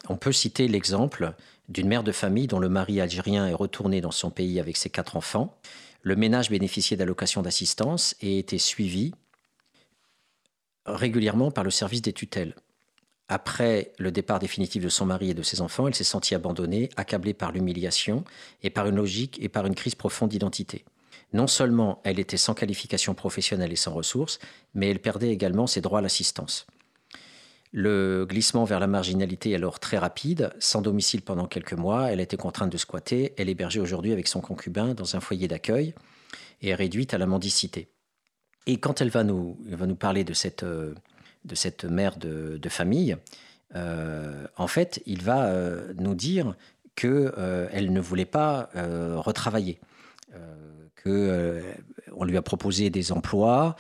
[0.10, 1.34] On peut citer l'exemple
[1.68, 4.90] d'une mère de famille dont le mari algérien est retourné dans son pays avec ses
[4.90, 5.58] quatre enfants.
[6.02, 9.14] Le ménage bénéficiait d'allocations d'assistance et était suivi
[10.86, 12.56] régulièrement par le service des tutelles.
[13.27, 16.89] Après le départ définitif de son mari et de ses enfants, elle s'est sentie abandonnée,
[16.95, 18.23] accablée par l'humiliation
[18.61, 20.85] et par une logique et par une crise profonde d'identité.
[21.34, 24.39] Non seulement elle était sans qualification professionnelle et sans ressources,
[24.73, 26.68] mais elle perdait également ses droits à l'assistance.
[27.72, 30.53] Le glissement vers la marginalité est alors très rapide.
[30.60, 33.34] Sans domicile pendant quelques mois, elle a été contrainte de squatter.
[33.38, 35.93] Elle est hébergée aujourd'hui avec son concubin dans un foyer d'accueil
[36.61, 37.89] et est réduite à la mendicité.
[38.65, 40.95] Et quand elle va nous, va nous parler de cette, euh,
[41.46, 43.16] de cette mère de, famille,
[43.76, 46.56] euh, en fait, il va euh, nous dire
[46.96, 48.70] qu'elle euh, ne voulait pas
[49.18, 49.80] retravailler.
[50.96, 51.62] que
[52.18, 53.76] on lui a proposé des emplois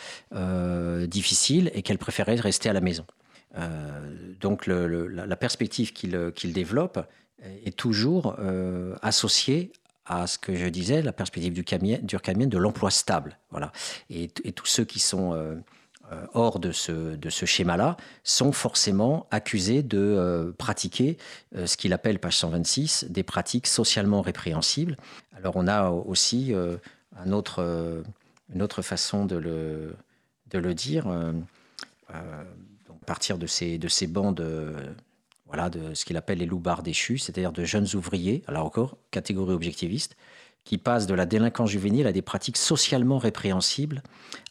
[1.07, 3.05] difficiles et qu'elle préférait rester à la maison.
[4.39, 6.99] donc la, perspective qu'il développe
[7.65, 8.35] est toujours
[9.01, 9.71] associée
[10.05, 13.37] à ce que je disais, la perspective du Durkheimien de l'emploi stable.
[13.49, 13.71] Voilà.
[14.09, 15.55] Et, tous ceux qui sont euh,
[16.33, 21.17] hors de ce, de ce schéma-là sont forcément accusés de euh, pratiquer
[21.55, 24.97] euh, ce qu'il appelle, page 126, des pratiques socialement répréhensibles.
[25.35, 26.53] Alors on a aussi
[27.17, 28.03] un autre,
[28.53, 29.95] une autre façon de le,
[30.49, 31.07] de le dire,
[32.07, 32.13] à
[33.05, 34.43] partir de ces, de ces bandes
[35.47, 39.53] voilà, de ce qu'il appelle les loupards déchus, c'est-à-dire de jeunes ouvriers, alors encore, catégorie
[39.53, 40.15] objectiviste,
[40.65, 44.01] qui passe de la délinquance juvénile à des pratiques socialement répréhensibles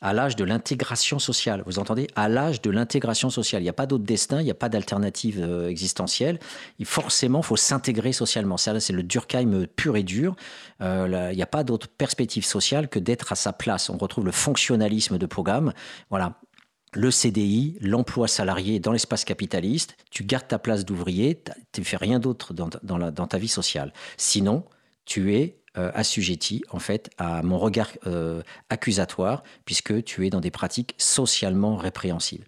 [0.00, 1.62] à l'âge de l'intégration sociale.
[1.66, 3.62] Vous entendez À l'âge de l'intégration sociale.
[3.62, 6.38] Il n'y a pas d'autre destin, il n'y a pas d'alternative euh, existentielle.
[6.78, 8.56] Il, forcément, faut s'intégrer socialement.
[8.56, 10.36] C'est le Durkheim pur et dur.
[10.80, 13.90] Euh, il n'y a pas d'autre perspective sociale que d'être à sa place.
[13.90, 15.72] On retrouve le fonctionnalisme de programme.
[16.10, 16.38] Voilà
[16.96, 21.42] le CDI, l'emploi salarié dans l'espace capitaliste, tu gardes ta place d'ouvrier,
[21.72, 23.92] tu ne fais rien d'autre dans, ta vie sociale.
[24.16, 24.64] Sinon,
[25.04, 30.40] tu es euh, assujetti en fait à mon regard euh, accusatoire puisque tu es dans
[30.40, 32.46] des pratiques socialement répréhensibles.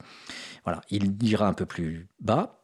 [0.65, 2.63] Voilà, il dira un peu plus bas.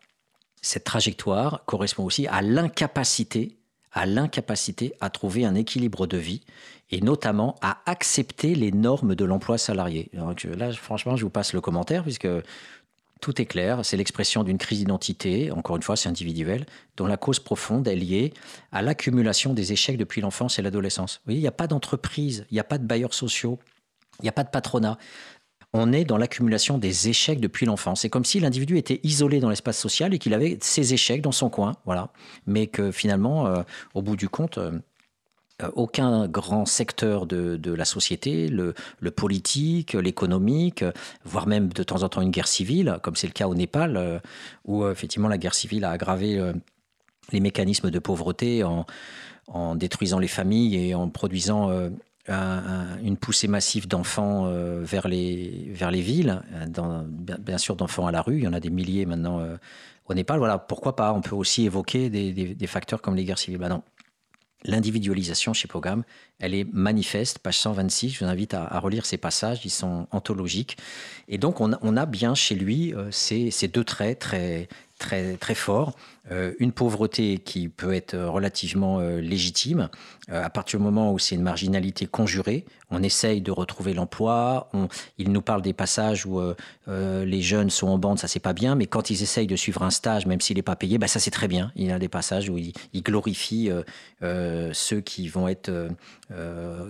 [0.60, 3.58] Cette trajectoire correspond aussi à l'incapacité
[3.92, 6.42] à l'incapacité à trouver un équilibre de vie
[6.90, 10.10] et notamment à accepter les normes de l'emploi salarié.
[10.56, 12.28] là, franchement, je vous passe le commentaire puisque
[13.22, 16.66] tout est clair, c'est l'expression d'une crise d'identité, encore une fois c'est individuel,
[16.96, 18.34] dont la cause profonde est liée
[18.72, 21.18] à l'accumulation des échecs depuis l'enfance et l'adolescence.
[21.18, 23.60] Vous voyez, il n'y a pas d'entreprise, il n'y a pas de bailleurs sociaux,
[24.18, 24.98] il n'y a pas de patronat.
[25.72, 28.00] On est dans l'accumulation des échecs depuis l'enfance.
[28.00, 31.32] C'est comme si l'individu était isolé dans l'espace social et qu'il avait ses échecs dans
[31.32, 32.10] son coin, voilà.
[32.46, 33.62] Mais que finalement, euh,
[33.94, 34.80] au bout du compte, euh,
[35.74, 38.74] aucun grand secteur de, la société, le,
[39.10, 40.84] politique, l'économique,
[41.24, 43.96] voire même de temps en temps une guerre civile, comme c'est le cas au Népal,
[43.96, 44.18] euh,
[44.64, 46.40] où euh, effectivement la guerre civile a aggravé
[47.32, 48.86] les mécanismes de pauvreté en,
[49.76, 51.70] détruisant les familles et en produisant
[52.28, 56.42] une poussée massive d'enfants vers, les, villes,
[57.40, 59.40] bien, sûr d'enfants à la rue, il y en a des milliers maintenant
[60.06, 60.38] au Népal.
[60.38, 61.12] Voilà, pourquoi pas?
[61.12, 63.58] On peut aussi évoquer des, facteurs comme les guerres civiles.
[63.58, 63.82] Ben non,
[64.64, 66.04] L'individualisation chez Pogam,
[66.38, 68.10] elle est manifeste, page 126.
[68.10, 70.76] Je vous invite à, relire ces passages, ils sont anthologiques.
[71.28, 74.68] Et donc, on, a bien chez lui euh, ces, deux traits très,
[75.02, 75.96] très, très fort,
[76.30, 79.88] euh, une pauvreté qui peut être relativement euh, légitime.
[80.28, 84.70] à partir du moment où c'est une marginalité conjurée, on essaye de retrouver l'emploi.
[85.18, 86.40] il nous parle des passages où
[86.86, 89.82] les jeunes sont en bande, ça c'est pas bien, mais quand ils essayent de suivre
[89.82, 91.72] un stage, même s'il n'est pas payé, bah, ça c'est très bien.
[91.74, 92.72] Il y a des passages où il,
[93.02, 93.70] glorifie
[94.20, 95.70] ceux qui vont être,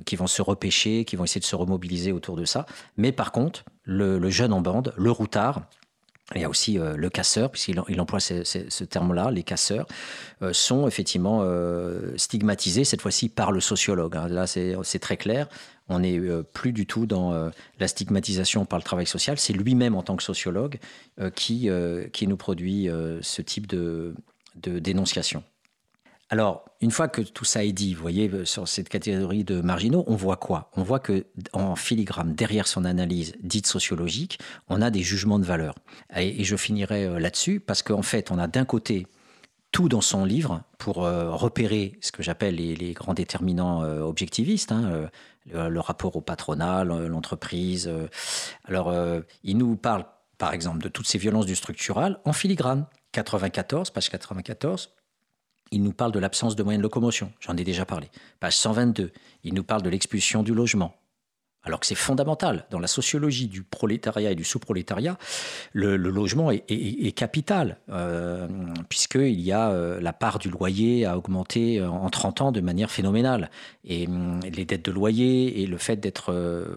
[0.04, 2.66] qui vont se repêcher, qui vont essayer de se remobiliser autour de ça.
[2.96, 5.62] Mais par contre, le, le jeune en bande, le routard,
[6.34, 9.86] il y a aussi euh, le casseur, puisqu'il il emploie ce, terme-là, les casseurs,
[10.42, 14.16] euh, sont effectivement euh, stigmatisés, cette fois-ci par le sociologue.
[14.16, 14.28] Hein.
[14.28, 15.48] Là, c'est très clair.
[15.88, 16.20] On n'est
[16.54, 19.36] plus du tout dans la stigmatisation par le travail social.
[19.38, 20.78] C'est lui-même, en tant que sociologue,
[21.34, 21.68] qui,
[22.12, 22.88] qui nous produit
[23.20, 24.14] ce type de
[24.54, 25.42] dénonciation.
[26.32, 29.60] Alors, une fois que tout ça est dit, vous voyez, euh, sur cette catégorie de
[29.60, 30.70] marginaux, on voit quoi?
[30.78, 34.38] On voit que en filigrane, derrière son analyse dite sociologique,
[34.70, 35.74] on a des jugements de valeur.
[36.16, 39.06] Et, je finirai euh, là-dessus parce qu'en fait, on a d'un côté
[39.72, 45.10] tout dans son livre pour euh, repérer ce que j'appelle les, grands déterminants objectivistes, hein,
[45.52, 47.92] le, rapport au patronat, l'entreprise.
[48.64, 48.94] alors,
[49.44, 50.06] il nous parle,
[50.38, 52.86] par exemple, de toutes ces violences du structural en filigrane.
[53.12, 54.90] 94, page 94,
[55.72, 58.08] il nous parle de l'absence de moyens de locomotion, j'en ai déjà parlé.
[58.38, 59.10] Page 122,
[59.42, 60.94] il nous parle de l'expulsion du logement,
[61.64, 62.66] alors que c'est fondamental.
[62.70, 65.16] Dans la sociologie du prolétariat et du sous-prolétariat,
[65.72, 68.48] le, logement est, capital, euh,
[68.88, 72.60] puisqu'il y a euh, la part du loyer a augmenté euh, en 30 ans de
[72.60, 73.50] manière phénoménale.
[73.84, 76.32] Et hum, les dettes de loyer et le fait d'être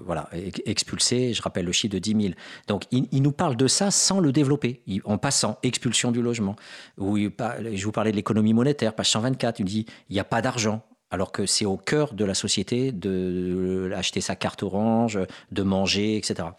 [0.06, 0.30] voilà,
[0.66, 2.34] expulsé, je rappelle le chiffre de 10 000.
[2.68, 6.56] Donc il, nous parle de ça sans le développer, en passant, expulsion du logement.
[6.98, 10.42] Où je vous parlais de l'économie monétaire, page 124, il dit il n'y a pas
[10.42, 10.84] d'argent
[11.16, 15.18] alors que c'est au cœur de la société de acheter sa carte orange,
[15.52, 16.50] de manger, etc.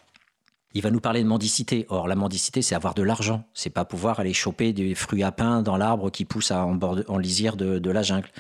[0.73, 1.85] Il va nous parler de mendicité.
[1.91, 3.45] Or, la mendicité, c'est avoir de l'argent.
[3.53, 7.19] C'est pas pouvoir aller choper des fruits à pain dans l'arbre qui pousse en, en,
[7.19, 8.31] lisière de la jungle.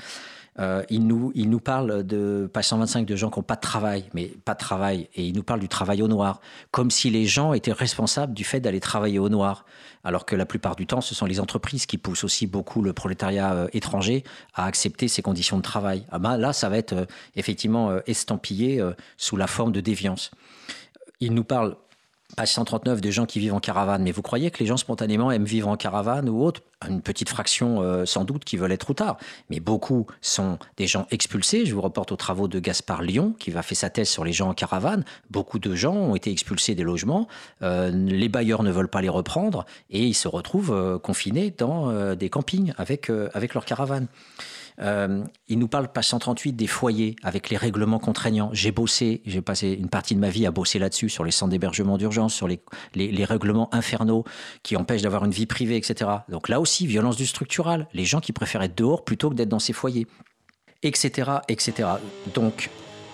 [0.58, 3.60] Euh, il, nous, il nous parle de, page 125, de gens qui n'ont pas de
[3.60, 7.10] travail, mais pas de travail, et il nous parle du travail au noir, comme si
[7.10, 9.64] les gens étaient responsables du fait d'aller travailler au noir,
[10.04, 12.92] alors que la plupart du temps, ce sont les entreprises qui poussent aussi beaucoup le
[12.92, 14.24] prolétariat euh, étranger
[14.54, 16.06] à accepter ces conditions de travail.
[16.10, 18.82] Ah ben, là, ça va être euh, effectivement estampillé
[19.16, 20.30] sous la forme de déviance.
[21.20, 21.76] Il nous parle
[22.34, 24.02] page 139 de gens qui vivent en caravane.
[24.02, 26.62] Mais vous croyez que les gens spontanément aiment vivre en caravane ou autre?
[26.86, 29.16] Une petite fraction euh, sans doute qui veulent être tard.
[29.48, 31.64] Mais beaucoup sont des gens expulsés.
[31.64, 34.32] Je vous reporte aux travaux de Gaspard Lyon qui va faire sa thèse sur les
[34.32, 35.04] gens en caravane.
[35.30, 37.28] Beaucoup de gens ont été expulsés des logements.
[37.62, 42.14] Euh, les bailleurs ne veulent pas les reprendre et ils se retrouvent euh, confinés dans
[42.14, 44.06] des campings avec, avec leur caravane.
[44.80, 48.50] Euh, il nous parle, page 138, des foyers avec les règlements contraignants.
[48.52, 51.50] J'ai bossé, j'ai passé une partie de ma vie à bosser là-dessus, sur les centres
[51.50, 52.60] d'hébergement d'urgence, sur les,
[52.94, 54.24] les, règlements infernaux
[54.62, 56.10] qui empêchent d'avoir une vie privée, etc.
[56.28, 57.88] Donc là aussi, violence du structural.
[57.94, 60.06] Les gens qui préfèrent être dehors plutôt que d'être dans ces foyers,
[60.82, 61.88] etc., etc.
[62.34, 62.70] Donc,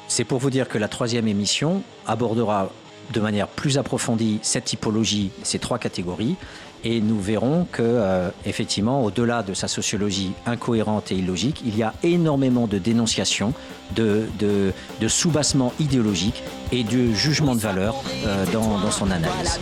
[0.09, 2.71] c'est pour vous dire que la troisième émission abordera
[3.13, 6.37] de manière plus approfondie cette typologie, ces trois catégories,
[6.85, 11.83] et nous verrons que, euh, effectivement, au-delà de sa sociologie incohérente et illogique, il y
[11.83, 13.53] a énormément de dénonciations,
[13.95, 16.43] de, de, de soubassement idéologique
[16.73, 19.61] et de jugement de valeur euh, dans, dans, son analyse.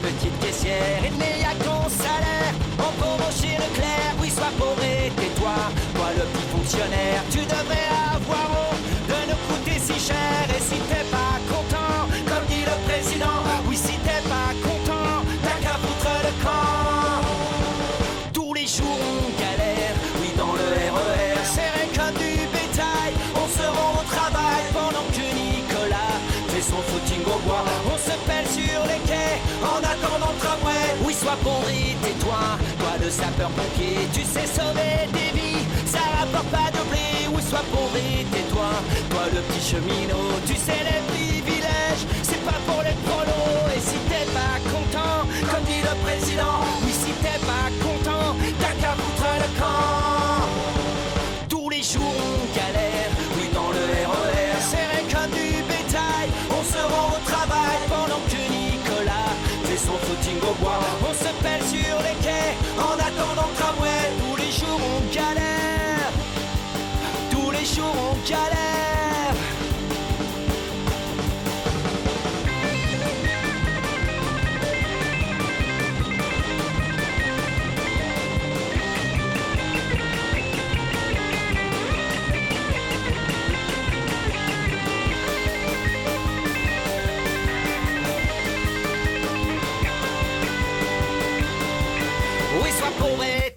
[33.11, 35.65] Sapeur-pompier, tu sais sauver des vies.
[35.85, 37.27] Ça rapporte pas de blé.
[37.35, 38.71] Oui, sois pourri, tais-toi.
[39.11, 41.20] Toi, le petit cheminot, tu sais les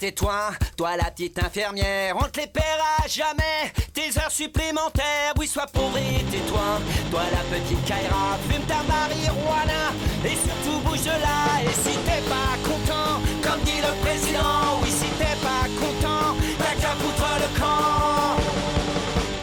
[0.03, 5.65] tais-toi, toi la petite infirmière, on te les paiera jamais, tes heures supplémentaires, oui sois
[5.67, 9.93] pauvre et tais-toi, toi la petite Kaira, fume ta marijuana,
[10.25, 14.89] et surtout bouge de là, et si t'es pas content, comme dit le président, oui
[14.91, 18.41] si t'es pas content, t'as qu'à foutre le camp.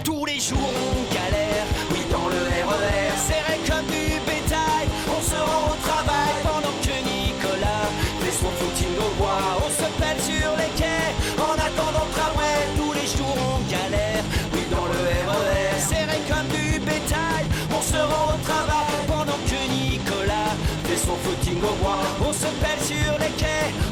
[0.04, 1.19] Tous les jours on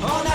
[0.03, 0.28] on